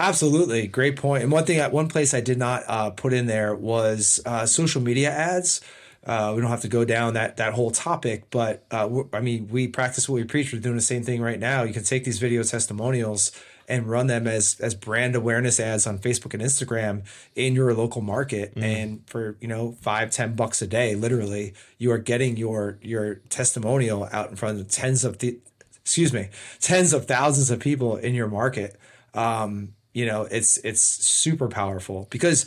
Absolutely, 0.01 0.67
great 0.67 0.97
point. 0.97 1.23
And 1.23 1.31
one 1.31 1.45
thing, 1.45 1.59
at 1.59 1.73
one 1.73 1.89
place 1.89 2.15
I 2.15 2.23
did 2.23 2.39
not 2.39 2.65
uh, 2.67 2.91
put 2.91 3.13
in 3.13 3.27
there 3.27 3.55
was 3.55 4.21
uh, 4.25 4.47
social 4.47 4.81
media 4.81 5.11
ads. 5.11 5.61
Uh, 6.05 6.33
we 6.35 6.41
don't 6.41 6.51
have 6.51 6.63
to 6.63 6.69
go 6.69 6.85
down 6.85 7.15
that 7.15 7.37
that 7.37 7.53
whole 7.53 7.71
topic, 7.71 8.25
but 8.31 8.65
uh, 8.71 8.89
I 9.13 9.21
mean, 9.21 9.49
we 9.49 9.69
practice 9.69 10.09
what 10.09 10.17
we 10.17 10.25
preach. 10.25 10.53
We're 10.53 10.61
doing 10.61 10.77
the 10.77 10.83
same 10.83 11.05
thing 11.05 11.23
right 11.23 11.39
now. 11.39 11.63
You 11.63 11.73
can 11.73 11.85
take 11.85 12.05
these 12.05 12.19
video 12.19 12.43
testimonials 12.43 13.31
and 13.69 13.87
run 13.87 14.07
them 14.09 14.27
as 14.27 14.57
as 14.61 14.75
brand 14.75 15.15
awareness 15.15 15.61
ads 15.61 15.87
on 15.87 15.99
Facebook 15.99 16.35
and 16.35 16.43
Instagram 16.43 17.05
in 17.35 17.55
your 17.55 17.73
local 17.73 18.03
market. 18.03 18.55
Mm. 18.55 18.63
And 18.63 19.03
for 19.07 19.37
you 19.41 19.49
know 19.49 19.77
five 19.81 20.11
ten 20.11 20.35
bucks 20.35 20.61
a 20.61 20.67
day, 20.67 20.95
literally, 20.95 21.55
you 21.79 21.93
are 21.93 21.99
getting 21.99 22.37
your 22.37 22.79
your 22.83 23.17
testimonial 23.29 24.09
out 24.13 24.31
in 24.31 24.37
front 24.37 24.61
of 24.61 24.69
tens 24.69 25.05
of 25.05 25.19
the 25.19 25.39
excuse 25.81 26.13
me 26.13 26.29
tens 26.61 26.93
of 26.93 27.07
thousands 27.07 27.51
of 27.51 27.61
people 27.61 27.97
in 27.97 28.15
your 28.15 28.29
market. 28.29 28.77
Um, 29.15 29.75
you 29.93 30.07
know, 30.07 30.23
it's 30.23 30.57
it's 30.59 30.83
super 30.83 31.49
powerful 31.49 32.09
because 32.11 32.47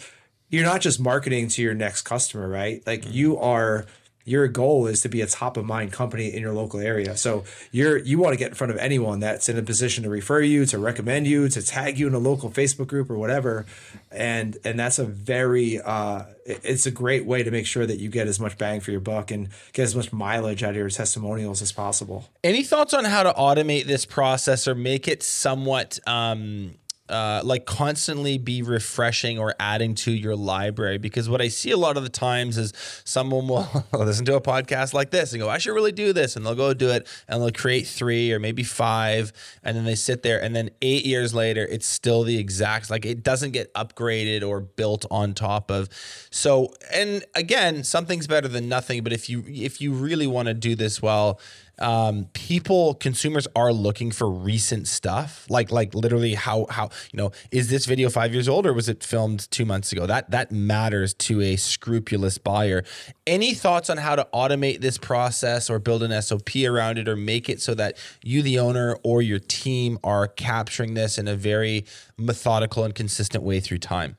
you're 0.56 0.65
not 0.65 0.80
just 0.80 1.02
marketing 1.02 1.50
to 1.50 1.62
your 1.62 1.74
next 1.74 2.04
customer, 2.04 2.48
right? 2.48 2.82
Like 2.88 3.02
mm. 3.02 3.13
you 3.13 3.38
are 3.38 3.86
your 4.28 4.48
goal 4.48 4.88
is 4.88 5.02
to 5.02 5.10
be 5.10 5.22
a 5.22 5.28
top 5.28 5.56
of 5.56 5.65
mind 5.65 5.91
company 5.91 6.34
in 6.34 6.41
your 6.41 6.54
local 6.54 6.80
area. 6.80 7.15
So 7.15 7.44
you're 7.72 7.98
you 7.98 8.18
want 8.18 8.34
to 8.34 8.38
get 8.38 8.50
in 8.50 8.56
front 8.56 8.72
of 8.72 8.78
anyone 8.78 9.20
that's 9.20 9.50
in 9.50 9.58
a 9.58 9.62
position 9.62 10.06
to 10.06 10.10
refer 10.10 10.39
you, 10.41 10.65
to 10.68 10.80
recommend 10.80 11.28
you, 11.28 11.50
to 11.50 11.62
tag 11.62 12.00
you 12.00 12.08
in 12.08 12.13
a 12.13 12.20
local 12.20 12.50
Facebook 12.50 12.88
group 12.88 13.10
or 13.10 13.18
whatever. 13.18 13.65
And 14.12 14.58
and 14.63 14.80
that's 14.80 14.98
a 14.98 15.06
very 15.06 15.82
uh, 15.82 16.24
it's 16.46 16.86
a 16.86 16.91
great 16.91 17.26
way 17.26 17.44
to 17.44 17.52
make 17.52 17.68
sure 17.68 17.86
that 17.86 18.00
you 18.00 18.10
get 18.10 18.28
as 18.28 18.39
much 18.39 18.58
bang 18.58 18.80
for 18.80 18.91
your 18.91 19.02
buck 19.02 19.30
and 19.30 19.50
get 19.74 19.84
as 19.84 19.96
much 19.96 20.13
mileage 20.13 20.63
out 20.63 20.72
of 20.72 20.78
your 20.78 20.89
testimonials 20.89 21.62
as 21.62 21.74
possible. 21.74 22.30
Any 22.46 22.63
thoughts 22.63 22.94
on 22.94 23.04
how 23.04 23.24
to 23.24 23.34
automate 23.34 23.86
this 23.86 24.06
process 24.06 24.70
or 24.70 24.74
make 24.74 25.10
it 25.10 25.22
somewhat 25.22 26.00
um 26.08 26.76
uh, 27.10 27.41
like 27.44 27.65
constantly 27.65 28.38
be 28.38 28.63
refreshing 28.63 29.38
or 29.38 29.54
adding 29.60 29.94
to 29.94 30.12
your 30.12 30.36
library 30.36 30.98
because 30.98 31.30
what 31.30 31.39
I 31.39 31.50
see 31.50 31.70
a 31.72 31.78
lot 31.78 31.98
of 31.98 32.04
the 32.04 32.10
times 32.10 32.58
is 32.58 32.74
someone 33.04 33.48
will 33.48 33.68
listen 33.94 34.26
to 34.26 34.36
a 34.36 34.41
podcast 34.41 34.94
like 34.94 35.12
this 35.12 35.32
and 35.32 35.41
go, 35.41 35.48
I 35.48 35.60
should 35.60 35.74
really 35.74 35.91
do 35.91 36.13
this. 36.13 36.36
And 36.36 36.46
they'll 36.46 36.56
go 36.56 36.74
do 36.74 36.89
it 36.89 37.08
and 37.28 37.41
they'll 37.41 37.52
create 37.52 37.86
three 37.86 38.34
or 38.34 38.39
maybe 38.39 38.63
five. 38.63 39.32
And 39.63 39.78
then 39.78 39.86
they 39.86 39.96
sit 39.96 40.24
there. 40.24 40.41
And 40.41 40.56
then 40.56 40.72
eight 40.82 41.06
years 41.06 41.34
later, 41.34 41.68
it's 41.70 41.86
still 41.88 42.24
the 42.24 42.39
exact, 42.39 42.89
like 42.89 43.06
it 43.06 43.22
doesn't 43.22 43.52
get 43.52 43.74
upgraded 43.76 44.48
or 44.48 44.60
built 44.60 45.06
on 45.12 45.34
top 45.34 45.70
of. 45.70 45.89
So, 46.32 46.74
and 46.91 47.24
again, 47.36 47.84
something's 47.84 48.26
better 48.26 48.48
than 48.48 48.68
nothing. 48.68 49.04
But 49.04 49.13
if 49.13 49.30
you, 49.30 49.44
if 49.48 49.80
you 49.80 49.94
really 49.94 50.28
want 50.28 50.48
to 50.48 50.56
do 50.56 50.76
this 50.76 51.02
well, 51.02 51.39
um, 51.79 52.27
people 52.33 52.93
consumers 52.95 53.47
are 53.55 53.73
looking 53.73 54.11
for 54.11 54.29
recent 54.29 54.88
stuff. 54.88 55.45
Like 55.49 55.71
like 55.71 55.93
literally 55.93 56.35
how 56.35 56.67
how 56.69 56.89
you 57.11 57.17
know 57.17 57.31
is 57.51 57.69
this 57.69 57.85
video 57.85 58.09
five 58.09 58.33
years 58.33 58.47
old 58.47 58.65
or 58.65 58.73
was 58.73 58.89
it 58.89 59.03
filmed 59.03 59.49
two 59.51 59.65
months 59.65 59.91
ago? 59.91 60.05
That 60.05 60.31
that 60.31 60.51
matters 60.51 61.13
to 61.15 61.41
a 61.41 61.55
scrupulous 61.55 62.38
buyer. 62.38 62.83
Any 63.27 63.53
thoughts 63.53 63.89
on 63.89 63.97
how 63.97 64.15
to 64.15 64.27
automate 64.33 64.81
this 64.81 64.97
process 64.97 65.69
or 65.69 65.79
build 65.79 66.03
an 66.03 66.21
sop 66.21 66.55
around 66.55 66.97
it 66.97 67.07
or 67.07 67.15
make 67.15 67.49
it 67.49 67.61
so 67.61 67.73
that 67.75 67.97
you 68.23 68.41
the 68.41 68.59
owner 68.59 68.97
or 69.03 69.21
your 69.21 69.39
team 69.39 69.97
are 70.03 70.27
capturing 70.27 70.93
this 70.93 71.17
in 71.17 71.27
a 71.27 71.35
very 71.35 71.85
methodical 72.17 72.83
and 72.83 72.95
consistent 72.95 73.43
way 73.43 73.59
through 73.59 73.79
time 73.79 74.17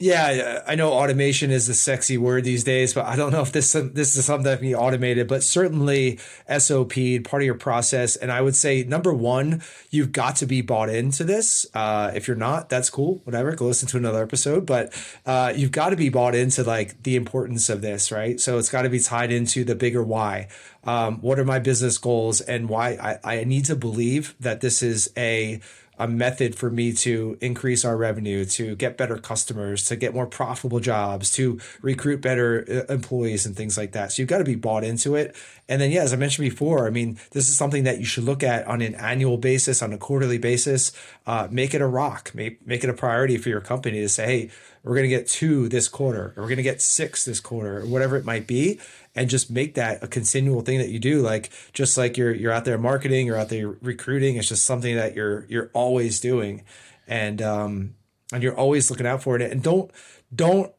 yeah, 0.00 0.62
I 0.64 0.76
know 0.76 0.92
automation 0.92 1.50
is 1.50 1.68
a 1.68 1.74
sexy 1.74 2.16
word 2.18 2.44
these 2.44 2.62
days, 2.62 2.94
but 2.94 3.06
I 3.06 3.16
don't 3.16 3.32
know 3.32 3.40
if 3.40 3.50
this 3.50 3.72
this 3.72 4.16
is 4.16 4.24
something 4.24 4.44
that 4.44 4.60
can 4.60 4.68
be 4.68 4.74
automated. 4.74 5.26
But 5.26 5.42
certainly 5.42 6.20
SOP, 6.56 6.92
part 7.24 7.42
of 7.42 7.46
your 7.46 7.56
process. 7.56 8.14
And 8.14 8.30
I 8.30 8.40
would 8.40 8.54
say 8.54 8.84
number 8.84 9.12
one, 9.12 9.60
you've 9.90 10.12
got 10.12 10.36
to 10.36 10.46
be 10.46 10.60
bought 10.60 10.88
into 10.88 11.24
this. 11.24 11.66
Uh, 11.74 12.12
if 12.14 12.28
you're 12.28 12.36
not, 12.36 12.68
that's 12.68 12.90
cool. 12.90 13.20
Whatever, 13.24 13.56
go 13.56 13.66
listen 13.66 13.88
to 13.88 13.96
another 13.96 14.22
episode. 14.22 14.66
But 14.66 14.94
uh, 15.26 15.52
you've 15.56 15.72
got 15.72 15.90
to 15.90 15.96
be 15.96 16.10
bought 16.10 16.36
into 16.36 16.62
like 16.62 17.02
the 17.02 17.16
importance 17.16 17.68
of 17.68 17.82
this, 17.82 18.12
right? 18.12 18.38
So 18.38 18.56
it's 18.58 18.68
got 18.68 18.82
to 18.82 18.90
be 18.90 19.00
tied 19.00 19.32
into 19.32 19.64
the 19.64 19.74
bigger 19.74 20.04
why. 20.04 20.46
Um, 20.84 21.20
what 21.22 21.40
are 21.40 21.44
my 21.44 21.58
business 21.58 21.98
goals 21.98 22.40
and 22.40 22.68
why 22.68 23.18
I, 23.24 23.40
I 23.40 23.44
need 23.44 23.64
to 23.64 23.74
believe 23.74 24.36
that 24.38 24.60
this 24.60 24.80
is 24.80 25.10
a 25.16 25.60
a 25.98 26.06
method 26.06 26.54
for 26.54 26.70
me 26.70 26.92
to 26.92 27.36
increase 27.40 27.84
our 27.84 27.96
revenue, 27.96 28.44
to 28.44 28.76
get 28.76 28.96
better 28.96 29.18
customers, 29.18 29.84
to 29.86 29.96
get 29.96 30.14
more 30.14 30.26
profitable 30.26 30.80
jobs, 30.80 31.30
to 31.32 31.60
recruit 31.82 32.20
better 32.20 32.64
uh, 32.88 32.92
employees 32.92 33.44
and 33.44 33.56
things 33.56 33.76
like 33.76 33.92
that. 33.92 34.12
So 34.12 34.22
you've 34.22 34.28
got 34.28 34.38
to 34.38 34.44
be 34.44 34.54
bought 34.54 34.84
into 34.84 35.16
it. 35.16 35.34
And 35.68 35.80
then, 35.80 35.90
yeah, 35.90 36.02
as 36.02 36.12
I 36.12 36.16
mentioned 36.16 36.48
before, 36.48 36.86
I 36.86 36.90
mean, 36.90 37.18
this 37.32 37.48
is 37.48 37.56
something 37.56 37.84
that 37.84 37.98
you 37.98 38.06
should 38.06 38.24
look 38.24 38.42
at 38.42 38.66
on 38.66 38.80
an 38.80 38.94
annual 38.94 39.36
basis, 39.36 39.82
on 39.82 39.92
a 39.92 39.98
quarterly 39.98 40.38
basis. 40.38 40.92
Uh, 41.26 41.48
make 41.50 41.74
it 41.74 41.82
a 41.82 41.86
rock, 41.86 42.32
make, 42.34 42.66
make 42.66 42.84
it 42.84 42.90
a 42.90 42.94
priority 42.94 43.36
for 43.36 43.48
your 43.48 43.60
company 43.60 44.00
to 44.00 44.08
say, 44.08 44.26
hey, 44.26 44.50
we're 44.84 44.94
going 44.94 45.10
to 45.10 45.14
get 45.14 45.26
two 45.26 45.68
this 45.68 45.88
quarter, 45.88 46.32
or 46.36 46.42
we're 46.42 46.48
going 46.48 46.56
to 46.56 46.62
get 46.62 46.80
six 46.80 47.24
this 47.24 47.40
quarter, 47.40 47.80
or 47.80 47.86
whatever 47.86 48.16
it 48.16 48.24
might 48.24 48.46
be 48.46 48.80
and 49.18 49.28
just 49.28 49.50
make 49.50 49.74
that 49.74 50.02
a 50.02 50.06
continual 50.06 50.60
thing 50.60 50.78
that 50.78 50.90
you 50.90 51.00
do. 51.00 51.22
Like 51.22 51.50
just 51.72 51.98
like 51.98 52.16
you're 52.16 52.32
you're 52.32 52.52
out 52.52 52.64
there 52.64 52.78
marketing 52.78 53.26
you're 53.26 53.36
out 53.36 53.48
there 53.48 53.68
recruiting 53.82 54.36
it's 54.36 54.48
just 54.48 54.64
something 54.64 54.94
that 54.94 55.16
you're 55.16 55.44
you're 55.48 55.70
always 55.74 56.20
doing. 56.20 56.62
And 57.08 57.42
um 57.42 57.94
and 58.32 58.42
you're 58.42 58.56
always 58.56 58.90
looking 58.90 59.06
out 59.06 59.22
for 59.22 59.34
it. 59.34 59.42
And 59.42 59.60
don't 59.60 59.90
don't 60.32 60.72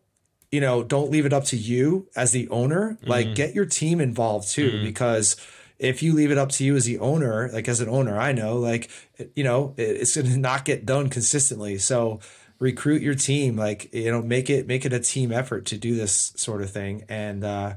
you 0.52 0.62
know 0.62 0.84
don't 0.84 1.12
leave 1.12 1.26
it 1.26 1.34
up 1.34 1.44
to 1.46 1.58
you 1.58 2.08
as 2.16 2.32
the 2.32 2.48
owner. 2.48 2.98
Like 3.04 3.26
mm-hmm. 3.26 3.34
get 3.36 3.54
your 3.54 3.66
team 3.66 4.00
involved 4.00 4.50
too 4.50 4.72
mm-hmm. 4.72 4.86
because 4.86 5.36
if 5.78 6.02
you 6.02 6.14
leave 6.14 6.32
it 6.32 6.38
up 6.38 6.50
to 6.52 6.64
you 6.64 6.78
as 6.78 6.86
the 6.86 7.00
owner 7.00 7.50
like 7.54 7.70
as 7.70 7.80
an 7.80 7.88
owner 7.88 8.20
i 8.20 8.34
know 8.34 8.58
like 8.58 8.90
you 9.34 9.46
know 9.46 9.74
it's 9.78 10.14
going 10.14 10.28
to 10.32 10.38
not 10.38 10.66
get 10.66 10.86
done 10.86 11.10
consistently. 11.10 11.78
So 11.78 12.20
recruit 12.60 13.02
your 13.02 13.16
team. 13.16 13.58
Like 13.58 13.94
you 13.94 14.12
know 14.12 14.22
make 14.22 14.50
it 14.50 14.66
make 14.66 14.86
it 14.86 14.94
a 14.94 15.00
team 15.00 15.34
effort 15.34 15.66
to 15.68 15.78
do 15.78 15.96
this 15.96 16.32
sort 16.38 16.62
of 16.62 16.72
thing. 16.72 17.04
And 17.10 17.44
uh 17.44 17.74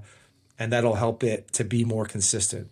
and 0.62 0.72
that'll 0.72 0.94
help 0.94 1.24
it 1.24 1.52
to 1.52 1.64
be 1.64 1.84
more 1.84 2.06
consistent. 2.06 2.70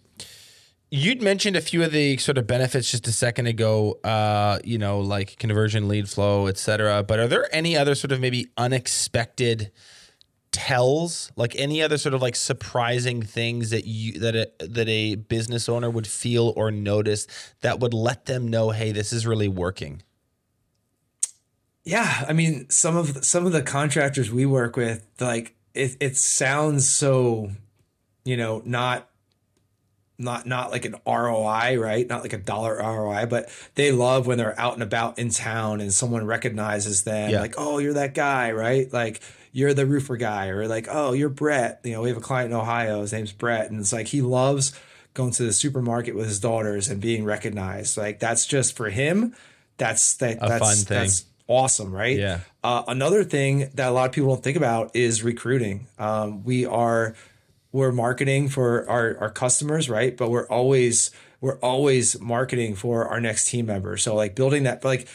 You'd 0.92 1.22
mentioned 1.22 1.56
a 1.56 1.60
few 1.60 1.82
of 1.82 1.92
the 1.92 2.16
sort 2.16 2.38
of 2.38 2.46
benefits 2.46 2.90
just 2.90 3.06
a 3.06 3.12
second 3.12 3.46
ago, 3.46 3.98
uh, 4.02 4.58
you 4.64 4.78
know, 4.78 5.00
like 5.00 5.38
conversion, 5.38 5.88
lead 5.88 6.08
flow, 6.08 6.46
et 6.46 6.58
cetera. 6.58 7.02
But 7.02 7.18
are 7.20 7.28
there 7.28 7.48
any 7.54 7.76
other 7.76 7.94
sort 7.94 8.12
of 8.12 8.20
maybe 8.20 8.48
unexpected 8.56 9.70
tells, 10.52 11.30
like 11.36 11.54
any 11.56 11.80
other 11.80 11.96
sort 11.96 12.12
of 12.12 12.22
like 12.22 12.34
surprising 12.34 13.22
things 13.22 13.70
that 13.70 13.86
you 13.86 14.18
that 14.18 14.34
a, 14.34 14.50
that 14.66 14.88
a 14.88 15.14
business 15.14 15.68
owner 15.68 15.88
would 15.88 16.08
feel 16.08 16.52
or 16.56 16.72
notice 16.72 17.28
that 17.60 17.78
would 17.78 17.94
let 17.94 18.26
them 18.26 18.48
know, 18.48 18.70
hey, 18.70 18.90
this 18.90 19.12
is 19.12 19.26
really 19.26 19.48
working? 19.48 20.02
Yeah, 21.84 22.24
I 22.28 22.32
mean, 22.32 22.68
some 22.68 22.96
of 22.96 23.24
some 23.24 23.46
of 23.46 23.52
the 23.52 23.62
contractors 23.62 24.32
we 24.32 24.44
work 24.44 24.76
with, 24.76 25.06
like 25.20 25.54
it, 25.72 25.96
it 26.00 26.16
sounds 26.16 26.88
so 26.88 27.52
you 28.30 28.36
know, 28.36 28.62
not 28.64 29.08
not 30.16 30.46
not 30.46 30.70
like 30.70 30.84
an 30.84 30.94
ROI, 31.04 31.76
right? 31.78 32.06
Not 32.08 32.22
like 32.22 32.32
a 32.32 32.38
dollar 32.38 32.76
ROI, 32.76 33.26
but 33.26 33.50
they 33.74 33.90
love 33.90 34.28
when 34.28 34.38
they're 34.38 34.58
out 34.58 34.74
and 34.74 34.84
about 34.84 35.18
in 35.18 35.30
town 35.30 35.80
and 35.80 35.92
someone 35.92 36.24
recognizes 36.24 37.02
them, 37.02 37.30
yeah. 37.30 37.40
like, 37.40 37.54
oh, 37.58 37.78
you're 37.78 37.94
that 37.94 38.14
guy, 38.14 38.52
right? 38.52 38.90
Like 38.92 39.20
you're 39.50 39.74
the 39.74 39.84
roofer 39.84 40.16
guy, 40.16 40.50
or 40.50 40.68
like, 40.68 40.86
oh, 40.88 41.12
you're 41.12 41.28
Brett. 41.28 41.80
You 41.82 41.94
know, 41.94 42.02
we 42.02 42.08
have 42.10 42.18
a 42.18 42.20
client 42.20 42.52
in 42.52 42.56
Ohio, 42.56 43.00
his 43.00 43.12
name's 43.12 43.32
Brett, 43.32 43.68
and 43.68 43.80
it's 43.80 43.92
like 43.92 44.06
he 44.06 44.22
loves 44.22 44.78
going 45.12 45.32
to 45.32 45.42
the 45.42 45.52
supermarket 45.52 46.14
with 46.14 46.26
his 46.26 46.38
daughters 46.38 46.88
and 46.88 47.00
being 47.00 47.24
recognized. 47.24 47.96
Like 47.96 48.20
that's 48.20 48.46
just 48.46 48.76
for 48.76 48.90
him. 48.90 49.34
That's 49.76 50.14
that. 50.18 50.36
A 50.40 50.48
that's. 50.48 50.84
That's 50.84 51.24
awesome, 51.48 51.90
right? 51.90 52.16
Yeah. 52.16 52.40
Uh, 52.62 52.84
another 52.86 53.24
thing 53.24 53.70
that 53.74 53.88
a 53.88 53.90
lot 53.90 54.06
of 54.06 54.12
people 54.12 54.34
don't 54.34 54.44
think 54.44 54.56
about 54.56 54.94
is 54.94 55.24
recruiting. 55.24 55.88
Um, 55.98 56.44
we 56.44 56.64
are 56.64 57.16
we're 57.72 57.92
marketing 57.92 58.48
for 58.48 58.88
our, 58.88 59.16
our 59.18 59.30
customers, 59.30 59.88
right? 59.88 60.16
But 60.16 60.30
we're 60.30 60.48
always 60.48 61.10
we're 61.40 61.58
always 61.60 62.20
marketing 62.20 62.74
for 62.74 63.08
our 63.08 63.20
next 63.20 63.48
team 63.48 63.66
member. 63.66 63.96
So 63.96 64.14
like 64.14 64.34
building 64.34 64.64
that 64.64 64.84
like 64.84 65.08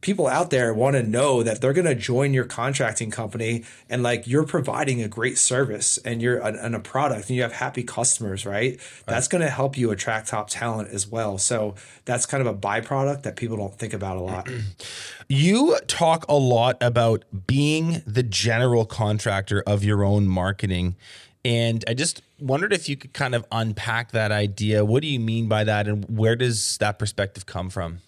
people 0.00 0.26
out 0.26 0.50
there 0.50 0.72
want 0.72 0.96
to 0.96 1.02
know 1.02 1.42
that 1.42 1.60
they're 1.60 1.72
going 1.72 1.86
to 1.86 1.94
join 1.94 2.32
your 2.32 2.44
contracting 2.44 3.10
company 3.10 3.64
and 3.88 4.02
like 4.02 4.26
you're 4.26 4.46
providing 4.46 5.02
a 5.02 5.08
great 5.08 5.36
service 5.36 5.98
and 5.98 6.22
you're 6.22 6.38
an, 6.38 6.56
and 6.56 6.74
a 6.74 6.80
product 6.80 7.28
and 7.28 7.36
you 7.36 7.42
have 7.42 7.52
happy 7.52 7.82
customers 7.82 8.46
right, 8.46 8.72
right. 8.72 8.80
that's 9.06 9.28
going 9.28 9.42
to 9.42 9.50
help 9.50 9.76
you 9.76 9.90
attract 9.90 10.28
top 10.28 10.48
talent 10.48 10.88
as 10.88 11.06
well 11.06 11.36
so 11.38 11.74
that's 12.04 12.24
kind 12.26 12.40
of 12.40 12.46
a 12.46 12.56
byproduct 12.56 13.22
that 13.22 13.36
people 13.36 13.56
don't 13.56 13.74
think 13.74 13.92
about 13.92 14.16
a 14.16 14.20
lot 14.20 14.48
you 15.28 15.76
talk 15.86 16.24
a 16.28 16.36
lot 16.36 16.76
about 16.80 17.24
being 17.46 18.02
the 18.06 18.22
general 18.22 18.86
contractor 18.86 19.62
of 19.66 19.84
your 19.84 20.02
own 20.02 20.26
marketing 20.26 20.96
and 21.44 21.84
I 21.88 21.94
just 21.94 22.22
wondered 22.38 22.72
if 22.72 22.88
you 22.88 22.96
could 22.96 23.12
kind 23.12 23.34
of 23.34 23.44
unpack 23.50 24.12
that 24.12 24.32
idea. 24.32 24.84
What 24.84 25.02
do 25.02 25.08
you 25.08 25.20
mean 25.20 25.48
by 25.48 25.64
that, 25.64 25.88
and 25.88 26.04
where 26.08 26.36
does 26.36 26.76
that 26.78 26.98
perspective 26.98 27.46
come 27.46 27.70
from? 27.70 27.98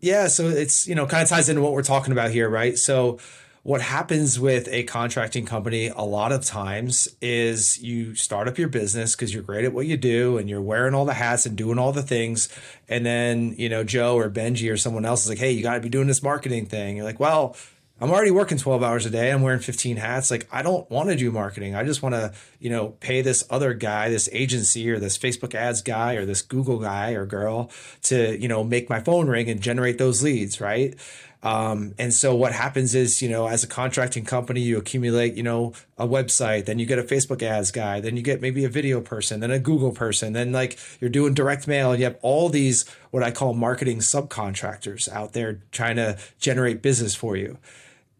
Yeah, 0.00 0.28
so 0.28 0.48
it's 0.48 0.86
you 0.86 0.94
know 0.94 1.06
kind 1.06 1.22
of 1.22 1.28
ties 1.28 1.48
into 1.48 1.62
what 1.62 1.72
we're 1.72 1.82
talking 1.82 2.12
about 2.12 2.30
here, 2.30 2.48
right? 2.48 2.78
So 2.78 3.18
what 3.62 3.82
happens 3.82 4.40
with 4.40 4.68
a 4.70 4.84
contracting 4.84 5.44
company 5.44 5.88
a 5.88 6.02
lot 6.02 6.32
of 6.32 6.44
times 6.44 7.14
is 7.20 7.80
you 7.82 8.14
start 8.14 8.48
up 8.48 8.56
your 8.56 8.68
business 8.68 9.14
because 9.14 9.34
you're 9.34 9.42
great 9.42 9.66
at 9.66 9.72
what 9.72 9.86
you 9.86 9.98
do 9.98 10.38
and 10.38 10.48
you're 10.48 10.62
wearing 10.62 10.94
all 10.94 11.04
the 11.04 11.14
hats 11.14 11.44
and 11.44 11.56
doing 11.56 11.78
all 11.78 11.92
the 11.92 12.02
things 12.02 12.48
and 12.88 13.04
then 13.04 13.54
you 13.58 13.68
know 13.68 13.84
joe 13.84 14.16
or 14.16 14.30
benji 14.30 14.72
or 14.72 14.78
someone 14.78 15.04
else 15.04 15.24
is 15.24 15.28
like 15.28 15.38
hey 15.38 15.52
you 15.52 15.62
got 15.62 15.74
to 15.74 15.80
be 15.80 15.90
doing 15.90 16.06
this 16.06 16.22
marketing 16.22 16.64
thing 16.64 16.96
you're 16.96 17.04
like 17.04 17.20
well 17.20 17.54
I'm 18.00 18.10
already 18.10 18.30
working 18.30 18.56
12 18.56 18.82
hours 18.82 19.04
a 19.04 19.10
day. 19.10 19.30
I'm 19.30 19.42
wearing 19.42 19.60
15 19.60 19.98
hats. 19.98 20.30
Like, 20.30 20.48
I 20.50 20.62
don't 20.62 20.90
want 20.90 21.10
to 21.10 21.16
do 21.16 21.30
marketing. 21.30 21.74
I 21.74 21.84
just 21.84 22.02
want 22.02 22.14
to, 22.14 22.32
you 22.58 22.70
know, 22.70 22.88
pay 23.00 23.20
this 23.20 23.44
other 23.50 23.74
guy, 23.74 24.08
this 24.08 24.28
agency 24.32 24.90
or 24.90 24.98
this 24.98 25.18
Facebook 25.18 25.54
ads 25.54 25.82
guy 25.82 26.14
or 26.14 26.24
this 26.24 26.40
Google 26.40 26.78
guy 26.78 27.12
or 27.12 27.26
girl 27.26 27.70
to, 28.04 28.40
you 28.40 28.48
know, 28.48 28.64
make 28.64 28.88
my 28.88 29.00
phone 29.00 29.28
ring 29.28 29.50
and 29.50 29.60
generate 29.60 29.98
those 29.98 30.22
leads. 30.22 30.62
Right. 30.62 30.96
Um, 31.42 31.94
and 31.98 32.12
so 32.12 32.34
what 32.34 32.52
happens 32.52 32.94
is, 32.94 33.20
you 33.22 33.28
know, 33.28 33.46
as 33.46 33.64
a 33.64 33.66
contracting 33.66 34.24
company, 34.24 34.60
you 34.60 34.78
accumulate, 34.78 35.34
you 35.34 35.42
know, 35.42 35.72
a 35.98 36.06
website, 36.06 36.66
then 36.66 36.78
you 36.78 36.86
get 36.86 36.98
a 36.98 37.02
Facebook 37.02 37.42
ads 37.42 37.70
guy, 37.70 38.00
then 38.00 38.16
you 38.16 38.22
get 38.22 38.40
maybe 38.40 38.64
a 38.64 38.68
video 38.68 39.00
person, 39.00 39.40
then 39.40 39.50
a 39.50 39.58
Google 39.58 39.92
person, 39.92 40.32
then 40.32 40.52
like 40.52 40.78
you're 41.00 41.10
doing 41.10 41.34
direct 41.34 41.66
mail. 41.66 41.92
And 41.92 41.98
you 41.98 42.04
have 42.04 42.18
all 42.22 42.48
these, 42.48 42.88
what 43.10 43.22
I 43.22 43.30
call 43.30 43.52
marketing 43.52 43.98
subcontractors 43.98 45.08
out 45.10 45.32
there 45.34 45.60
trying 45.70 45.96
to 45.96 46.18
generate 46.38 46.80
business 46.80 47.14
for 47.14 47.36
you 47.36 47.58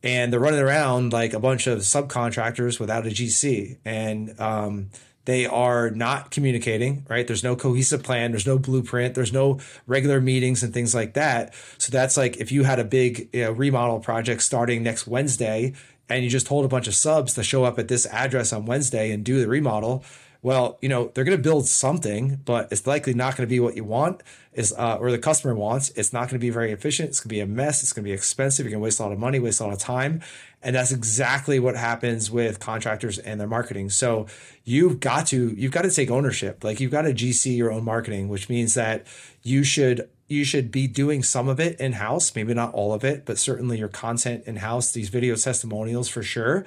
and 0.03 0.32
they're 0.32 0.40
running 0.40 0.61
around 0.61 1.12
like 1.12 1.32
a 1.32 1.40
bunch 1.40 1.66
of 1.66 1.80
subcontractors 1.80 2.80
without 2.80 3.07
a 3.07 3.11
GC, 3.11 3.78
and 3.84 4.38
um, 4.40 4.90
they 5.26 5.46
are 5.46 5.90
not 5.90 6.30
communicating. 6.30 7.07
Right? 7.09 7.26
There's 7.26 7.44
no 7.44 7.57
cohesive 7.57 8.03
plan. 8.03 8.30
There's 8.32 8.46
no 8.46 8.59
blueprint. 8.59 9.14
There's 9.14 9.32
no 9.32 9.61
regular 9.86 10.20
meetings 10.20 10.62
and 10.62 10.72
things 10.72 10.94
like 10.94 11.14
that. 11.14 11.55
So 11.78 11.90
that's 11.90 12.16
like 12.16 12.38
if 12.38 12.51
you 12.51 12.64
had 12.64 12.78
a 12.78 12.84
big 12.84 13.28
you 13.32 13.44
know, 13.44 13.53
remodel 13.53 14.01
project 14.01 14.42
starting 14.42 14.82
next 14.82 15.07
Wednesday, 15.07 15.74
and 16.09 16.24
you 16.24 16.30
just 16.30 16.46
told 16.46 16.64
a 16.64 16.68
bunch 16.68 16.88
of 16.88 16.94
subs 16.94 17.34
to 17.34 17.42
show 17.42 17.64
up 17.64 17.78
at 17.78 17.88
this 17.88 18.07
address 18.07 18.53
on 18.53 18.66
Wednesday 18.66 19.12
and 19.12 19.24
do 19.24 19.40
the 19.40 19.48
remodel 19.48 20.05
well, 20.43 20.78
you 20.80 20.88
know, 20.88 21.11
they're 21.14 21.24
going 21.24 21.36
to 21.36 21.43
build 21.43 21.66
something, 21.66 22.41
but 22.45 22.72
it's 22.72 22.86
likely 22.86 23.12
not 23.12 23.36
going 23.36 23.47
to 23.47 23.51
be 23.51 23.61
what 23.61 23.76
you 23.76 23.84
want 23.84 24.22
is 24.55 24.72
uh, 24.72 24.97
or 24.99 25.11
the 25.11 25.18
customer 25.18 25.55
wants. 25.55 25.91
It's 25.91 26.12
not 26.12 26.20
going 26.22 26.30
to 26.30 26.38
be 26.38 26.49
very 26.49 26.72
efficient. 26.72 27.11
It's 27.11 27.20
going 27.20 27.28
to 27.28 27.34
be 27.34 27.41
a 27.41 27.47
mess. 27.47 27.82
It's 27.82 27.93
going 27.93 28.05
to 28.05 28.09
be 28.09 28.12
expensive. 28.12 28.64
You're 28.64 28.70
going 28.70 28.80
to 28.80 28.84
waste 28.84 29.01
a 29.01 29.03
lot 29.03 29.12
of 29.12 29.18
money, 29.18 29.38
waste 29.38 29.61
a 29.61 29.64
lot 29.64 29.74
of 29.74 29.78
time. 29.78 30.22
And 30.62 30.74
that's 30.74 30.93
exactly 30.93 31.61
what 31.61 31.76
happens 31.76 32.30
with 32.30 32.59
contractors 32.59 33.18
and 33.18 33.38
their 33.38 33.49
marketing. 33.49 33.91
So 33.91 34.26
you've 34.64 34.99
got 34.99 35.26
to 35.28 35.51
you've 35.51 35.72
got 35.72 35.82
to 35.82 35.91
take 35.91 36.11
ownership. 36.11 36.64
Like 36.64 36.80
you've 36.80 36.91
got 36.91 37.03
to 37.03 37.12
GC 37.12 37.57
your 37.57 37.70
own 37.70 37.84
marketing, 37.84 38.28
which 38.28 38.49
means 38.49 38.74
that 38.74 39.07
you 39.43 39.62
should 39.62 40.09
you 40.26 40.45
should 40.45 40.70
be 40.70 40.86
doing 40.86 41.22
some 41.22 41.49
of 41.49 41.61
it 41.61 41.78
in 41.80 41.93
house, 41.93 42.34
maybe 42.34 42.55
not 42.55 42.72
all 42.72 42.95
of 42.95 43.05
it, 43.05 43.26
but 43.26 43.36
certainly 43.36 43.78
your 43.78 43.88
content 43.88 44.45
in 44.47 44.57
house, 44.57 44.93
these 44.93 45.09
video 45.09 45.34
testimonials 45.34 46.09
for 46.09 46.22
sure 46.22 46.64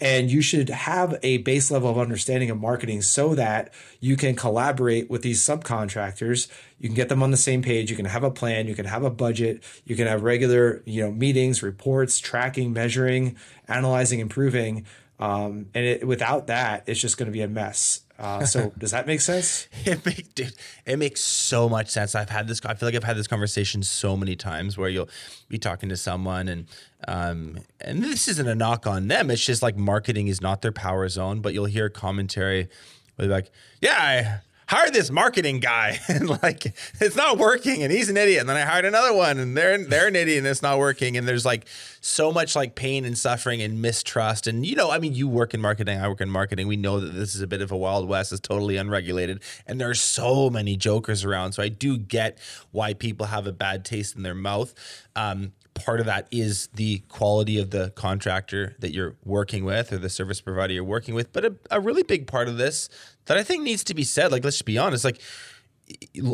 and 0.00 0.30
you 0.30 0.40
should 0.40 0.68
have 0.68 1.18
a 1.22 1.38
base 1.38 1.70
level 1.70 1.90
of 1.90 1.98
understanding 1.98 2.50
of 2.50 2.60
marketing 2.60 3.02
so 3.02 3.34
that 3.34 3.72
you 4.00 4.16
can 4.16 4.36
collaborate 4.36 5.10
with 5.10 5.22
these 5.22 5.40
subcontractors. 5.44 6.48
You 6.78 6.88
can 6.88 6.94
get 6.94 7.08
them 7.08 7.22
on 7.22 7.30
the 7.30 7.36
same 7.36 7.62
page. 7.62 7.90
You 7.90 7.96
can 7.96 8.04
have 8.04 8.22
a 8.22 8.30
plan. 8.30 8.68
You 8.68 8.74
can 8.74 8.86
have 8.86 9.02
a 9.02 9.10
budget. 9.10 9.62
You 9.84 9.96
can 9.96 10.06
have 10.06 10.22
regular, 10.22 10.82
you 10.84 11.02
know, 11.02 11.10
meetings, 11.10 11.62
reports, 11.62 12.18
tracking, 12.18 12.72
measuring, 12.72 13.36
analyzing, 13.66 14.20
improving. 14.20 14.86
Um, 15.18 15.66
and 15.74 15.84
it, 15.84 16.06
without 16.06 16.46
that, 16.46 16.84
it's 16.86 17.00
just 17.00 17.18
going 17.18 17.26
to 17.26 17.32
be 17.32 17.42
a 17.42 17.48
mess. 17.48 18.02
Uh, 18.18 18.44
so 18.44 18.72
does 18.78 18.90
that 18.90 19.06
make 19.06 19.20
sense? 19.20 19.68
it, 19.84 20.04
make, 20.04 20.34
dude, 20.34 20.54
it 20.84 20.98
makes 20.98 21.20
so 21.20 21.68
much 21.68 21.88
sense. 21.88 22.14
I've 22.14 22.30
had 22.30 22.48
this. 22.48 22.60
I 22.64 22.74
feel 22.74 22.88
like 22.88 22.96
I've 22.96 23.04
had 23.04 23.16
this 23.16 23.28
conversation 23.28 23.82
so 23.82 24.16
many 24.16 24.34
times 24.34 24.76
where 24.76 24.88
you'll 24.88 25.08
be 25.48 25.58
talking 25.58 25.88
to 25.88 25.96
someone 25.96 26.48
and 26.48 26.66
um, 27.06 27.58
and 27.80 28.02
this 28.02 28.26
isn't 28.28 28.48
a 28.48 28.54
knock 28.54 28.86
on 28.86 29.08
them. 29.08 29.30
It's 29.30 29.44
just 29.44 29.62
like 29.62 29.76
marketing 29.76 30.26
is 30.26 30.40
not 30.40 30.62
their 30.62 30.72
power 30.72 31.08
zone. 31.08 31.40
But 31.40 31.54
you'll 31.54 31.66
hear 31.66 31.88
commentary 31.88 32.68
where 33.16 33.28
like, 33.28 33.50
yeah, 33.80 34.40
hired 34.68 34.92
this 34.92 35.10
marketing 35.10 35.60
guy 35.60 35.98
and 36.08 36.28
like 36.42 36.74
it's 37.00 37.16
not 37.16 37.38
working 37.38 37.82
and 37.82 37.90
he's 37.90 38.08
an 38.08 38.16
idiot. 38.16 38.40
And 38.40 38.48
then 38.48 38.56
I 38.56 38.60
hired 38.60 38.84
another 38.84 39.14
one 39.14 39.38
and 39.38 39.56
they're 39.56 39.78
they're 39.78 40.08
an 40.08 40.16
idiot 40.16 40.38
and 40.38 40.46
it's 40.46 40.62
not 40.62 40.78
working. 40.78 41.16
And 41.16 41.26
there's 41.26 41.44
like 41.44 41.66
so 42.00 42.30
much 42.30 42.54
like 42.54 42.74
pain 42.74 43.04
and 43.04 43.16
suffering 43.16 43.62
and 43.62 43.80
mistrust. 43.82 44.46
And 44.46 44.64
you 44.64 44.76
know, 44.76 44.90
I 44.90 44.98
mean, 44.98 45.14
you 45.14 45.26
work 45.26 45.54
in 45.54 45.60
marketing, 45.60 45.98
I 45.98 46.08
work 46.08 46.20
in 46.20 46.30
marketing. 46.30 46.68
We 46.68 46.76
know 46.76 47.00
that 47.00 47.10
this 47.10 47.34
is 47.34 47.40
a 47.40 47.46
bit 47.46 47.62
of 47.62 47.72
a 47.72 47.76
wild 47.76 48.08
west, 48.08 48.32
it's 48.32 48.40
totally 48.40 48.76
unregulated, 48.76 49.42
and 49.66 49.80
there's 49.80 50.00
so 50.00 50.50
many 50.50 50.76
jokers 50.76 51.24
around. 51.24 51.52
So 51.52 51.62
I 51.62 51.68
do 51.68 51.96
get 51.98 52.38
why 52.70 52.94
people 52.94 53.26
have 53.26 53.46
a 53.46 53.52
bad 53.52 53.84
taste 53.84 54.16
in 54.16 54.22
their 54.22 54.34
mouth. 54.34 54.74
Um, 55.16 55.52
part 55.78 56.00
of 56.00 56.06
that 56.06 56.28
is 56.30 56.68
the 56.74 56.98
quality 57.08 57.58
of 57.58 57.70
the 57.70 57.90
contractor 57.90 58.76
that 58.80 58.92
you're 58.92 59.16
working 59.24 59.64
with 59.64 59.92
or 59.92 59.98
the 59.98 60.08
service 60.08 60.40
provider 60.40 60.72
you're 60.72 60.84
working 60.84 61.14
with. 61.14 61.32
But 61.32 61.44
a, 61.44 61.54
a 61.70 61.80
really 61.80 62.02
big 62.02 62.26
part 62.26 62.48
of 62.48 62.56
this 62.56 62.88
that 63.26 63.36
I 63.36 63.42
think 63.42 63.62
needs 63.62 63.84
to 63.84 63.94
be 63.94 64.04
said, 64.04 64.32
like, 64.32 64.44
let's 64.44 64.56
just 64.56 64.64
be 64.64 64.78
honest, 64.78 65.04
like, 65.04 65.20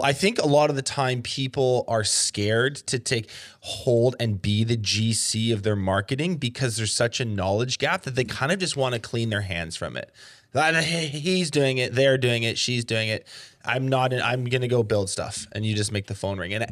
I 0.02 0.12
think 0.12 0.38
a 0.40 0.46
lot 0.46 0.70
of 0.70 0.76
the 0.76 0.82
time 0.82 1.22
people 1.22 1.84
are 1.86 2.02
scared 2.02 2.76
to 2.88 2.98
take 2.98 3.30
hold 3.60 4.16
and 4.18 4.42
be 4.42 4.64
the 4.64 4.76
GC 4.76 5.52
of 5.52 5.62
their 5.62 5.76
marketing 5.76 6.36
because 6.36 6.76
there's 6.76 6.92
such 6.92 7.20
a 7.20 7.24
knowledge 7.24 7.78
gap 7.78 8.02
that 8.02 8.16
they 8.16 8.24
kind 8.24 8.50
of 8.50 8.58
just 8.58 8.76
want 8.76 8.94
to 8.94 9.00
clean 9.00 9.30
their 9.30 9.42
hands 9.42 9.76
from 9.76 9.96
it. 9.96 10.10
He's 10.54 11.50
doing 11.50 11.78
it, 11.78 11.94
they're 11.94 12.18
doing 12.18 12.42
it, 12.42 12.58
she's 12.58 12.84
doing 12.84 13.08
it. 13.08 13.26
I'm 13.64 13.88
not. 13.88 14.12
in, 14.12 14.20
I'm 14.20 14.44
gonna 14.44 14.68
go 14.68 14.82
build 14.82 15.08
stuff, 15.10 15.46
and 15.52 15.64
you 15.64 15.74
just 15.74 15.90
make 15.90 16.06
the 16.06 16.14
phone 16.14 16.38
ring, 16.38 16.52
and 16.52 16.64
it, 16.64 16.70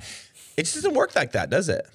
it 0.57 0.63
just 0.65 0.77
doesn't 0.77 0.95
work 0.95 1.17
like 1.17 1.33
that, 1.33 1.51
does 1.51 1.69
it? 1.69 1.87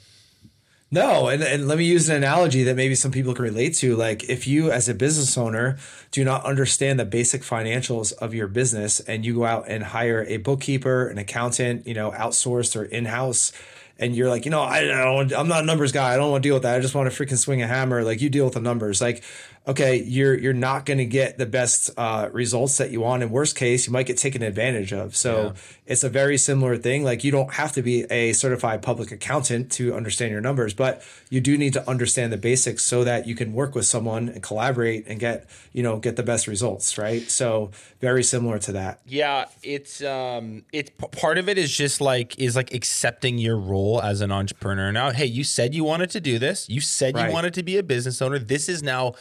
No, 0.89 1.27
and, 1.27 1.43
and 1.43 1.67
let 1.67 1.77
me 1.77 1.83
use 1.83 2.07
an 2.07 2.15
analogy 2.15 2.63
that 2.63 2.77
maybe 2.77 2.95
some 2.95 3.11
people 3.11 3.33
can 3.33 3.43
relate 3.43 3.75
to. 3.75 3.97
Like, 3.97 4.29
if 4.29 4.47
you, 4.47 4.71
as 4.71 4.87
a 4.87 4.93
business 4.93 5.37
owner, 5.37 5.77
do 6.11 6.23
not 6.23 6.45
understand 6.45 6.97
the 6.97 7.03
basic 7.03 7.41
financials 7.41 8.13
of 8.13 8.33
your 8.33 8.47
business 8.47 9.01
and 9.01 9.25
you 9.25 9.35
go 9.35 9.45
out 9.45 9.65
and 9.67 9.83
hire 9.83 10.23
a 10.29 10.37
bookkeeper, 10.37 11.09
an 11.09 11.17
accountant, 11.17 11.85
you 11.85 11.93
know, 11.93 12.11
outsourced 12.11 12.79
or 12.79 12.85
in 12.85 13.03
house, 13.03 13.51
and 13.99 14.15
you're 14.15 14.29
like, 14.29 14.45
you 14.45 14.51
know, 14.51 14.61
I 14.61 14.83
don't, 14.83 15.33
I'm 15.33 15.47
not 15.47 15.63
a 15.63 15.65
numbers 15.65 15.91
guy. 15.91 16.13
I 16.13 16.17
don't 16.17 16.31
want 16.31 16.43
to 16.43 16.47
deal 16.47 16.55
with 16.55 16.63
that. 16.63 16.75
I 16.75 16.79
just 16.79 16.95
want 16.95 17.11
to 17.11 17.25
freaking 17.25 17.37
swing 17.37 17.61
a 17.61 17.67
hammer. 17.67 18.03
Like, 18.03 18.21
you 18.21 18.29
deal 18.29 18.45
with 18.45 18.53
the 18.53 18.61
numbers. 18.61 19.01
Like, 19.01 19.23
okay, 19.67 20.01
you're 20.01 20.37
you're 20.37 20.53
not 20.53 20.85
going 20.85 20.97
to 20.97 21.05
get 21.05 21.37
the 21.37 21.45
best 21.45 21.89
uh, 21.97 22.29
results 22.31 22.77
that 22.77 22.91
you 22.91 23.01
want. 23.01 23.21
In 23.21 23.29
worst 23.29 23.55
case, 23.55 23.85
you 23.85 23.93
might 23.93 24.05
get 24.05 24.17
taken 24.17 24.41
advantage 24.41 24.93
of. 24.93 25.15
So 25.15 25.47
yeah. 25.47 25.61
it's 25.85 26.03
a 26.03 26.09
very 26.09 26.37
similar 26.37 26.77
thing. 26.77 27.03
Like 27.03 27.23
you 27.23 27.31
don't 27.31 27.53
have 27.53 27.73
to 27.73 27.81
be 27.81 28.03
a 28.09 28.33
certified 28.33 28.81
public 28.81 29.11
accountant 29.11 29.71
to 29.73 29.93
understand 29.93 30.31
your 30.31 30.41
numbers, 30.41 30.73
but 30.73 31.03
you 31.29 31.41
do 31.41 31.57
need 31.57 31.73
to 31.73 31.87
understand 31.89 32.31
the 32.31 32.37
basics 32.37 32.85
so 32.85 33.03
that 33.03 33.27
you 33.27 33.35
can 33.35 33.53
work 33.53 33.75
with 33.75 33.85
someone 33.85 34.29
and 34.29 34.41
collaborate 34.41 35.05
and 35.07 35.19
get 35.19 35.49
you 35.73 35.83
know 35.83 35.97
get 35.97 36.15
the 36.15 36.23
best 36.23 36.47
results. 36.47 36.97
Right. 36.97 37.29
So 37.29 37.71
very 37.99 38.23
similar 38.23 38.59
to 38.59 38.71
that. 38.73 39.01
Yeah, 39.05 39.45
it's 39.63 40.01
um, 40.01 40.63
it's 40.71 40.91
part 41.11 41.37
of 41.37 41.49
it 41.49 41.57
is 41.57 41.75
just 41.75 41.99
like 41.99 42.39
is 42.39 42.55
like 42.55 42.73
accepting 42.73 43.37
your 43.37 43.57
role 43.57 43.86
as 43.95 44.21
an 44.21 44.31
entrepreneur. 44.31 44.91
Now, 44.91 45.11
hey, 45.11 45.25
you 45.25 45.43
said 45.43 45.73
you 45.73 45.83
wanted 45.83 46.09
to 46.11 46.21
do 46.21 46.37
this. 46.39 46.67
You 46.69 46.81
said 46.81 47.15
right. 47.15 47.27
you 47.27 47.33
wanted 47.33 47.53
to 47.55 47.63
be 47.63 47.77
a 47.77 47.83
business 47.83 48.21
owner. 48.21 48.39
This 48.39 48.69
is 48.69 48.83
now 48.83 49.13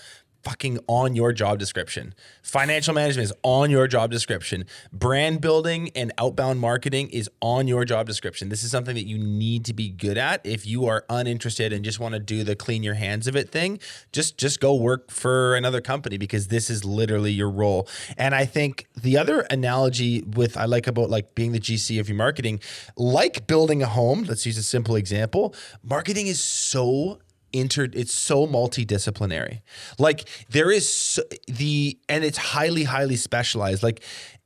fucking 0.47 0.79
on 0.87 1.17
your 1.17 1.33
job 1.33 1.59
description. 1.59 2.15
Financial 2.41 2.95
management 2.95 3.25
is 3.25 3.33
on 3.43 3.69
your 3.69 3.89
job 3.89 4.13
description. 4.13 4.65
Brand 4.93 5.41
building 5.41 5.91
and 5.97 6.13
outbound 6.19 6.61
marketing 6.61 7.11
is 7.11 7.29
on 7.43 7.67
your 7.67 7.85
job 7.85 8.07
description. 8.07 8.49
This 8.49 8.63
is 8.63 8.71
something 8.71 8.95
that 8.95 9.09
you 9.09 9.19
need 9.19 9.65
to 9.65 9.75
be 9.75 9.89
good 9.89 10.17
at. 10.17 10.47
If 10.47 10.65
you 10.65 10.87
are 10.87 11.05
uninterested 11.11 11.73
and 11.73 11.85
just 11.85 11.99
want 11.99 12.13
to 12.13 12.21
do 12.21 12.45
the 12.45 12.55
clean 12.55 12.85
your 12.85 12.95
hands 12.95 13.27
of 13.27 13.35
it 13.35 13.51
thing, 13.51 13.81
just 14.13 14.39
just 14.39 14.61
go 14.61 14.73
work 14.73 15.11
for 15.11 15.57
another 15.57 15.81
company 15.81 16.17
because 16.17 16.47
this 16.47 16.71
is 16.71 16.85
literally 16.85 17.33
your 17.33 17.51
role. 17.51 17.89
And 18.17 18.33
I 18.33 18.45
think 18.45 18.87
the 18.97 19.19
other 19.19 19.41
analogy 19.51 20.23
with 20.23 20.57
I 20.57 20.67
like 20.67 20.87
about 20.87 21.11
like 21.11 21.35
being 21.35 21.51
the 21.51 21.61
GC 21.61 21.99
of 21.99 22.09
your 22.09 22.19
marketing, 22.19 22.61
like 22.97 23.49
building 23.49 23.83
a 23.83 23.87
home, 23.87 24.23
let's 24.23 24.47
use 24.47 24.59
a 24.59 24.63
simple 24.63 24.95
example. 24.95 25.57
Marketing 25.83 26.29
is 26.29 26.41
so 26.41 27.19
inter 27.53 27.89
it's 27.93 28.13
so 28.13 28.47
multidisciplinary. 28.47 29.61
Like 29.99 30.29
there 30.51 30.71
is 30.71 30.93
so, 30.93 31.23
the 31.47 31.99
and 32.09 32.25
it's 32.25 32.39
highly 32.39 32.85
highly 32.85 33.17
specialized. 33.17 33.83
Like 33.83 34.03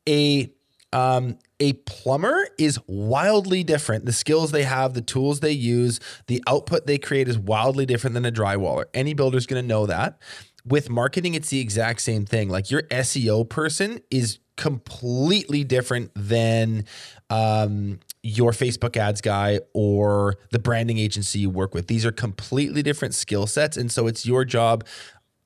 a 0.08 0.50
um 0.92 1.38
a 1.60 1.74
plumber 1.74 2.48
is 2.58 2.78
wildly 2.86 3.62
different. 3.64 4.06
The 4.06 4.12
skills 4.12 4.50
they 4.50 4.64
have 4.64 4.94
the 4.94 5.02
tools 5.02 5.40
they 5.40 5.52
use 5.52 6.00
the 6.26 6.42
output 6.46 6.86
they 6.86 6.98
create 6.98 7.28
is 7.28 7.38
wildly 7.38 7.86
different 7.86 8.14
than 8.14 8.24
a 8.24 8.32
drywaller. 8.32 8.84
Any 8.94 9.14
builder's 9.14 9.46
going 9.46 9.62
to 9.62 9.68
know 9.68 9.86
that. 9.86 10.18
With 10.64 10.90
marketing 10.90 11.34
it's 11.34 11.50
the 11.50 11.60
exact 11.60 12.00
same 12.00 12.26
thing. 12.26 12.48
Like 12.48 12.70
your 12.70 12.82
SEO 12.82 13.48
person 13.48 14.00
is 14.10 14.38
completely 14.56 15.64
different 15.64 16.10
than 16.14 16.84
um, 17.30 17.98
your 18.22 18.52
Facebook 18.52 18.96
ads 18.96 19.20
guy 19.20 19.60
or 19.72 20.36
the 20.50 20.58
branding 20.58 20.98
agency 20.98 21.38
you 21.40 21.50
work 21.50 21.74
with. 21.74 21.86
These 21.86 22.04
are 22.04 22.12
completely 22.12 22.82
different 22.82 23.14
skill 23.14 23.46
sets. 23.46 23.76
And 23.76 23.90
so 23.90 24.06
it's 24.06 24.26
your 24.26 24.44
job 24.44 24.84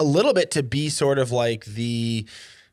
a 0.01 0.05
little 0.05 0.35
bit 0.35 0.51
to 0.53 0.63
be 0.63 0.89
sort 0.89 1.19
of 1.19 1.31
like 1.31 1.65
the 1.67 2.27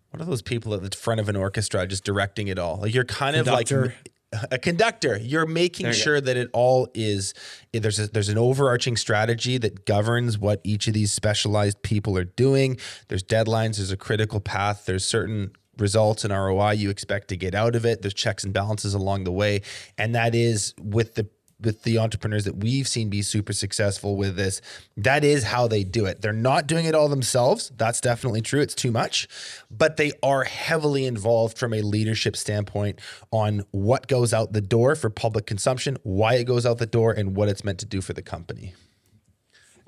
what 0.10 0.22
are 0.22 0.26
those 0.26 0.42
people 0.42 0.74
at 0.74 0.82
the 0.82 0.96
front 0.96 1.22
of 1.22 1.30
an 1.30 1.36
orchestra 1.36 1.88
just 1.88 2.04
directing 2.04 2.48
it 2.48 2.60
all? 2.60 2.78
Like 2.78 2.94
you're 2.94 3.06
kind 3.06 3.36
conductor. 3.36 3.80
of 3.80 3.86
like 3.86 4.12
a 4.52 4.58
conductor. 4.58 5.18
You're 5.18 5.46
making 5.46 5.88
you 5.88 5.94
sure 5.94 6.20
go. 6.20 6.26
that 6.26 6.38
it 6.38 6.50
all 6.54 6.88
is 6.94 7.34
eh, 7.74 7.80
there's 7.80 8.00
a, 8.00 8.08
there's 8.08 8.30
an 8.30 8.38
overarching 8.38 8.98
strategy 8.98 9.58
that 9.58 9.86
governs 9.86 10.38
what 10.38 10.62
each 10.64 10.88
of 10.88 10.94
these 10.94 11.12
specialized 11.12 11.82
people 11.82 12.18
are 12.18 12.26
doing. 12.26 12.78
There's 13.08 13.24
deadlines, 13.24 13.78
there's 13.78 13.92
a 13.92 13.98
critical 13.98 14.40
path, 14.40 14.86
there's 14.86 15.06
certain 15.06 15.52
results 15.82 16.24
and 16.24 16.34
ROI 16.34 16.72
you 16.72 16.90
expect 16.90 17.28
to 17.30 17.38
get 17.38 17.56
out 17.56 17.76
of 17.76 17.86
it. 17.86 18.02
There's 18.02 18.14
checks 18.14 18.44
and 18.44 18.54
balances 18.54 18.94
along 18.94 19.24
the 19.24 19.32
way, 19.32 19.62
and 19.98 20.16
that 20.16 20.36
is 20.36 20.74
with 20.80 21.16
the 21.16 21.28
with 21.62 21.84
the 21.84 21.98
entrepreneurs 21.98 22.46
that 22.46 22.58
we've 22.58 22.88
seen 22.88 23.10
be 23.10 23.22
super 23.22 23.54
successful 23.54 24.16
with 24.16 24.36
this, 24.36 24.62
that 24.98 25.24
is 25.24 25.44
how 25.44 25.68
they 25.68 25.84
do 25.84 26.06
it. 26.06 26.22
They're 26.22 26.34
not 26.34 26.68
doing 26.68 26.86
it 26.86 26.96
all 26.96 27.08
themselves. 27.08 27.72
That's 27.78 28.02
definitely 28.02 28.42
true. 28.42 28.62
It's 28.62 28.74
too 28.74 28.92
much, 28.92 29.28
but 29.70 29.98
they 29.98 30.12
are 30.24 30.44
heavily 30.44 31.06
involved 31.06 31.58
from 31.58 31.74
a 31.74 31.82
leadership 31.82 32.36
standpoint 32.36 33.00
on 33.32 33.64
what 33.72 34.08
goes 34.08 34.34
out 34.34 34.54
the 34.54 34.62
door 34.62 34.96
for 34.96 35.10
public 35.10 35.46
consumption, 35.46 35.98
why 36.04 36.36
it 36.36 36.46
goes 36.46 36.66
out 36.66 36.80
the 36.80 36.86
door, 36.86 37.12
and 37.12 37.36
what 37.36 37.50
it's 37.50 37.64
meant 37.64 37.80
to 37.80 37.86
do 37.86 38.02
for 38.02 38.14
the 38.14 38.22
company. 38.22 38.74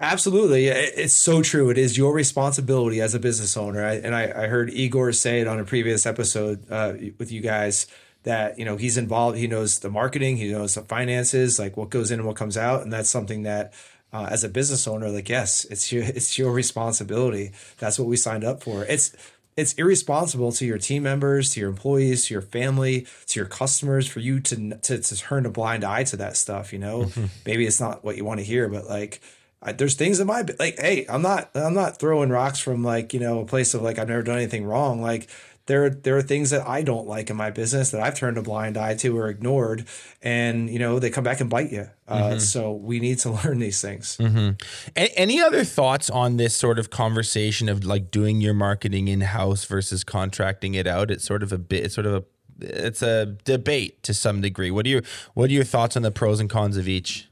Absolutely. 0.03 0.67
It's 0.67 1.13
so 1.13 1.41
true. 1.41 1.69
It 1.69 1.77
is 1.77 1.97
your 1.97 2.11
responsibility 2.11 2.99
as 2.99 3.15
a 3.15 3.19
business 3.19 3.55
owner. 3.55 3.81
and 3.81 4.13
I, 4.13 4.23
I, 4.23 4.47
heard 4.47 4.69
Igor 4.69 5.13
say 5.13 5.39
it 5.39 5.47
on 5.47 5.59
a 5.59 5.63
previous 5.63 6.05
episode 6.05 6.69
uh, 6.69 6.95
with 7.17 7.31
you 7.31 7.39
guys 7.39 7.87
that, 8.23 8.59
you 8.59 8.65
know, 8.65 8.75
he's 8.75 8.97
involved. 8.97 9.37
He 9.37 9.47
knows 9.47 9.79
the 9.79 9.89
marketing, 9.89 10.35
he 10.35 10.51
knows 10.51 10.75
the 10.75 10.81
finances, 10.81 11.57
like 11.57 11.77
what 11.77 11.89
goes 11.89 12.11
in 12.11 12.19
and 12.19 12.27
what 12.27 12.35
comes 12.35 12.57
out. 12.57 12.81
And 12.81 12.91
that's 12.91 13.09
something 13.09 13.43
that, 13.43 13.73
uh, 14.11 14.27
as 14.29 14.43
a 14.43 14.49
business 14.49 14.89
owner, 14.89 15.09
like, 15.09 15.29
yes, 15.29 15.63
it's 15.71 15.89
your, 15.89 16.03
it's 16.03 16.37
your 16.37 16.51
responsibility. 16.51 17.51
That's 17.77 17.97
what 17.97 18.09
we 18.09 18.17
signed 18.17 18.43
up 18.43 18.61
for. 18.61 18.83
It's, 18.83 19.15
it's 19.55 19.71
irresponsible 19.75 20.51
to 20.53 20.65
your 20.65 20.79
team 20.79 21.03
members, 21.03 21.51
to 21.51 21.61
your 21.61 21.69
employees, 21.69 22.25
to 22.25 22.33
your 22.33 22.41
family, 22.41 23.07
to 23.27 23.39
your 23.39 23.47
customers 23.47 24.05
for 24.05 24.19
you 24.19 24.41
to, 24.41 24.77
to, 24.79 24.99
to 24.99 25.15
turn 25.15 25.45
a 25.45 25.49
blind 25.49 25.85
eye 25.85 26.03
to 26.03 26.17
that 26.17 26.35
stuff. 26.35 26.73
You 26.73 26.79
know, 26.79 27.03
mm-hmm. 27.03 27.25
maybe 27.45 27.65
it's 27.65 27.79
not 27.79 28.03
what 28.03 28.17
you 28.17 28.25
want 28.25 28.41
to 28.41 28.45
hear, 28.45 28.67
but 28.67 28.89
like, 28.89 29.21
I, 29.63 29.71
there's 29.71 29.95
things 29.95 30.19
in 30.19 30.27
my 30.27 30.43
like 30.59 30.79
hey 30.79 31.05
i'm 31.09 31.21
not 31.21 31.49
i'm 31.55 31.73
not 31.73 31.97
throwing 31.97 32.29
rocks 32.29 32.59
from 32.59 32.83
like 32.83 33.13
you 33.13 33.19
know 33.19 33.39
a 33.39 33.45
place 33.45 33.73
of 33.73 33.81
like 33.81 33.97
i've 33.97 34.09
never 34.09 34.23
done 34.23 34.37
anything 34.37 34.65
wrong. 34.65 35.01
Like 35.01 35.29
there 35.65 35.89
there 35.89 36.17
are 36.17 36.21
things 36.21 36.49
that 36.49 36.67
i 36.67 36.81
don't 36.81 37.07
like 37.07 37.29
in 37.29 37.37
my 37.37 37.49
business 37.49 37.91
that 37.91 38.01
i've 38.01 38.15
turned 38.15 38.37
a 38.37 38.41
blind 38.41 38.75
eye 38.75 38.95
to 38.95 39.17
or 39.17 39.29
ignored. 39.29 39.85
And 40.21 40.69
you 40.69 40.79
know 40.79 40.99
they 40.99 41.09
come 41.09 41.23
back 41.23 41.39
and 41.39 41.49
bite 41.49 41.71
you. 41.71 41.89
Uh, 42.07 42.21
mm-hmm. 42.21 42.39
so 42.39 42.73
we 42.73 42.99
need 42.99 43.19
to 43.19 43.31
learn 43.43 43.59
these 43.59 43.81
things. 43.81 44.17
Mm-hmm. 44.17 44.51
a- 44.95 45.17
any 45.17 45.41
other 45.41 45.63
thoughts 45.63 46.09
on 46.09 46.37
this 46.37 46.55
sort 46.55 46.79
of 46.79 46.89
conversation 46.89 47.69
of 47.69 47.85
like 47.85 48.11
doing 48.11 48.41
your 48.41 48.53
marketing 48.53 49.07
in-house 49.07 49.63
versus 49.65 50.03
contracting 50.03 50.75
it 50.75 50.87
out? 50.87 51.09
It's 51.09 51.23
sort 51.23 51.43
of 51.43 51.53
a 51.53 51.57
bit 51.57 51.85
it's 51.85 51.95
sort 51.95 52.07
of 52.07 52.13
a 52.13 52.23
it's 52.59 53.01
a 53.01 53.25
debate 53.45 54.03
to 54.03 54.13
some 54.13 54.41
degree. 54.41 54.71
What 54.71 54.85
are 54.85 54.89
your 54.89 55.01
what 55.33 55.49
are 55.49 55.53
your 55.53 55.63
thoughts 55.63 55.95
on 55.95 56.03
the 56.03 56.11
pros 56.11 56.39
and 56.39 56.49
cons 56.49 56.75
of 56.75 56.87
each 56.87 57.29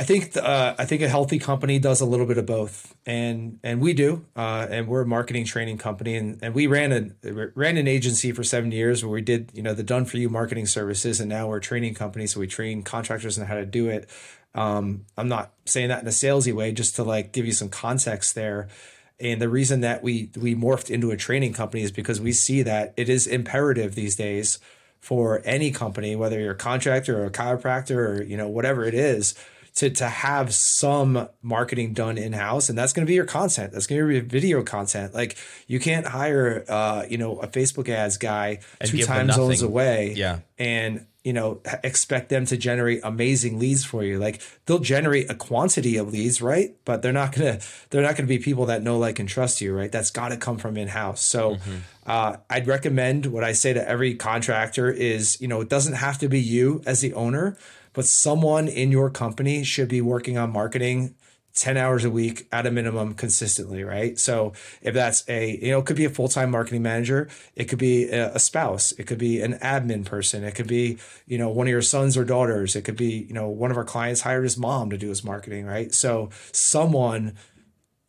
I 0.00 0.02
think 0.02 0.34
uh, 0.34 0.74
I 0.78 0.86
think 0.86 1.02
a 1.02 1.10
healthy 1.10 1.38
company 1.38 1.78
does 1.78 2.00
a 2.00 2.06
little 2.06 2.24
bit 2.24 2.38
of 2.38 2.46
both, 2.46 2.96
and 3.04 3.60
and 3.62 3.82
we 3.82 3.92
do, 3.92 4.24
uh, 4.34 4.66
and 4.70 4.88
we're 4.88 5.02
a 5.02 5.06
marketing 5.06 5.44
training 5.44 5.76
company, 5.76 6.16
and, 6.16 6.38
and 6.40 6.54
we 6.54 6.66
ran 6.66 7.14
a 7.22 7.48
ran 7.54 7.76
an 7.76 7.86
agency 7.86 8.32
for 8.32 8.42
seven 8.42 8.72
years 8.72 9.04
where 9.04 9.12
we 9.12 9.20
did 9.20 9.50
you 9.52 9.62
know 9.62 9.74
the 9.74 9.82
done 9.82 10.06
for 10.06 10.16
you 10.16 10.30
marketing 10.30 10.64
services, 10.64 11.20
and 11.20 11.28
now 11.28 11.48
we're 11.48 11.58
a 11.58 11.60
training 11.60 11.92
company, 11.92 12.26
so 12.26 12.40
we 12.40 12.46
train 12.46 12.82
contractors 12.82 13.38
on 13.38 13.46
how 13.46 13.56
to 13.56 13.66
do 13.66 13.90
it. 13.90 14.08
Um, 14.54 15.04
I'm 15.18 15.28
not 15.28 15.52
saying 15.66 15.88
that 15.88 16.00
in 16.00 16.08
a 16.08 16.12
salesy 16.12 16.54
way, 16.54 16.72
just 16.72 16.96
to 16.96 17.04
like 17.04 17.32
give 17.32 17.44
you 17.44 17.52
some 17.52 17.68
context 17.68 18.34
there. 18.34 18.68
And 19.20 19.38
the 19.38 19.50
reason 19.50 19.82
that 19.82 20.02
we 20.02 20.30
we 20.34 20.54
morphed 20.54 20.88
into 20.88 21.10
a 21.10 21.16
training 21.18 21.52
company 21.52 21.82
is 21.82 21.92
because 21.92 22.22
we 22.22 22.32
see 22.32 22.62
that 22.62 22.94
it 22.96 23.10
is 23.10 23.26
imperative 23.26 23.96
these 23.96 24.16
days 24.16 24.60
for 24.98 25.42
any 25.44 25.70
company, 25.70 26.16
whether 26.16 26.40
you're 26.40 26.52
a 26.52 26.56
contractor 26.56 27.22
or 27.22 27.26
a 27.26 27.30
chiropractor 27.30 27.96
or 27.98 28.22
you 28.22 28.38
know 28.38 28.48
whatever 28.48 28.86
it 28.86 28.94
is 28.94 29.34
to 29.76 29.90
to 29.90 30.08
have 30.08 30.52
some 30.54 31.28
marketing 31.42 31.92
done 31.92 32.18
in 32.18 32.32
house, 32.32 32.68
and 32.68 32.76
that's 32.78 32.92
going 32.92 33.06
to 33.06 33.10
be 33.10 33.14
your 33.14 33.24
content. 33.24 33.72
That's 33.72 33.86
going 33.86 34.00
to 34.00 34.06
be 34.06 34.14
your 34.14 34.22
video 34.24 34.62
content. 34.62 35.14
Like 35.14 35.36
you 35.66 35.78
can't 35.80 36.06
hire, 36.06 36.64
uh, 36.68 37.04
you 37.08 37.18
know, 37.18 37.38
a 37.40 37.46
Facebook 37.48 37.88
ads 37.88 38.16
guy 38.18 38.60
And 38.80 38.90
two 38.90 39.02
time 39.02 39.30
zones 39.30 39.62
away, 39.62 40.14
Yeah. 40.16 40.40
and 40.58 41.06
you 41.22 41.34
know 41.34 41.60
expect 41.84 42.30
them 42.30 42.46
to 42.46 42.56
generate 42.56 43.00
amazing 43.04 43.58
leads 43.58 43.84
for 43.84 44.02
you 44.02 44.18
like 44.18 44.40
they'll 44.64 44.78
generate 44.78 45.30
a 45.30 45.34
quantity 45.34 45.98
of 45.98 46.10
leads 46.10 46.40
right 46.40 46.74
but 46.86 47.02
they're 47.02 47.12
not 47.12 47.32
gonna 47.34 47.58
they're 47.90 48.00
not 48.00 48.16
gonna 48.16 48.26
be 48.26 48.38
people 48.38 48.64
that 48.64 48.82
know 48.82 48.96
like 48.98 49.18
and 49.18 49.28
trust 49.28 49.60
you 49.60 49.76
right 49.76 49.92
that's 49.92 50.10
got 50.10 50.30
to 50.30 50.38
come 50.38 50.56
from 50.56 50.78
in-house 50.78 51.20
so 51.20 51.58
uh, 52.06 52.36
i'd 52.48 52.66
recommend 52.66 53.26
what 53.26 53.44
i 53.44 53.52
say 53.52 53.74
to 53.74 53.86
every 53.86 54.14
contractor 54.14 54.90
is 54.90 55.38
you 55.42 55.46
know 55.46 55.60
it 55.60 55.68
doesn't 55.68 55.92
have 55.92 56.16
to 56.16 56.26
be 56.26 56.40
you 56.40 56.80
as 56.86 57.02
the 57.02 57.12
owner 57.12 57.54
but 58.00 58.06
someone 58.06 58.66
in 58.66 58.90
your 58.90 59.10
company 59.10 59.62
should 59.62 59.86
be 59.86 60.00
working 60.00 60.38
on 60.38 60.50
marketing 60.50 61.14
10 61.54 61.76
hours 61.76 62.02
a 62.02 62.08
week 62.08 62.48
at 62.50 62.66
a 62.66 62.70
minimum 62.70 63.12
consistently, 63.12 63.84
right? 63.84 64.18
So 64.18 64.54
if 64.80 64.94
that's 64.94 65.22
a, 65.28 65.58
you 65.62 65.72
know, 65.72 65.80
it 65.80 65.84
could 65.84 65.98
be 65.98 66.06
a 66.06 66.08
full-time 66.08 66.50
marketing 66.50 66.80
manager, 66.82 67.28
it 67.54 67.66
could 67.66 67.78
be 67.78 68.08
a, 68.08 68.38
spouse, 68.38 68.92
it 68.92 69.06
could 69.06 69.18
be 69.18 69.42
an 69.42 69.58
admin 69.58 70.06
person, 70.06 70.44
it 70.44 70.54
could 70.54 70.66
be, 70.66 70.96
you 71.26 71.36
know, 71.36 71.50
one 71.50 71.66
of 71.66 71.70
your 71.70 71.82
sons 71.82 72.16
or 72.16 72.24
daughters, 72.24 72.74
it 72.74 72.86
could 72.86 72.96
be, 72.96 73.26
you 73.28 73.34
know, 73.34 73.50
one 73.50 73.70
of 73.70 73.76
our 73.76 73.84
clients 73.84 74.22
hired 74.22 74.44
his 74.44 74.56
mom 74.56 74.88
to 74.88 74.96
do 74.96 75.10
his 75.10 75.22
marketing, 75.22 75.66
right? 75.66 75.92
So 75.92 76.30
someone 76.52 77.36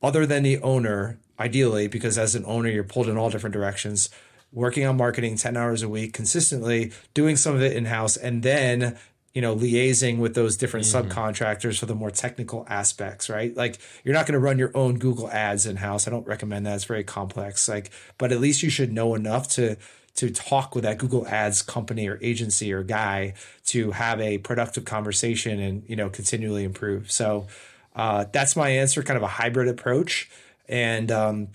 other 0.01 0.25
than 0.25 0.43
the 0.43 0.57
owner, 0.61 1.19
ideally, 1.37 1.89
because 1.89 2.17
as 2.17 2.33
an 2.33 2.45
owner, 2.47 2.69
you're 2.69 2.85
pulled 2.85 3.09
in 3.09 3.17
all 3.17 3.29
different 3.29 3.55
directions, 3.55 4.09
working 4.53 4.85
on 4.85 4.95
marketing 4.95 5.35
10 5.35 5.57
hours 5.57 5.83
a 5.83 5.89
week 5.89 6.13
consistently, 6.13 6.93
doing 7.13 7.35
some 7.35 7.55
of 7.55 7.61
it 7.61 7.75
in 7.75 7.85
house, 7.85 8.15
and 8.15 8.41
then 8.41 8.97
you 9.33 9.41
know 9.41 9.55
liaising 9.55 10.17
with 10.17 10.35
those 10.35 10.57
different 10.57 10.85
subcontractors 10.85 11.79
for 11.79 11.85
the 11.85 11.95
more 11.95 12.11
technical 12.11 12.65
aspects 12.69 13.29
right? 13.29 13.55
Like 13.55 13.79
you're 14.03 14.13
not 14.13 14.25
going 14.25 14.33
to 14.33 14.39
run 14.39 14.59
your 14.59 14.71
own 14.75 14.97
google 14.97 15.29
ads 15.29 15.65
in 15.65 15.77
house 15.77 16.07
i 16.07 16.11
don't 16.11 16.27
recommend 16.27 16.65
that. 16.65 16.75
It's 16.75 16.85
very 16.85 17.03
complex. 17.03 17.67
Like 17.69 17.91
but 18.17 18.31
at 18.31 18.39
least 18.39 18.63
you 18.63 18.69
should 18.69 18.91
know 18.91 19.15
enough 19.15 19.47
to 19.49 19.77
to 20.15 20.29
talk 20.29 20.75
with 20.75 20.83
that 20.83 20.97
google 20.97 21.27
ads 21.27 21.61
company 21.61 22.07
or 22.07 22.19
agency 22.21 22.73
or 22.73 22.83
guy 22.83 23.33
to 23.67 23.91
have 23.91 24.19
a 24.19 24.37
productive 24.39 24.85
conversation 24.85 25.59
and 25.59 25.83
you 25.87 25.95
know 25.95 26.09
continually 26.09 26.63
improve. 26.63 27.11
So 27.11 27.47
uh, 27.95 28.25
that's 28.31 28.55
my 28.55 28.69
answer, 28.69 29.03
kind 29.03 29.17
of 29.17 29.23
a 29.23 29.27
hybrid 29.27 29.67
approach. 29.67 30.29
And 30.67 31.11
um, 31.11 31.47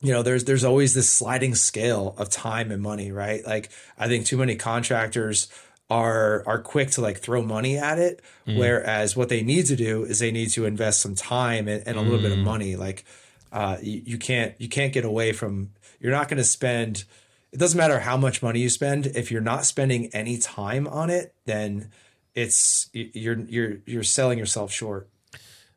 you 0.00 0.12
know, 0.12 0.22
there's 0.22 0.44
there's 0.44 0.64
always 0.64 0.94
this 0.94 1.10
sliding 1.12 1.54
scale 1.54 2.14
of 2.18 2.28
time 2.28 2.70
and 2.70 2.82
money, 2.82 3.12
right? 3.12 3.44
Like 3.44 3.70
I 3.98 4.08
think 4.08 4.26
too 4.26 4.36
many 4.36 4.56
contractors 4.56 5.48
are 5.92 6.42
are 6.46 6.60
quick 6.62 6.90
to 6.92 7.00
like 7.00 7.18
throw 7.18 7.42
money 7.42 7.76
at 7.76 7.98
it, 7.98 8.22
whereas 8.58 9.16
what 9.16 9.28
they 9.28 9.42
need 9.42 9.66
to 9.66 9.76
do 9.76 10.04
is 10.10 10.18
they 10.18 10.32
need 10.32 10.50
to 10.50 10.64
invest 10.64 11.00
some 11.00 11.14
time 11.14 11.68
and, 11.68 11.86
and 11.86 11.96
a 11.98 12.00
little 12.00 12.22
bit 12.28 12.32
of 12.32 12.38
money. 12.52 12.76
Like 12.76 13.04
uh, 13.52 13.76
you, 13.82 14.02
you 14.12 14.18
can't 14.18 14.52
you 14.58 14.68
can't 14.68 14.92
get 14.92 15.04
away 15.04 15.32
from 15.32 15.70
you're 16.00 16.16
not 16.18 16.28
going 16.28 16.38
to 16.38 16.50
spend. 16.58 17.04
It 17.52 17.58
doesn't 17.60 17.76
matter 17.76 18.00
how 18.00 18.16
much 18.16 18.42
money 18.42 18.60
you 18.60 18.70
spend 18.70 19.06
if 19.06 19.30
you're 19.30 19.48
not 19.52 19.66
spending 19.66 20.08
any 20.14 20.38
time 20.38 20.88
on 20.88 21.10
it, 21.10 21.34
then 21.44 21.90
it's 22.34 22.88
you're 22.92 23.40
you're 23.40 23.76
you're 23.86 24.02
selling 24.02 24.38
yourself 24.38 24.72
short. 24.72 25.08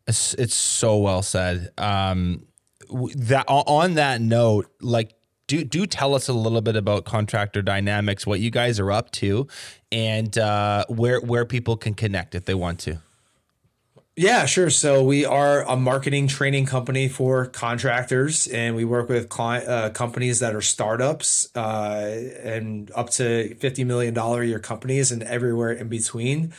It's, 0.07 0.33
it's 0.35 0.55
so 0.55 0.97
well 0.97 1.21
said. 1.21 1.71
Um, 1.77 2.45
that 3.15 3.45
on 3.47 3.95
that 3.95 4.21
note, 4.21 4.67
like, 4.79 5.15
do 5.47 5.63
do 5.63 5.85
tell 5.85 6.15
us 6.15 6.27
a 6.27 6.33
little 6.33 6.61
bit 6.61 6.75
about 6.75 7.05
contractor 7.05 7.61
dynamics, 7.61 8.25
what 8.25 8.39
you 8.39 8.49
guys 8.49 8.79
are 8.79 8.91
up 8.91 9.11
to, 9.11 9.47
and 9.91 10.37
uh, 10.37 10.85
where 10.87 11.19
where 11.21 11.45
people 11.45 11.77
can 11.77 11.93
connect 11.93 12.35
if 12.35 12.45
they 12.45 12.55
want 12.55 12.79
to. 12.81 12.99
Yeah, 14.17 14.45
sure. 14.45 14.69
So 14.69 15.03
we 15.03 15.25
are 15.25 15.63
a 15.63 15.75
marketing 15.75 16.29
training 16.29 16.67
company 16.67 17.09
for 17.09 17.47
contractors, 17.47 18.47
and 18.47 18.73
we 18.73 18.85
work 18.85 19.09
with 19.09 19.27
client 19.27 19.67
uh, 19.67 19.89
companies 19.89 20.39
that 20.39 20.55
are 20.55 20.61
startups 20.61 21.53
uh, 21.53 22.29
and 22.41 22.89
up 22.95 23.09
to 23.11 23.55
fifty 23.55 23.83
million 23.83 24.13
dollar 24.13 24.41
year 24.41 24.59
companies, 24.59 25.11
and 25.11 25.21
everywhere 25.23 25.71
in 25.71 25.89
between. 25.89 26.53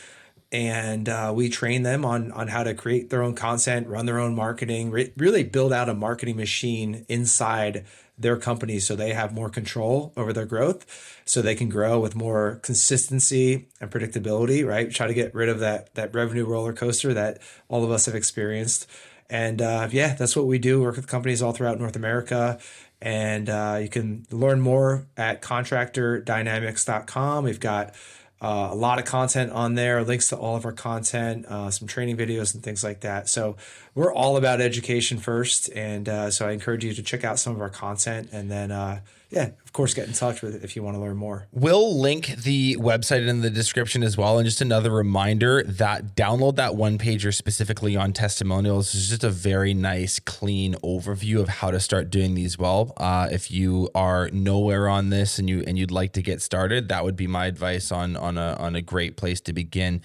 And 0.49 1.09
uh, 1.09 1.33
we 1.35 1.49
train 1.49 1.81
them 1.81 2.05
on 2.05 2.31
on 2.31 2.47
how 2.47 2.63
to 2.63 2.75
create 2.75 3.09
their 3.09 3.23
own 3.23 3.33
content, 3.33 3.87
run 3.87 4.05
their 4.05 4.19
own 4.19 4.35
marketing, 4.35 4.91
re- 4.91 5.11
really 5.17 5.43
build 5.43 5.73
out 5.73 5.89
a 5.89 5.95
marketing 5.95 6.37
machine 6.37 7.05
inside 7.09 7.85
their 8.17 8.37
company 8.37 8.79
so 8.79 8.95
they 8.95 9.13
have 9.13 9.33
more 9.33 9.49
control 9.49 10.13
over 10.17 10.33
their 10.33 10.45
growth 10.45 10.85
so 11.25 11.41
they 11.41 11.55
can 11.55 11.69
grow 11.69 11.99
with 11.99 12.15
more 12.15 12.59
consistency 12.63 13.67
and 13.79 13.91
predictability 13.91 14.65
right? 14.65 14.91
Try 14.91 15.07
to 15.07 15.13
get 15.13 15.33
rid 15.35 15.49
of 15.49 15.59
that 15.59 15.93
that 15.95 16.13
revenue 16.13 16.45
roller 16.45 16.73
coaster 16.73 17.13
that 17.13 17.39
all 17.67 17.83
of 17.83 17.91
us 17.91 18.05
have 18.05 18.15
experienced. 18.15 18.87
And 19.29 19.61
uh, 19.61 19.89
yeah 19.91 20.15
that's 20.15 20.35
what 20.35 20.47
we 20.47 20.57
do. 20.57 20.81
Work 20.81 20.95
with 20.95 21.07
companies 21.07 21.41
all 21.41 21.51
throughout 21.51 21.79
north 21.79 21.95
america. 21.95 22.59
And 22.99 23.49
uh, 23.49 23.77
you 23.81 23.89
can 23.89 24.25
learn 24.31 24.59
more 24.59 25.05
at 25.15 25.41
contractordynamics.com 25.41 27.43
we've 27.43 27.59
got 27.59 27.93
uh, 28.41 28.69
a 28.71 28.75
lot 28.75 28.99
of 28.99 29.05
content 29.05 29.51
on 29.51 29.75
there, 29.75 30.03
links 30.03 30.29
to 30.29 30.37
all 30.37 30.55
of 30.55 30.65
our 30.65 30.71
content, 30.71 31.45
uh, 31.47 31.71
some 31.71 31.87
training 31.87 32.17
videos 32.17 32.53
and 32.53 32.63
things 32.63 32.83
like 32.83 32.99
that. 33.01 33.27
So 33.29 33.55
we're 33.95 34.13
all 34.13 34.37
about 34.37 34.61
education 34.61 35.17
first, 35.17 35.69
and 35.69 36.07
uh, 36.07 36.29
so 36.29 36.47
I 36.47 36.51
encourage 36.51 36.85
you 36.85 36.93
to 36.93 37.01
check 37.01 37.23
out 37.23 37.39
some 37.39 37.55
of 37.55 37.61
our 37.61 37.69
content, 37.69 38.29
and 38.31 38.51
then 38.51 38.71
uh, 38.71 38.99
yeah, 39.29 39.49
of 39.65 39.73
course, 39.73 39.93
get 39.93 40.07
in 40.07 40.13
touch 40.13 40.41
with 40.41 40.55
it 40.55 40.63
if 40.63 40.75
you 40.75 40.83
want 40.83 40.95
to 40.95 41.01
learn 41.01 41.17
more. 41.17 41.47
We'll 41.51 41.99
link 41.99 42.27
the 42.27 42.77
website 42.77 43.27
in 43.27 43.41
the 43.41 43.49
description 43.49 44.01
as 44.01 44.17
well. 44.17 44.37
And 44.37 44.45
just 44.45 44.61
another 44.61 44.89
reminder 44.89 45.63
that 45.63 46.15
download 46.15 46.55
that 46.55 46.75
one 46.75 46.97
pager 46.97 47.33
specifically 47.33 47.97
on 47.97 48.13
testimonials 48.13 48.95
is 48.95 49.09
just 49.09 49.25
a 49.25 49.29
very 49.29 49.73
nice, 49.73 50.19
clean 50.19 50.75
overview 50.75 51.41
of 51.41 51.49
how 51.49 51.71
to 51.71 51.79
start 51.79 52.09
doing 52.09 52.35
these 52.35 52.57
well. 52.57 52.93
Uh, 52.95 53.27
if 53.29 53.51
you 53.51 53.89
are 53.93 54.29
nowhere 54.29 54.87
on 54.87 55.09
this 55.09 55.39
and 55.39 55.49
you 55.49 55.63
and 55.67 55.77
you'd 55.77 55.91
like 55.91 56.13
to 56.13 56.21
get 56.21 56.41
started, 56.41 56.87
that 56.87 57.03
would 57.03 57.17
be 57.17 57.27
my 57.27 57.47
advice 57.47 57.91
on 57.91 58.15
on 58.15 58.37
a 58.37 58.55
on 58.59 58.75
a 58.75 58.81
great 58.81 59.17
place 59.17 59.41
to 59.41 59.51
begin. 59.51 60.01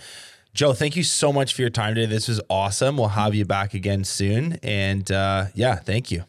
Joe, 0.52 0.72
thank 0.72 0.96
you 0.96 1.04
so 1.04 1.32
much 1.32 1.54
for 1.54 1.62
your 1.62 1.70
time 1.70 1.94
today. 1.94 2.06
This 2.06 2.28
was 2.28 2.40
awesome. 2.50 2.98
We'll 2.98 3.08
have 3.08 3.34
you 3.34 3.44
back 3.44 3.72
again 3.72 4.04
soon. 4.04 4.58
And 4.62 5.10
uh, 5.10 5.46
yeah, 5.54 5.76
thank 5.76 6.10
you. 6.10 6.24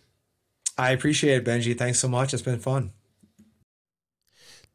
I 0.78 0.92
appreciate 0.92 1.38
it, 1.38 1.46
Benji. 1.46 1.78
Thanks 1.78 2.00
so 2.00 2.08
much. 2.08 2.34
It's 2.34 2.44
been 2.44 2.60
fun. 2.60 2.92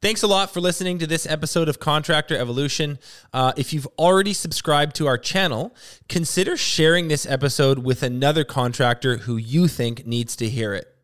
Thanks 0.01 0.23
a 0.23 0.29
lot 0.29 0.53
for 0.55 0.61
listening 0.61 1.01
to 1.01 1.09
this 1.09 1.27
episode 1.27 1.69
of 1.69 1.81
Contractor 1.81 2.37
Evolution. 2.37 3.01
Uh, 3.33 3.53
if 3.57 3.73
you've 3.73 3.89
already 3.99 4.33
subscribed 4.33 4.95
to 4.97 5.09
our 5.09 5.19
channel, 5.19 5.75
consider 6.09 6.57
sharing 6.57 7.09
this 7.09 7.27
episode 7.27 7.81
with 7.81 8.05
another 8.05 8.45
contractor 8.45 9.17
who 9.17 9.37
you 9.37 9.67
think 9.67 10.07
needs 10.07 10.37
to 10.37 10.49
hear 10.49 10.73
it. 10.73 10.98